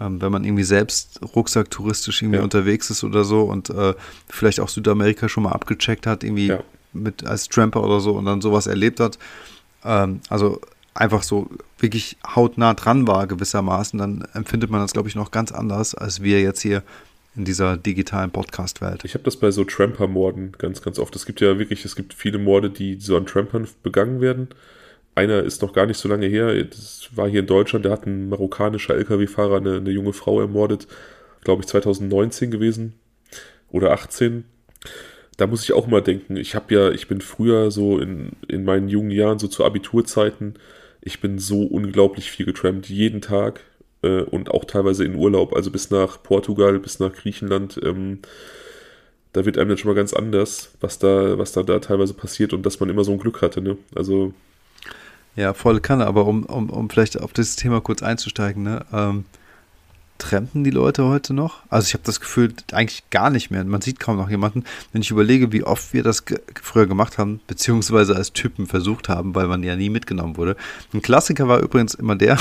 [0.00, 2.44] ähm, wenn man irgendwie selbst rucksacktouristisch irgendwie ja.
[2.44, 3.94] unterwegs ist oder so und äh,
[4.28, 6.60] vielleicht auch Südamerika schon mal abgecheckt hat, irgendwie ja.
[6.92, 9.18] mit als Tramper oder so und dann sowas erlebt hat.
[9.84, 10.60] Ähm, also
[10.94, 11.48] einfach so
[11.78, 16.22] wirklich hautnah dran war gewissermaßen, dann empfindet man das, glaube ich, noch ganz anders, als
[16.22, 16.82] wir jetzt hier
[17.36, 19.04] in dieser digitalen Podcast-Welt.
[19.04, 21.14] Ich habe das bei so Tramper-Morden ganz, ganz oft.
[21.16, 24.48] Es gibt ja wirklich, es gibt viele Morde, die so an Trampern begangen werden.
[25.16, 28.06] Einer ist noch gar nicht so lange her, das war hier in Deutschland, da hat
[28.06, 30.86] ein marokkanischer Lkw-Fahrer eine, eine junge Frau ermordet,
[31.42, 32.94] glaube ich 2019 gewesen
[33.72, 34.44] oder 18
[35.36, 38.64] da muss ich auch mal denken, ich habe ja, ich bin früher so in, in
[38.64, 40.54] meinen jungen Jahren, so zu Abiturzeiten,
[41.02, 43.60] ich bin so unglaublich viel getrampt, jeden Tag
[44.02, 47.78] äh, und auch teilweise in Urlaub, also bis nach Portugal, bis nach Griechenland.
[47.82, 48.20] Ähm,
[49.32, 52.54] da wird einem dann schon mal ganz anders, was da, was da, da teilweise passiert
[52.54, 53.76] und dass man immer so ein Glück hatte, ne?
[53.94, 54.32] Also
[55.36, 58.84] ja, voll Kanne, aber um, um, um vielleicht auf dieses Thema kurz einzusteigen, ne?
[58.92, 59.24] Ähm,
[60.18, 61.62] trampen die Leute heute noch?
[61.68, 63.64] Also ich habe das Gefühl, eigentlich gar nicht mehr.
[63.64, 64.64] Man sieht kaum noch jemanden.
[64.92, 69.08] Wenn ich überlege, wie oft wir das ge früher gemacht haben, beziehungsweise als Typen versucht
[69.08, 70.56] haben, weil man ja nie mitgenommen wurde.
[70.92, 72.38] Ein Klassiker war übrigens immer der,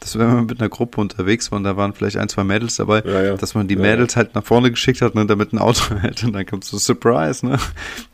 [0.00, 2.76] dass wenn man mit einer Gruppe unterwegs war und da waren vielleicht ein, zwei Mädels
[2.76, 3.36] dabei, ja, ja.
[3.36, 6.24] dass man die ja, Mädels halt nach vorne geschickt hat, ne, damit ein Auto hält
[6.24, 7.58] und dann kommt so Surprise, ne?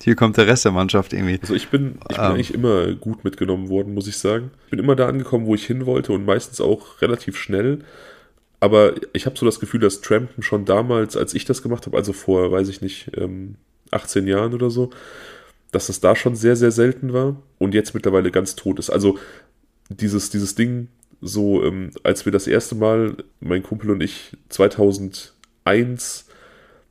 [0.03, 1.39] Hier kommt der Rest der Mannschaft irgendwie.
[1.41, 4.51] Also ich bin, ich bin ähm, eigentlich immer gut mitgenommen worden, muss ich sagen.
[4.65, 7.81] Ich bin immer da angekommen, wo ich hin wollte und meistens auch relativ schnell.
[8.61, 11.97] Aber ich habe so das Gefühl, dass Trampen schon damals, als ich das gemacht habe,
[11.97, 13.11] also vor, weiß ich nicht,
[13.91, 14.91] 18 ähm, Jahren oder so,
[15.73, 18.91] dass das da schon sehr, sehr selten war und jetzt mittlerweile ganz tot ist.
[18.91, 19.19] Also
[19.91, 20.89] dieses, dieses Ding,
[21.21, 26.27] so ähm, als wir das erste Mal, mein Kumpel und ich, 2001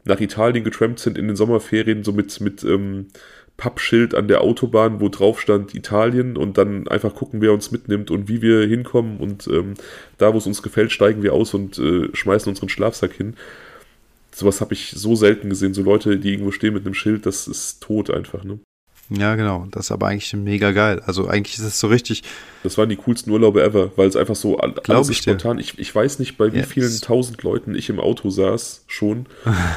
[0.04, 3.08] nach Italien getrampt sind in den Sommerferien, so mit, mit ähm,
[3.57, 8.11] Pappschild an der Autobahn, wo drauf stand Italien und dann einfach gucken, wer uns mitnimmt
[8.11, 9.76] und wie wir hinkommen und ähm,
[10.18, 13.36] da, wo es uns gefällt, steigen wir aus und äh, schmeißen unseren Schlafsack hin.
[14.34, 17.48] Sowas habe ich so selten gesehen, so Leute, die irgendwo stehen mit einem Schild, das
[17.48, 18.60] ist tot einfach, ne?
[19.10, 19.68] Ja, genau.
[19.72, 21.02] Das ist aber eigentlich mega geil.
[21.06, 22.23] Also eigentlich ist es so richtig.
[22.64, 25.60] Das waren die coolsten Urlaube ever, weil es einfach so alles ich spontan.
[25.60, 26.68] Ich, ich weiß nicht, bei wie yes.
[26.68, 29.27] vielen tausend Leuten ich im Auto saß schon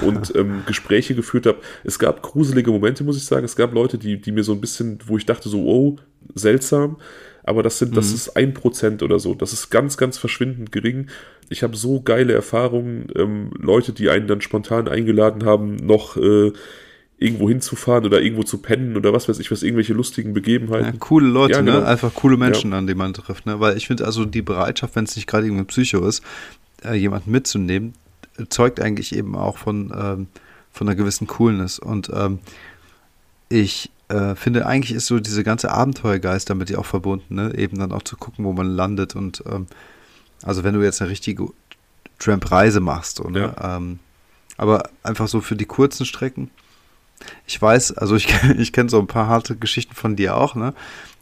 [0.01, 1.59] und ähm, Gespräche geführt habe.
[1.85, 3.45] Es gab gruselige Momente, muss ich sagen.
[3.45, 5.97] Es gab Leute, die, die mir so ein bisschen, wo ich dachte so, oh,
[6.35, 6.97] seltsam.
[7.45, 7.97] Aber das sind, mhm.
[7.97, 9.35] das ist ein Prozent oder so.
[9.35, 11.09] Das ist ganz, ganz verschwindend gering.
[11.51, 13.09] Ich habe so geile Erfahrungen.
[13.15, 16.53] Ähm, Leute, die einen dann spontan eingeladen haben, noch äh,
[17.19, 20.93] irgendwo hinzufahren oder irgendwo zu pennen oder was weiß ich was, irgendwelche lustigen Begebenheiten.
[20.93, 21.73] Ja, coole Leute, ja, ne?
[21.73, 21.83] genau.
[21.83, 21.87] ne?
[21.87, 22.79] Einfach coole Menschen, ja.
[22.79, 23.59] an die man trifft, ne?
[23.59, 26.23] Weil ich finde also die Bereitschaft, wenn es nicht gerade irgendwie Psycho ist,
[26.85, 27.95] äh, jemanden mitzunehmen,
[28.51, 30.27] zeugt eigentlich eben auch von, ähm,
[30.71, 31.81] von einer gewissen Coolness.
[31.81, 32.39] Und ähm,
[33.49, 37.53] ich äh, finde, eigentlich ist so diese ganze Abenteuergeist damit ja auch verbunden, ne?
[37.57, 39.67] Eben dann auch zu gucken, wo man landet und ähm,
[40.45, 41.49] also wenn du jetzt eine richtige
[42.21, 43.55] Tramp-Reise machst, oder?
[43.59, 43.77] Ja.
[43.77, 43.99] Ähm,
[44.57, 46.51] aber einfach so für die kurzen Strecken,
[47.47, 48.29] ich weiß, also ich,
[48.59, 50.75] ich kenne so ein paar harte Geschichten von dir auch, ne?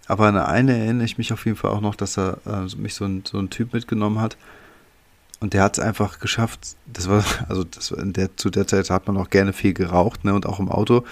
[0.09, 2.94] Aber an eine erinnere ich mich auf jeden Fall auch noch, dass er äh, mich
[2.94, 4.36] so ein, so ein Typ mitgenommen hat.
[5.40, 6.60] Und der hat es einfach geschafft.
[6.86, 10.24] Das war, also das, in der, zu der Zeit hat man auch gerne viel geraucht,
[10.24, 10.35] ne?
[10.35, 11.05] Und auch im Auto.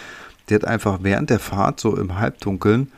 [0.49, 2.93] Der hat einfach während der Fahrt so im Halbdunkeln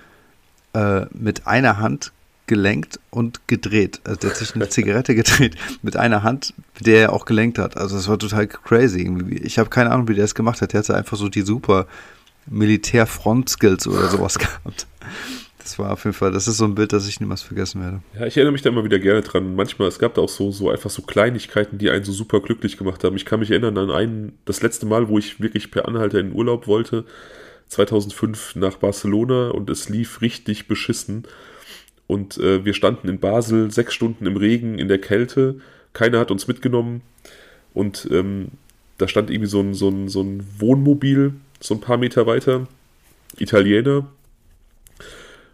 [0.74, 2.12] äh, mit einer Hand
[2.46, 4.00] gelenkt und gedreht.
[4.04, 7.76] Also der hat sich eine Zigarette gedreht mit einer Hand, der er auch gelenkt hat.
[7.76, 9.10] Also das war total crazy.
[9.42, 10.72] Ich habe keine Ahnung, wie der es gemacht hat.
[10.72, 11.86] Der hatte einfach so die super
[12.46, 14.86] Militär-Front-Skills oder sowas gehabt.
[15.58, 18.00] Das war auf jeden Fall, das ist so ein Bild, das ich niemals vergessen werde.
[18.14, 19.56] Ja, ich erinnere mich da immer wieder gerne dran.
[19.56, 22.76] Manchmal, es gab da auch so, so einfach so Kleinigkeiten, die einen so super glücklich
[22.76, 23.16] gemacht haben.
[23.16, 26.32] Ich kann mich erinnern an einen, das letzte Mal, wo ich wirklich per Anhalter in
[26.32, 27.04] Urlaub wollte,
[27.66, 31.26] 2005 nach Barcelona und es lief richtig beschissen.
[32.06, 35.60] Und äh, wir standen in Basel sechs Stunden im Regen, in der Kälte.
[35.92, 37.02] Keiner hat uns mitgenommen.
[37.74, 38.48] Und ähm,
[38.98, 42.66] da stand irgendwie so ein, so, ein, so ein Wohnmobil, so ein paar Meter weiter.
[43.38, 44.06] Italiener.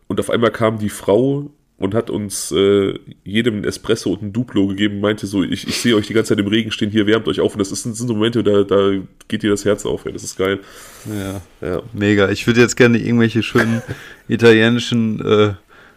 [0.08, 4.32] Und auf einmal kam die Frau und hat uns äh, jedem ein Espresso und ein
[4.32, 7.08] Duplo gegeben, meinte so, ich, ich sehe euch die ganze Zeit im Regen stehen, hier
[7.08, 7.54] wärmt euch auf.
[7.54, 8.92] Und das ist, sind so Momente, da, da
[9.26, 10.12] geht dir das Herz auf, ey.
[10.12, 10.60] das ist geil.
[11.06, 11.82] Ja, ja.
[11.92, 12.30] mega.
[12.30, 13.82] Ich würde jetzt gerne irgendwelche schönen
[14.28, 15.54] italienischen äh,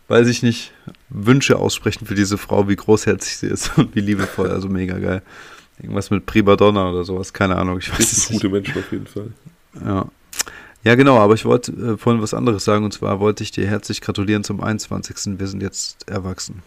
[0.08, 0.72] weiß ich nicht,
[1.10, 5.22] Wünsche aussprechen für diese Frau, wie großherzig sie ist und wie liebevoll, also mega geil.
[5.80, 7.80] Irgendwas mit Primadonna oder sowas, keine Ahnung.
[7.80, 9.32] Ich weiß es gute Menschen auf jeden Fall.
[9.84, 10.10] Ja.
[10.84, 13.68] Ja, genau, aber ich wollte äh, vorhin was anderes sagen und zwar wollte ich dir
[13.68, 15.40] herzlich gratulieren zum 21.
[15.40, 16.62] Wir sind jetzt erwachsen.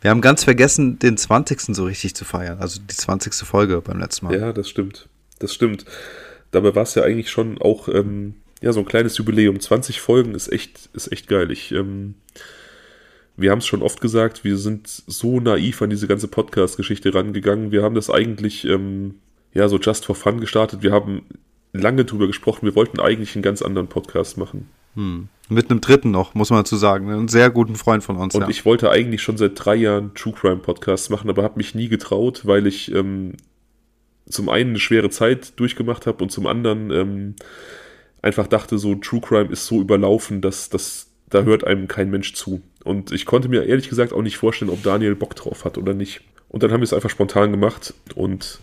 [0.00, 1.76] Wir haben ganz vergessen, den 20.
[1.76, 3.34] so richtig zu feiern, also die 20.
[3.34, 4.34] Folge beim letzten Mal.
[4.34, 5.08] Ja, das stimmt.
[5.40, 5.84] Das stimmt.
[6.52, 9.60] Dabei war es ja eigentlich schon auch ähm, ja, so ein kleines Jubiläum.
[9.60, 11.50] 20 Folgen ist echt, ist echt geil.
[11.50, 12.14] Ich, ähm,
[13.36, 17.70] wir haben es schon oft gesagt, wir sind so naiv an diese ganze Podcast-Geschichte rangegangen.
[17.70, 19.14] Wir haben das eigentlich, ähm,
[19.54, 20.82] ja, so just for fun gestartet.
[20.82, 21.22] Wir haben
[21.72, 22.66] lange drüber gesprochen.
[22.66, 24.68] Wir wollten eigentlich einen ganz anderen Podcast machen.
[24.94, 25.28] Hm.
[25.48, 27.10] Mit einem dritten noch, muss man dazu sagen.
[27.10, 28.34] Einen sehr guten Freund von uns.
[28.34, 28.48] Und ja.
[28.48, 31.88] ich wollte eigentlich schon seit drei Jahren True Crime Podcasts machen, aber habe mich nie
[31.88, 33.34] getraut, weil ich ähm,
[34.28, 37.34] zum einen eine schwere Zeit durchgemacht habe und zum anderen ähm,
[38.22, 42.34] einfach dachte, so True Crime ist so überlaufen, dass das da hört einem kein Mensch
[42.34, 42.62] zu.
[42.84, 45.94] Und ich konnte mir ehrlich gesagt auch nicht vorstellen, ob Daniel Bock drauf hat oder
[45.94, 46.22] nicht.
[46.48, 48.60] Und dann haben wir es einfach spontan gemacht und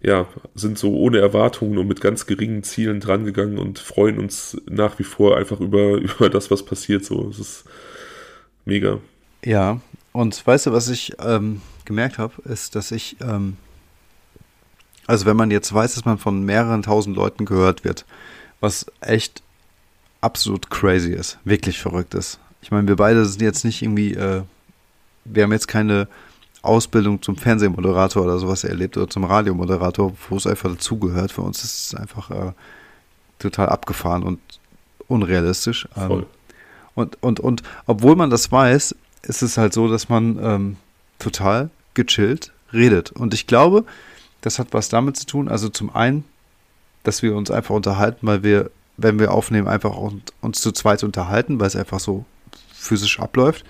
[0.00, 4.98] ja, sind so ohne Erwartungen und mit ganz geringen Zielen drangegangen und freuen uns nach
[4.98, 7.04] wie vor einfach über, über das, was passiert.
[7.04, 7.64] So, es ist
[8.64, 8.98] mega.
[9.44, 9.80] Ja,
[10.12, 13.56] und weißt du, was ich ähm, gemerkt habe, ist, dass ich, ähm,
[15.06, 18.04] also wenn man jetzt weiß, dass man von mehreren tausend Leuten gehört wird,
[18.62, 19.42] was echt
[20.20, 22.38] absolut crazy ist, wirklich verrückt ist.
[22.62, 24.42] Ich meine, wir beide sind jetzt nicht irgendwie, äh,
[25.24, 26.08] wir haben jetzt keine
[26.62, 31.32] Ausbildung zum Fernsehmoderator oder sowas erlebt oder zum Radiomoderator, wo es einfach dazugehört.
[31.32, 32.52] Für uns ist es einfach äh,
[33.40, 34.38] total abgefahren und
[35.08, 35.88] unrealistisch.
[35.96, 36.24] Ähm,
[36.94, 40.76] und, und, und obwohl man das weiß, ist es halt so, dass man ähm,
[41.18, 43.10] total gechillt redet.
[43.10, 43.84] Und ich glaube,
[44.40, 45.48] das hat was damit zu tun.
[45.48, 46.24] Also zum einen,
[47.02, 49.96] dass wir uns einfach unterhalten, weil wir, wenn wir aufnehmen, einfach
[50.40, 52.24] uns zu zweit unterhalten, weil es einfach so
[52.72, 53.64] physisch abläuft.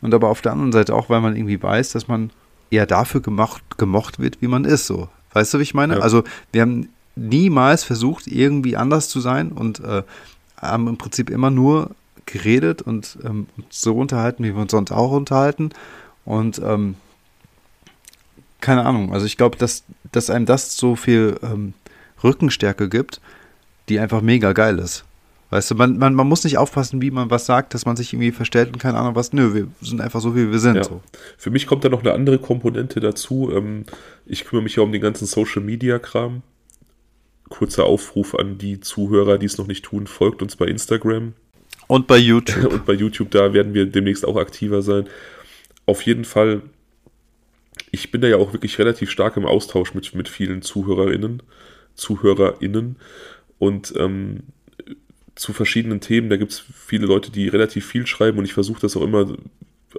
[0.00, 2.30] Und aber auf der anderen Seite auch, weil man irgendwie weiß, dass man
[2.70, 4.86] eher dafür gemacht, gemocht wird, wie man ist.
[4.86, 5.08] So.
[5.32, 5.96] Weißt du, wie ich meine?
[5.96, 6.00] Ja.
[6.00, 10.02] Also wir haben niemals versucht, irgendwie anders zu sein und äh,
[10.56, 11.90] haben im Prinzip immer nur
[12.26, 15.70] geredet und ähm, so unterhalten, wie wir uns sonst auch unterhalten.
[16.24, 16.96] Und ähm,
[18.60, 21.74] keine Ahnung, also ich glaube, dass, dass einem das so viel ähm,
[22.24, 23.20] Rückenstärke gibt,
[23.88, 25.04] die einfach mega geil ist.
[25.52, 28.14] Weißt du, man, man, man muss nicht aufpassen, wie man was sagt, dass man sich
[28.14, 29.34] irgendwie verstellt und keine Ahnung was.
[29.34, 30.76] Nö, wir sind einfach so, wie wir sind.
[30.76, 30.84] Ja.
[30.84, 31.02] So.
[31.36, 33.52] Für mich kommt da noch eine andere Komponente dazu.
[33.54, 33.84] Ähm,
[34.24, 36.40] ich kümmere mich ja um den ganzen Social-Media-Kram.
[37.50, 41.34] Kurzer Aufruf an die Zuhörer, die es noch nicht tun, folgt uns bei Instagram.
[41.86, 42.64] Und bei YouTube.
[42.72, 45.06] und bei YouTube, da werden wir demnächst auch aktiver sein.
[45.84, 46.62] Auf jeden Fall,
[47.90, 51.42] ich bin da ja auch wirklich relativ stark im Austausch mit, mit vielen ZuhörerInnen,
[51.94, 52.96] ZuhörerInnen.
[53.58, 54.40] Und ähm,
[55.34, 56.30] zu verschiedenen Themen.
[56.30, 59.34] Da gibt es viele Leute, die relativ viel schreiben und ich versuche das auch immer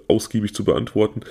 [0.08, 1.22] ausgiebig zu beantworten.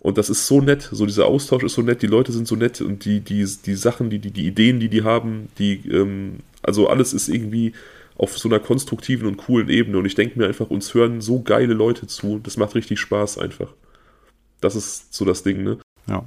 [0.00, 2.56] Und das ist so nett, so dieser Austausch ist so nett, die Leute sind so
[2.56, 6.38] nett und die, die, die Sachen, die, die, die Ideen, die die haben, die, ähm,
[6.62, 7.72] also alles ist irgendwie
[8.16, 9.98] auf so einer konstruktiven und coolen Ebene.
[9.98, 12.38] Und ich denke mir einfach, uns hören so geile Leute zu.
[12.38, 13.72] Das macht richtig Spaß einfach.
[14.60, 15.78] Das ist so das Ding, ne?
[16.06, 16.24] Ja.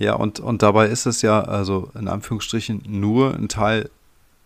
[0.00, 3.88] Ja, und, und dabei ist es ja, also in Anführungsstrichen, nur ein Teil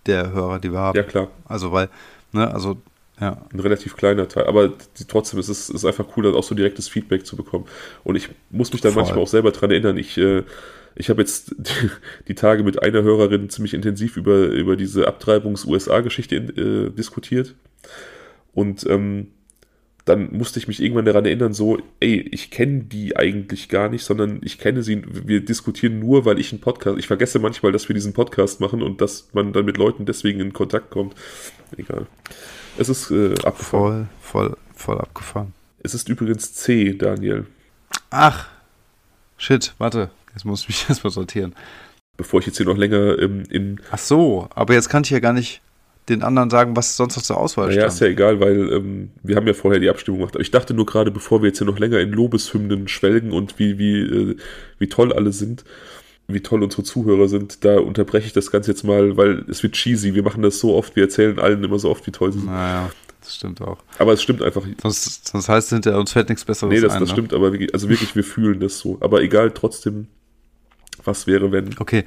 [0.05, 0.97] der Hörer, die wir haben.
[0.97, 1.29] Ja, klar.
[1.47, 1.89] Also, weil
[2.35, 2.53] Ne?
[2.53, 2.83] Also,
[3.21, 3.41] ja.
[3.53, 4.47] Ein relativ kleiner Teil.
[4.47, 7.67] Aber die, trotzdem ist es ist einfach cool, dann auch so direktes Feedback zu bekommen.
[8.03, 9.05] Und ich muss mich dann Voll.
[9.05, 9.97] manchmal auch selber dran erinnern.
[9.97, 10.43] Ich, äh,
[10.97, 11.91] ich habe jetzt die,
[12.29, 17.55] die, Tage mit einer Hörerin ziemlich intensiv über, über diese Abtreibungs-USA-Geschichte äh, diskutiert.
[18.53, 19.29] Und ähm,
[20.05, 24.05] dann musste ich mich irgendwann daran erinnern, so, ey, ich kenne die eigentlich gar nicht,
[24.05, 27.89] sondern ich kenne sie, wir diskutieren nur, weil ich einen Podcast, ich vergesse manchmal, dass
[27.89, 31.15] wir diesen Podcast machen und dass man dann mit Leuten deswegen in Kontakt kommt.
[31.77, 32.07] Egal.
[32.77, 34.09] Es ist äh, abgefahren.
[34.21, 35.55] Voll, voll, voll abgefahren.
[35.83, 37.47] Es ist übrigens C, Daniel.
[38.11, 38.49] Ach,
[39.39, 41.55] shit, warte, jetzt muss ich mich erstmal sortieren.
[42.17, 43.81] Bevor ich jetzt hier noch länger ähm, in.
[43.91, 45.63] Ach so, aber jetzt kann ich ja gar nicht
[46.09, 47.81] den anderen sagen, was sonst noch zur Auswahl steht.
[47.81, 50.35] Ja, ist ja egal, weil ähm, wir haben ja vorher die Abstimmung gemacht.
[50.35, 53.59] Aber ich dachte nur gerade, bevor wir jetzt hier noch länger in Lobeshymnen schwelgen und
[53.59, 54.37] wie, wie, äh,
[54.79, 55.65] wie toll alle sind,
[56.29, 59.75] wie toll unsere Zuhörer sind, da unterbreche ich das Ganze jetzt mal, weil es wird
[59.75, 60.15] cheesy.
[60.15, 62.49] Wir machen das so oft, wir erzählen allen immer so oft, wie toll sie sind.
[62.49, 62.91] Naja,
[63.21, 63.79] das stimmt auch.
[63.99, 64.63] Aber es stimmt einfach.
[64.83, 67.15] Sonst, sonst heißt es hinterher, uns fällt nichts Besseres Nee, das, ein, das ne?
[67.15, 68.99] stimmt, aber wirklich, also wirklich, wir fühlen das so.
[69.01, 70.07] Aber egal, trotzdem,
[71.03, 71.71] was wäre, wenn.
[71.79, 72.05] Okay,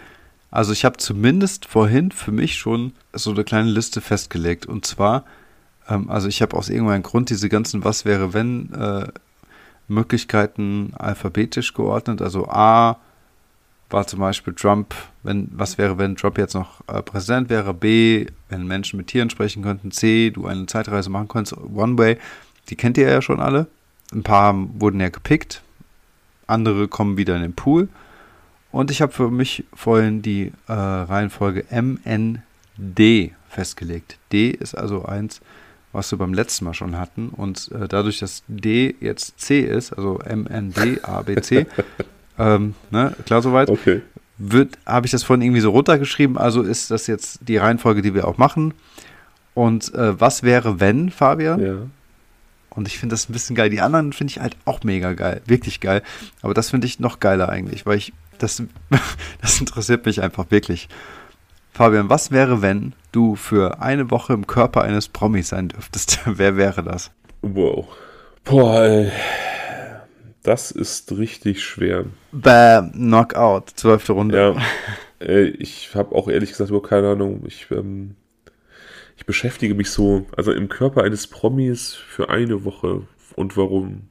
[0.52, 4.66] also ich habe zumindest vorhin für mich schon so eine kleine Liste festgelegt.
[4.66, 5.26] Und zwar,
[5.90, 9.08] ähm, also ich habe aus irgendeinem Grund diese ganzen Was wäre wenn äh,
[9.88, 12.22] Möglichkeiten alphabetisch geordnet.
[12.22, 12.98] Also A
[13.90, 14.94] war zum Beispiel Trump,
[15.24, 19.30] wenn, was wäre, wenn Trump jetzt noch äh, Präsident wäre, B, wenn Menschen mit Tieren
[19.30, 22.18] sprechen könnten, C, du eine Zeitreise machen könntest, One Way,
[22.70, 23.68] die kennt ihr ja schon alle.
[24.14, 25.62] Ein paar wurden ja gepickt,
[26.48, 27.88] andere kommen wieder in den Pool.
[28.72, 34.18] Und ich habe für mich vorhin die äh, Reihenfolge MND festgelegt.
[34.32, 35.42] D ist also eins,
[35.94, 37.30] was wir beim letzten Mal schon hatten.
[37.30, 41.66] Und äh, dadurch, dass D jetzt C ist, also MND, ABC,
[42.40, 44.02] ähm, ne, klar soweit, okay.
[44.86, 46.38] habe ich das vorhin irgendwie so runtergeschrieben.
[46.38, 48.74] Also ist das jetzt die Reihenfolge, die wir auch machen.
[49.54, 51.60] Und äh, was wäre, wenn, Fabian?
[51.60, 51.78] Ja.
[52.70, 53.72] Und ich finde das ein bisschen geil.
[53.72, 55.42] Die anderen finde ich halt auch mega geil.
[55.48, 56.04] Wirklich geil.
[56.44, 58.64] Aber das finde ich noch geiler eigentlich, weil ich das,
[59.42, 60.88] das interessiert mich einfach wirklich.
[61.72, 66.20] Fabian, was wäre, wenn du für eine Woche im Körper eines Promis sein dürftest?
[66.26, 67.12] Wer wäre das?
[67.42, 67.88] Wow.
[68.44, 69.12] Boah.
[70.42, 72.06] Das ist richtig schwer.
[72.32, 74.56] Bam, Knockout, zwölfte Runde.
[74.56, 75.28] Ja,
[75.60, 77.44] ich habe auch ehrlich gesagt überhaupt keine Ahnung.
[77.46, 78.16] Ich, ähm,
[79.18, 83.02] ich beschäftige mich so, also im Körper eines Promis für eine Woche.
[83.36, 84.08] Und warum?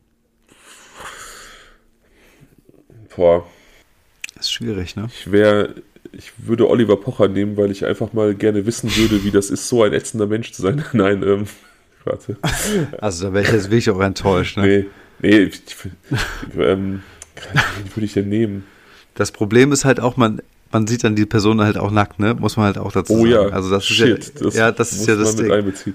[3.17, 3.47] Boah,
[4.39, 5.09] ist schwierig, ne?
[5.09, 5.75] Ich wäre,
[6.13, 9.69] ich würde Oliver Pocher nehmen, weil ich einfach mal gerne wissen würde, wie das ist,
[9.69, 10.85] so ein ätzender Mensch zu sein.
[10.93, 11.47] Nein, ähm,
[12.05, 12.37] warte.
[12.99, 14.67] Also da wäre ich jetzt wirklich auch enttäuscht, ne?
[14.67, 14.87] Nee,
[15.21, 15.63] nee, ich,
[16.59, 17.03] ähm,
[17.53, 18.65] wen würde ich denn nehmen?
[19.15, 20.41] Das Problem ist halt auch, man,
[20.73, 22.35] man sieht dann die Person halt auch nackt, ne?
[22.35, 23.31] Muss man halt auch dazu oh, sagen.
[23.31, 25.51] ja, also das shit, ist ja, das, ja, das ist ja das Ding.
[25.51, 25.95] Einbeziehen.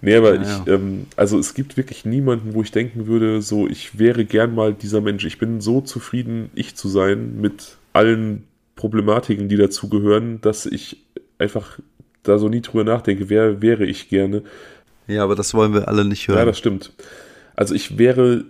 [0.00, 0.72] Nee, aber ja, ich.
[0.72, 4.74] Ähm, also es gibt wirklich niemanden, wo ich denken würde, so, ich wäre gern mal
[4.74, 5.24] dieser Mensch.
[5.24, 8.46] Ich bin so zufrieden, ich zu sein, mit allen
[8.76, 11.04] Problematiken, die dazu gehören, dass ich
[11.38, 11.78] einfach
[12.22, 14.42] da so nie drüber nachdenke, wer wäre ich gerne.
[15.06, 16.38] Ja, aber das wollen wir alle nicht hören.
[16.38, 16.92] Ja, das stimmt.
[17.54, 18.44] Also ich wäre,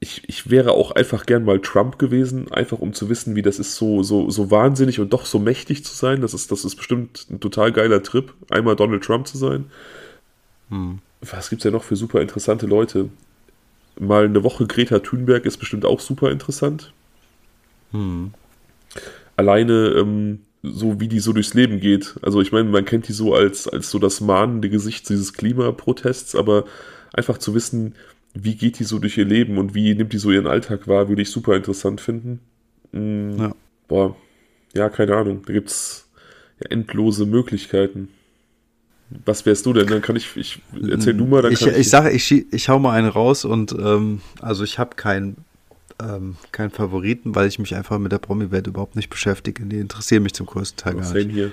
[0.00, 3.58] ich, ich wäre auch einfach gern mal Trump gewesen, einfach um zu wissen, wie das
[3.58, 6.20] ist, so, so, so wahnsinnig und doch so mächtig zu sein.
[6.20, 9.66] Das ist, das ist bestimmt ein total geiler Trip, einmal Donald Trump zu sein.
[10.70, 10.98] Hm.
[11.20, 13.10] Was gibt es ja noch für super interessante Leute?
[13.98, 16.92] Mal eine Woche Greta Thunberg ist bestimmt auch super interessant.
[17.92, 18.32] Hm.
[19.36, 22.16] Alleine, ähm, so wie die so durchs Leben geht.
[22.22, 26.34] Also ich meine, man kennt die so als, als so das mahnende Gesicht dieses Klimaprotests,
[26.34, 26.64] aber
[27.12, 27.94] einfach zu wissen,
[28.34, 31.08] wie geht die so durch ihr Leben und wie nimmt die so ihren Alltag wahr,
[31.08, 32.40] würde ich super interessant finden.
[32.92, 33.36] Mhm.
[33.38, 33.54] Ja.
[33.86, 34.16] Boah,
[34.74, 35.42] ja, keine Ahnung.
[35.46, 36.08] Da gibt es
[36.60, 38.08] ja endlose Möglichkeiten.
[39.24, 39.86] Was wärst du denn?
[39.86, 40.60] Dann kann ich, ich
[40.90, 41.40] erzähl du mal.
[41.40, 44.78] Dann ich, ich, ich sage, ich, ich hau mal einen raus und ähm, also ich
[44.78, 45.36] habe keinen
[46.02, 49.64] ähm, keinen Favoriten, weil ich mich einfach mit der Promi-Welt überhaupt nicht beschäftige.
[49.64, 51.30] Die interessieren mich zum größten Teil gar nicht.
[51.30, 51.52] hier.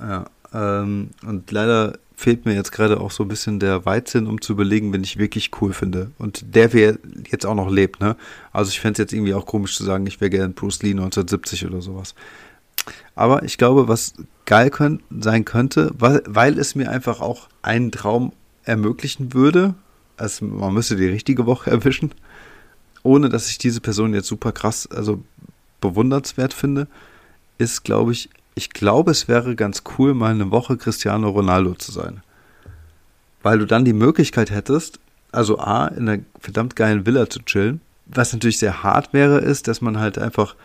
[0.00, 4.40] Ja, ähm, und leider fehlt mir jetzt gerade auch so ein bisschen der Weitsinn, um
[4.40, 6.10] zu überlegen, wenn ich wirklich cool finde.
[6.18, 6.98] Und der, wer
[7.30, 8.16] jetzt auch noch lebt, ne?
[8.52, 10.90] Also ich fände es jetzt irgendwie auch komisch zu sagen, ich wäre gerne Bruce Lee
[10.90, 12.14] 1970 oder sowas.
[13.14, 14.14] Aber ich glaube, was
[14.44, 18.32] geil könnt, sein könnte, weil, weil es mir einfach auch einen Traum
[18.64, 19.74] ermöglichen würde,
[20.16, 22.12] also man müsste die richtige Woche erwischen,
[23.02, 25.22] ohne dass ich diese Person jetzt super krass, also
[25.80, 26.86] bewundernswert finde,
[27.58, 31.92] ist, glaube ich, ich glaube, es wäre ganz cool, mal eine Woche Cristiano Ronaldo zu
[31.92, 32.22] sein.
[33.42, 34.98] Weil du dann die Möglichkeit hättest,
[35.32, 37.80] also A, in einer verdammt geilen Villa zu chillen.
[38.06, 40.56] Was natürlich sehr hart wäre, ist, dass man halt einfach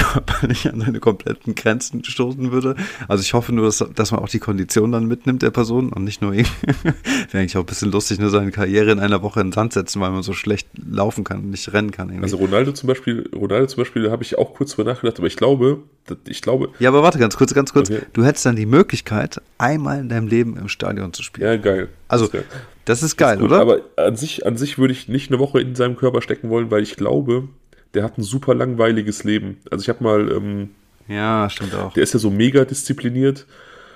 [0.00, 2.74] körperlich an seine kompletten Grenzen stoßen würde.
[3.08, 6.04] Also ich hoffe nur, dass, dass man auch die Kondition dann mitnimmt der Person und
[6.04, 6.52] nicht nur irgendwie.
[6.84, 9.72] Wäre eigentlich auch ein bisschen lustig, nur seine Karriere in einer Woche in den Sand
[9.72, 12.08] setzen, weil man so schlecht laufen kann und nicht rennen kann.
[12.08, 12.24] Irgendwie.
[12.24, 15.26] Also Ronaldo zum Beispiel, Ronaldo zum Beispiel, da habe ich auch kurz drüber nachgedacht, aber
[15.26, 15.82] ich glaube,
[16.26, 16.70] ich glaube.
[16.78, 17.90] Ja, aber warte ganz kurz, ganz kurz.
[17.90, 18.02] Okay.
[18.12, 21.46] Du hättest dann die Möglichkeit, einmal in deinem Leben im Stadion zu spielen.
[21.46, 21.88] Ja, geil.
[22.08, 23.60] Also, das ist geil, das ist geil das ist oder?
[23.60, 26.70] Aber an sich, an sich würde ich nicht eine Woche in seinem Körper stecken wollen,
[26.70, 27.48] weil ich glaube,
[27.94, 29.58] der hat ein super langweiliges Leben.
[29.70, 30.30] Also ich habe mal.
[30.30, 30.70] Ähm,
[31.08, 31.92] ja, stimmt auch.
[31.92, 33.46] Der ist ja so mega diszipliniert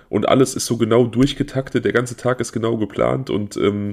[0.08, 3.92] und alles ist so genau durchgetaktet, der ganze Tag ist genau geplant und ähm,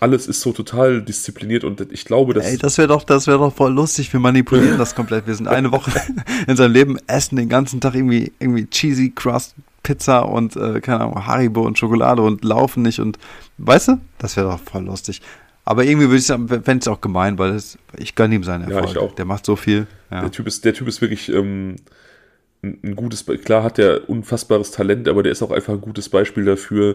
[0.00, 2.46] alles ist so total diszipliniert und ich glaube, dass.
[2.46, 4.12] Ey, das wäre doch, das wäre doch voll lustig.
[4.12, 5.26] Wir manipulieren das komplett.
[5.26, 5.90] Wir sind eine Woche
[6.46, 11.00] in seinem Leben, essen den ganzen Tag irgendwie, irgendwie cheesy crust Pizza und äh, keine
[11.00, 13.18] Ahnung, Haribo und Schokolade und laufen nicht und
[13.58, 15.22] weißt du, das wäre doch voll lustig.
[15.66, 18.70] Aber irgendwie würde ich sagen, fände es auch gemein, weil es, ich gönne ihm seinen
[18.70, 18.84] Erfolg.
[18.84, 19.14] Ja, ich auch.
[19.16, 19.88] Der macht so viel.
[20.12, 20.20] Ja.
[20.20, 21.74] Der, typ ist, der Typ ist wirklich ähm,
[22.62, 26.08] ein, ein, gutes, klar hat er unfassbares Talent, aber der ist auch einfach ein gutes
[26.08, 26.94] Beispiel dafür,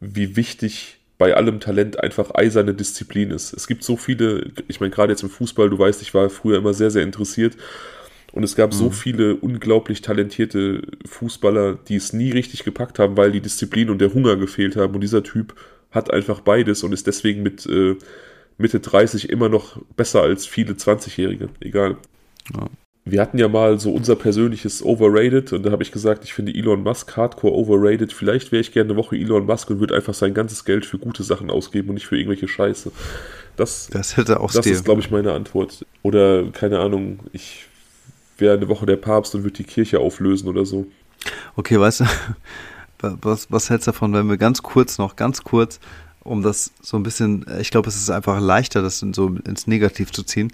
[0.00, 3.52] wie wichtig bei allem Talent einfach eiserne Disziplin ist.
[3.52, 6.58] Es gibt so viele, ich meine, gerade jetzt im Fußball, du weißt, ich war früher
[6.58, 7.56] immer sehr, sehr interessiert.
[8.32, 8.76] Und es gab mhm.
[8.76, 14.00] so viele unglaublich talentierte Fußballer, die es nie richtig gepackt haben, weil die Disziplin und
[14.00, 14.94] der Hunger gefehlt haben.
[14.94, 15.54] Und dieser Typ
[15.92, 17.96] hat einfach beides und ist deswegen mit äh,
[18.58, 21.48] Mitte 30 immer noch besser als viele 20-Jährige.
[21.60, 21.96] Egal.
[22.54, 22.68] Ja.
[23.04, 26.54] Wir hatten ja mal so unser persönliches Overrated und da habe ich gesagt, ich finde
[26.54, 28.12] Elon Musk hardcore overrated.
[28.12, 30.98] Vielleicht wäre ich gerne eine Woche Elon Musk und würde einfach sein ganzes Geld für
[30.98, 32.92] gute Sachen ausgeben und nicht für irgendwelche Scheiße.
[33.56, 35.84] Das, das hätte auch Das ist, glaube ich, meine Antwort.
[36.02, 37.66] Oder, keine Ahnung, ich
[38.38, 40.86] wäre eine Woche der Papst und würde die Kirche auflösen oder so.
[41.56, 42.04] Okay, weißt du,
[43.02, 45.80] was, was hältst du davon, wenn wir ganz kurz noch, ganz kurz,
[46.24, 49.66] um das so ein bisschen, ich glaube, es ist einfach leichter, das in so ins
[49.66, 50.52] Negativ zu ziehen.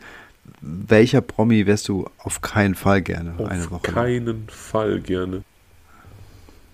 [0.61, 3.75] Welcher Promi wärst du auf keinen Fall gerne auf eine Woche?
[3.89, 4.43] Auf keinen lang?
[4.49, 5.43] Fall gerne.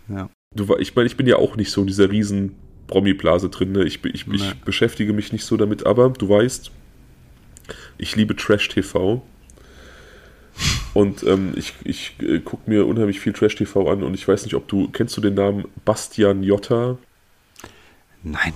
[0.09, 0.29] Ja.
[0.55, 2.55] Du, ich meine, ich bin ja auch nicht so in dieser riesen
[2.87, 3.73] Promi-Blase drin.
[3.73, 3.85] Ne?
[3.85, 6.71] Ich, ich, ich beschäftige mich nicht so damit, aber du weißt,
[7.99, 9.23] ich liebe Trash-TV.
[10.95, 14.55] Und ähm, ich, ich äh, gucke mir unheimlich viel Trash-TV an und ich weiß nicht,
[14.55, 16.99] ob du, kennst du den Namen Bastian Jotta?
[18.23, 18.55] Nein.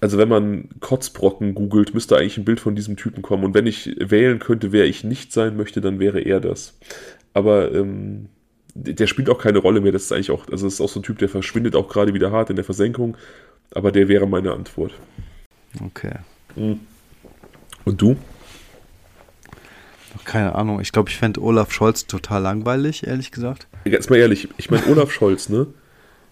[0.00, 3.44] Also wenn man Kotzbrocken googelt, müsste eigentlich ein Bild von diesem Typen kommen.
[3.44, 6.78] Und wenn ich wählen könnte, wer ich nicht sein möchte, dann wäre er das.
[7.34, 8.28] Aber ähm,
[8.74, 9.92] der spielt auch keine Rolle mehr.
[9.92, 12.14] Das ist eigentlich auch, also das ist auch so ein Typ, der verschwindet auch gerade
[12.14, 13.16] wieder hart in der Versenkung.
[13.72, 14.92] Aber der wäre meine Antwort.
[15.84, 16.14] Okay.
[16.54, 16.80] Hm.
[17.84, 18.16] Und du?
[20.24, 20.80] Keine Ahnung.
[20.80, 23.66] Ich glaube, ich fände Olaf Scholz total langweilig, ehrlich gesagt.
[23.84, 25.66] Jetzt mal ehrlich, ich meine, Olaf Scholz, ne?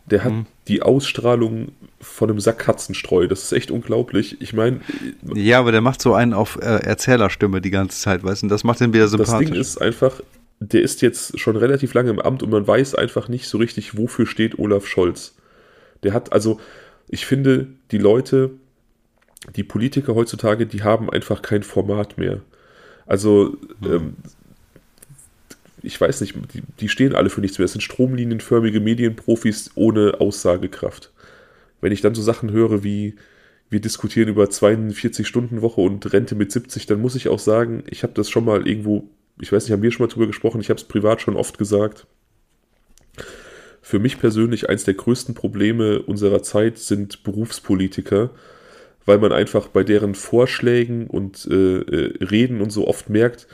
[0.07, 0.47] Der hat hm.
[0.69, 3.27] die Ausstrahlung von einem Sack Katzenstreu.
[3.27, 4.41] Das ist echt unglaublich.
[4.41, 4.81] Ich meine.
[5.35, 8.47] Ja, aber der macht so einen auf äh, Erzählerstimme die ganze Zeit, weißt du?
[8.47, 9.49] Das macht ihn wieder sympathisch.
[9.49, 10.21] Das Ding ist einfach,
[10.61, 13.99] der ist jetzt schon relativ lange im Amt und man weiß einfach nicht so richtig,
[13.99, 15.35] wofür steht Olaf Scholz.
[16.05, 16.61] Der hat also,
[17.09, 18.51] ich finde, die Leute,
[19.57, 22.43] die Politiker heutzutage, die haben einfach kein Format mehr.
[23.07, 23.93] Also, mhm.
[23.93, 24.17] ähm,
[25.83, 27.65] ich weiß nicht, die, die, stehen alle für nichts mehr.
[27.65, 31.13] Es sind stromlinienförmige Medienprofis ohne Aussagekraft.
[31.81, 33.15] Wenn ich dann so Sachen höre wie,
[33.71, 38.15] wir diskutieren über 42-Stunden-Woche und Rente mit 70, dann muss ich auch sagen, ich habe
[38.15, 39.09] das schon mal irgendwo,
[39.41, 41.59] ich weiß nicht, haben wir schon mal drüber gesprochen, ich habe es privat schon oft
[41.59, 42.07] gesagt.
[43.83, 48.31] Für mich persönlich eins der größten Probleme unserer Zeit sind Berufspolitiker,
[49.07, 53.47] weil man einfach bei deren Vorschlägen und äh, äh, Reden und so oft merkt,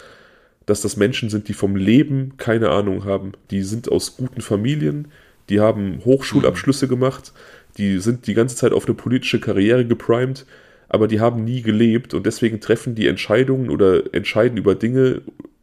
[0.67, 3.33] dass das Menschen sind, die vom Leben keine Ahnung haben.
[3.51, 5.09] Die sind aus guten Familien,
[5.49, 6.91] die haben Hochschulabschlüsse mhm.
[6.91, 7.33] gemacht,
[7.77, 10.47] die sind die ganze Zeit auf eine politische Karriere geprimed,
[10.89, 15.23] aber die haben nie gelebt und deswegen treffen die Entscheidungen oder entscheiden über Dinge,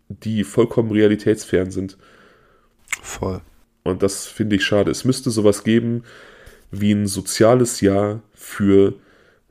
[0.09, 1.97] die vollkommen realitätsfern sind.
[3.01, 3.41] Voll.
[3.83, 4.91] Und das finde ich schade.
[4.91, 6.03] Es müsste sowas geben
[6.71, 8.95] wie ein soziales Jahr für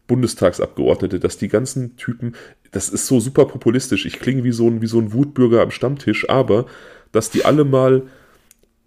[0.09, 2.35] Bundestagsabgeordnete, dass die ganzen Typen,
[2.73, 5.71] das ist so super populistisch, ich klinge wie so ein, wie so ein Wutbürger am
[5.71, 6.67] Stammtisch, aber
[7.13, 8.03] dass die alle mal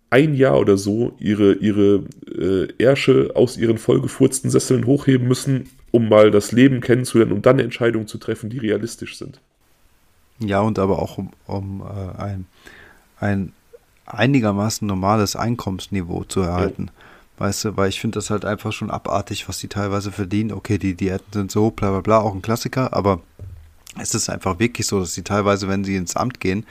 [0.10, 6.10] ein Jahr oder so ihre, ihre äh, Ärsche aus ihren vollgefurzten Sesseln hochheben müssen, um
[6.10, 9.39] mal das Leben kennenzulernen und dann Entscheidungen zu treffen, die realistisch sind.
[10.39, 12.45] Ja, und aber auch um, um äh, ein,
[13.19, 13.53] ein
[14.06, 16.88] einigermaßen normales Einkommensniveau zu erhalten.
[16.88, 16.93] Ja.
[17.41, 20.51] Weißt du, weil ich finde das halt einfach schon abartig, was die teilweise verdienen.
[20.51, 23.19] Okay, die Diäten sind so, bla bla bla, auch ein Klassiker, aber
[23.99, 26.68] es ist einfach wirklich so, dass sie teilweise, wenn sie ins Amt gehen,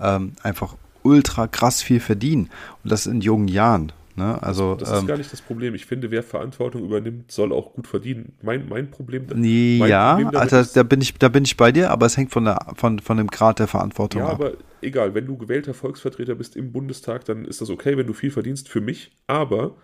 [0.00, 2.48] ähm, einfach ultra krass viel verdienen.
[2.82, 3.92] Und das in jungen Jahren.
[4.16, 4.42] Ne?
[4.42, 5.74] Also, das ist ähm, gar nicht das Problem.
[5.74, 8.32] Ich finde, wer Verantwortung übernimmt, soll auch gut verdienen.
[8.40, 9.26] Mein, mein Problem.
[9.28, 9.44] Mein
[9.90, 12.30] ja, Problem also ist, da bin ich, da bin ich bei dir, aber es hängt
[12.30, 14.40] von, der, von, von dem Grad der Verantwortung ja, ab.
[14.40, 18.06] Ja, aber egal, wenn du gewählter Volksvertreter bist im Bundestag, dann ist das okay, wenn
[18.06, 19.12] du viel verdienst für mich.
[19.26, 19.74] Aber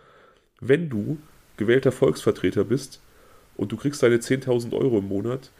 [0.61, 1.19] wenn du
[1.57, 3.01] gewählter Volksvertreter bist
[3.57, 5.51] und du kriegst deine 10.000 Euro im Monat,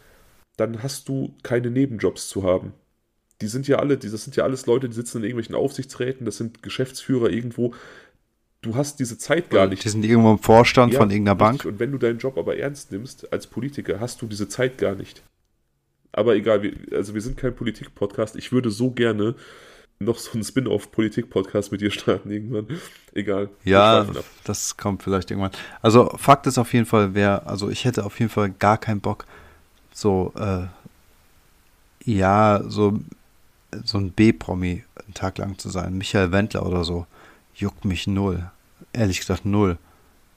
[0.57, 2.73] dann hast du keine Nebenjobs zu haben
[3.41, 6.37] die sind ja alle, das sind ja alles Leute, die sitzen in irgendwelchen Aufsichtsräten, das
[6.37, 7.73] sind Geschäftsführer irgendwo.
[8.61, 9.83] Du hast diese Zeit gar nicht.
[9.83, 11.65] Die sind irgendwo im Vorstand ja, von irgendeiner Bank.
[11.65, 14.93] Und wenn du deinen Job aber ernst nimmst als Politiker, hast du diese Zeit gar
[14.93, 15.23] nicht.
[16.11, 18.35] Aber egal, wir, also wir sind kein Politik-Podcast.
[18.35, 19.33] Ich würde so gerne
[20.03, 22.67] noch so einen Spin-off-Politik-Podcast mit dir starten irgendwann.
[23.13, 23.49] Egal.
[23.63, 24.07] Ja,
[24.43, 25.51] das kommt vielleicht irgendwann.
[25.81, 29.01] Also Fakt ist auf jeden Fall, wer, also ich hätte auf jeden Fall gar keinen
[29.01, 29.25] Bock,
[29.93, 30.65] so, äh,
[32.03, 32.99] ja, so
[33.83, 37.05] so ein B-Promi einen Tag lang zu sein, Michael Wendler oder so,
[37.55, 38.49] juckt mich null.
[38.93, 39.77] Ehrlich gesagt null.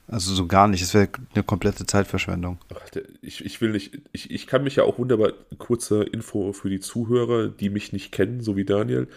[0.07, 0.81] Also so gar nicht.
[0.81, 2.59] Es wäre eine komplette Zeitverschwendung.
[2.73, 6.69] Ach, ich, ich will nicht, ich, ich kann mich ja auch wunderbar, kurze Info für
[6.69, 9.07] die Zuhörer, die mich nicht kennen, so wie Daniel.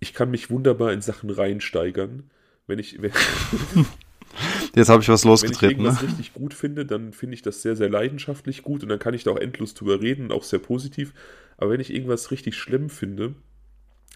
[0.00, 2.30] Ich kann mich wunderbar in Sachen reinsteigern.
[2.66, 3.00] Wenn ich.
[3.00, 3.12] Wenn,
[4.74, 5.62] Jetzt habe ich was losgetreten.
[5.62, 6.08] Wenn ich irgendwas ne?
[6.08, 9.24] richtig gut finde, dann finde ich das sehr, sehr leidenschaftlich gut und dann kann ich
[9.24, 11.12] da auch endlos drüber reden, auch sehr positiv.
[11.56, 13.34] Aber wenn ich irgendwas richtig schlimm finde,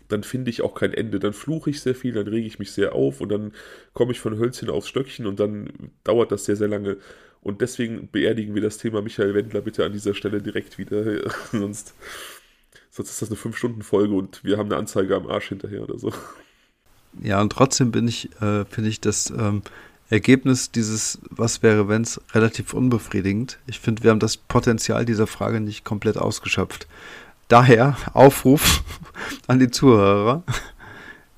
[0.09, 1.21] dann finde ich auch kein Ende.
[1.21, 3.53] Dann fluche ich sehr viel, dann rege ich mich sehr auf und dann
[3.93, 5.71] komme ich von Hölzchen aufs Stöckchen und dann
[6.03, 6.97] dauert das sehr, sehr lange.
[7.41, 11.31] Und deswegen beerdigen wir das Thema Michael Wendler bitte an dieser Stelle direkt wieder.
[11.53, 11.95] sonst,
[12.91, 16.13] sonst ist das eine 5-Stunden-Folge und wir haben eine Anzeige am Arsch hinterher oder so.
[17.23, 19.63] Ja, und trotzdem bin ich, äh, finde ich das ähm,
[20.11, 23.59] Ergebnis dieses Was wäre wenn's relativ unbefriedigend.
[23.67, 26.87] Ich finde, wir haben das Potenzial dieser Frage nicht komplett ausgeschöpft.
[27.49, 28.83] Daher Aufruf
[29.47, 30.43] an die Zuhörer.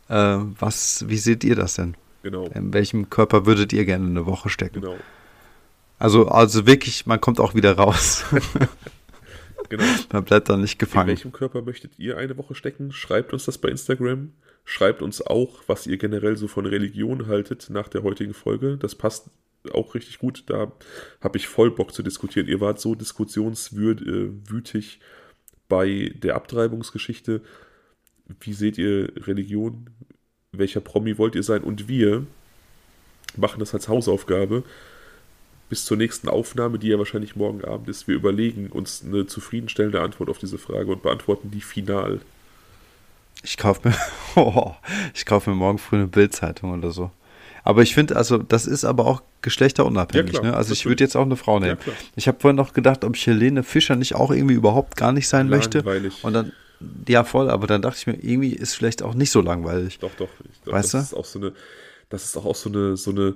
[0.08, 1.94] Äh, was, wie seht ihr das denn?
[2.22, 2.46] Genau.
[2.48, 4.80] In welchem Körper würdet ihr gerne eine Woche stecken?
[4.80, 4.96] Genau.
[5.98, 8.24] Also, also wirklich, man kommt auch wieder raus.
[9.70, 9.84] genau.
[10.12, 11.08] Man bleibt dann nicht gefangen.
[11.08, 12.92] In welchem Körper möchtet ihr eine Woche stecken?
[12.92, 14.34] Schreibt uns das bei Instagram.
[14.64, 18.76] Schreibt uns auch, was ihr generell so von Religion haltet nach der heutigen Folge.
[18.76, 19.30] Das passt
[19.72, 20.44] auch richtig gut.
[20.46, 20.72] Da
[21.20, 22.46] habe ich voll Bock zu diskutieren.
[22.46, 25.04] Ihr wart so diskussionswütig äh,
[25.68, 27.42] bei der Abtreibungsgeschichte.
[28.40, 29.90] Wie seht ihr Religion?
[30.52, 31.62] Welcher Promi wollt ihr sein?
[31.62, 32.26] Und wir
[33.36, 34.64] machen das als Hausaufgabe
[35.70, 38.08] bis zur nächsten Aufnahme, die ja wahrscheinlich morgen Abend ist.
[38.08, 42.20] Wir überlegen uns eine zufriedenstellende Antwort auf diese Frage und beantworten die final.
[43.44, 43.94] Ich kaufe mir,
[44.36, 44.74] oh,
[45.14, 47.12] ich kaufe mir morgen früh eine Bildzeitung oder so.
[47.62, 50.34] Aber ich finde, also das ist aber auch geschlechterunabhängig.
[50.34, 50.56] Ja, ne?
[50.56, 51.78] Also ich würde jetzt auch eine Frau nehmen.
[51.86, 55.28] Ja, ich habe vorhin noch gedacht, ob Helene Fischer nicht auch irgendwie überhaupt gar nicht
[55.28, 55.84] sein langweilig.
[55.84, 56.26] möchte.
[56.26, 56.52] Und dann,
[57.06, 60.00] ja voll, aber dann dachte ich mir, irgendwie ist vielleicht auch nicht so langweilig.
[60.00, 60.30] Doch, doch.
[60.64, 61.16] Glaub, weißt das du?
[61.16, 61.52] ist auch so eine,
[62.08, 63.34] das ist auch so eine, so eine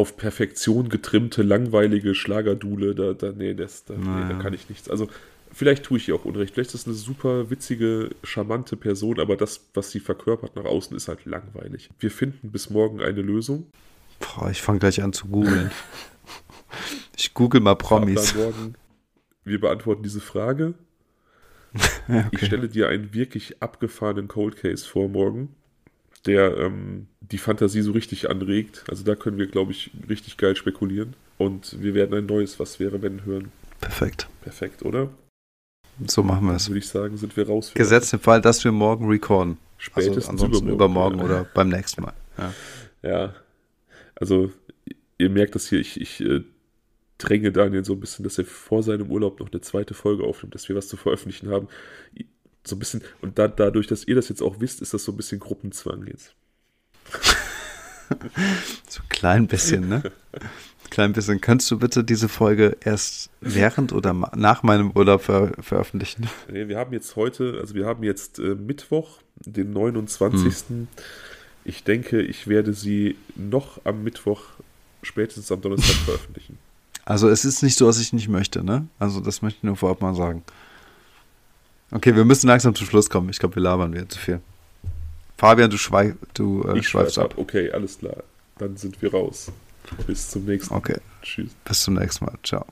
[0.00, 2.94] auf Perfektion getrimmte, langweilige Schlagerdule.
[2.94, 4.88] Da, da, nee, das, da, nee, da kann ich nichts.
[4.88, 5.08] Also
[5.52, 6.54] vielleicht tue ich ihr auch Unrecht.
[6.54, 10.96] Vielleicht ist das eine super witzige, charmante Person, aber das, was sie verkörpert nach außen,
[10.96, 11.90] ist halt langweilig.
[11.98, 13.66] Wir finden bis morgen eine Lösung.
[14.20, 15.70] Boah, ich fange gleich an zu googeln.
[17.16, 18.34] ich google mal Promis.
[18.34, 18.74] Morgen.
[19.44, 20.74] Wir beantworten diese Frage.
[22.08, 22.28] ja, okay.
[22.32, 25.54] Ich stelle dir einen wirklich abgefahrenen Cold Case vor morgen,
[26.26, 28.84] der ähm, die Fantasie so richtig anregt.
[28.88, 31.14] Also da können wir, glaube ich, richtig geil spekulieren.
[31.38, 33.50] Und wir werden ein neues Was wäre, wenn hören.
[33.80, 34.28] Perfekt.
[34.42, 35.08] Perfekt, oder?
[36.06, 36.68] So machen wir es.
[36.68, 37.72] Würde ich sagen, sind wir raus.
[37.74, 39.58] Gesetzt im Fall, dass wir morgen recorden.
[39.78, 42.12] Spätestens also ansonsten übermorgen, übermorgen oder beim nächsten Mal.
[42.36, 42.54] Ja.
[43.02, 43.34] ja.
[44.14, 44.52] Also
[45.16, 46.42] ihr merkt das hier, ich, ich äh,
[47.16, 50.54] dränge Daniel so ein bisschen, dass er vor seinem Urlaub noch eine zweite Folge aufnimmt,
[50.54, 51.68] dass wir was zu veröffentlichen haben.
[52.64, 55.12] So ein bisschen, und da, dadurch, dass ihr das jetzt auch wisst, ist das so
[55.12, 56.34] ein bisschen Gruppenzwang jetzt.
[58.88, 60.02] so ein klein bisschen, ne?
[60.90, 61.40] klein bisschen.
[61.40, 66.28] Könntest du bitte diese Folge erst während oder nach meinem Urlaub ver veröffentlichen?
[66.50, 70.54] Nee, wir haben jetzt heute, also wir haben jetzt äh, Mittwoch, den 29.
[70.68, 70.88] Hm.
[71.64, 74.42] Ich denke, ich werde sie noch am Mittwoch,
[75.02, 76.58] spätestens am Donnerstag veröffentlichen.
[77.04, 78.86] Also es ist nicht so, dass ich nicht möchte, ne?
[78.98, 80.42] Also das möchte ich nur vorab mal sagen.
[81.92, 83.30] Okay, wir müssen langsam zum Schluss kommen.
[83.30, 84.40] Ich glaube, wir labern wieder zu viel.
[85.36, 87.32] Fabian, du, schweif, du äh, schweifst ab.
[87.32, 87.38] ab.
[87.38, 88.22] Okay, alles klar.
[88.58, 89.50] Dann sind wir raus.
[90.06, 90.72] Bis zum nächsten.
[90.74, 90.78] Mal.
[90.78, 90.98] Okay.
[91.22, 91.50] Tschüss.
[91.64, 92.34] Bis zum nächsten Mal.
[92.42, 92.66] Ciao.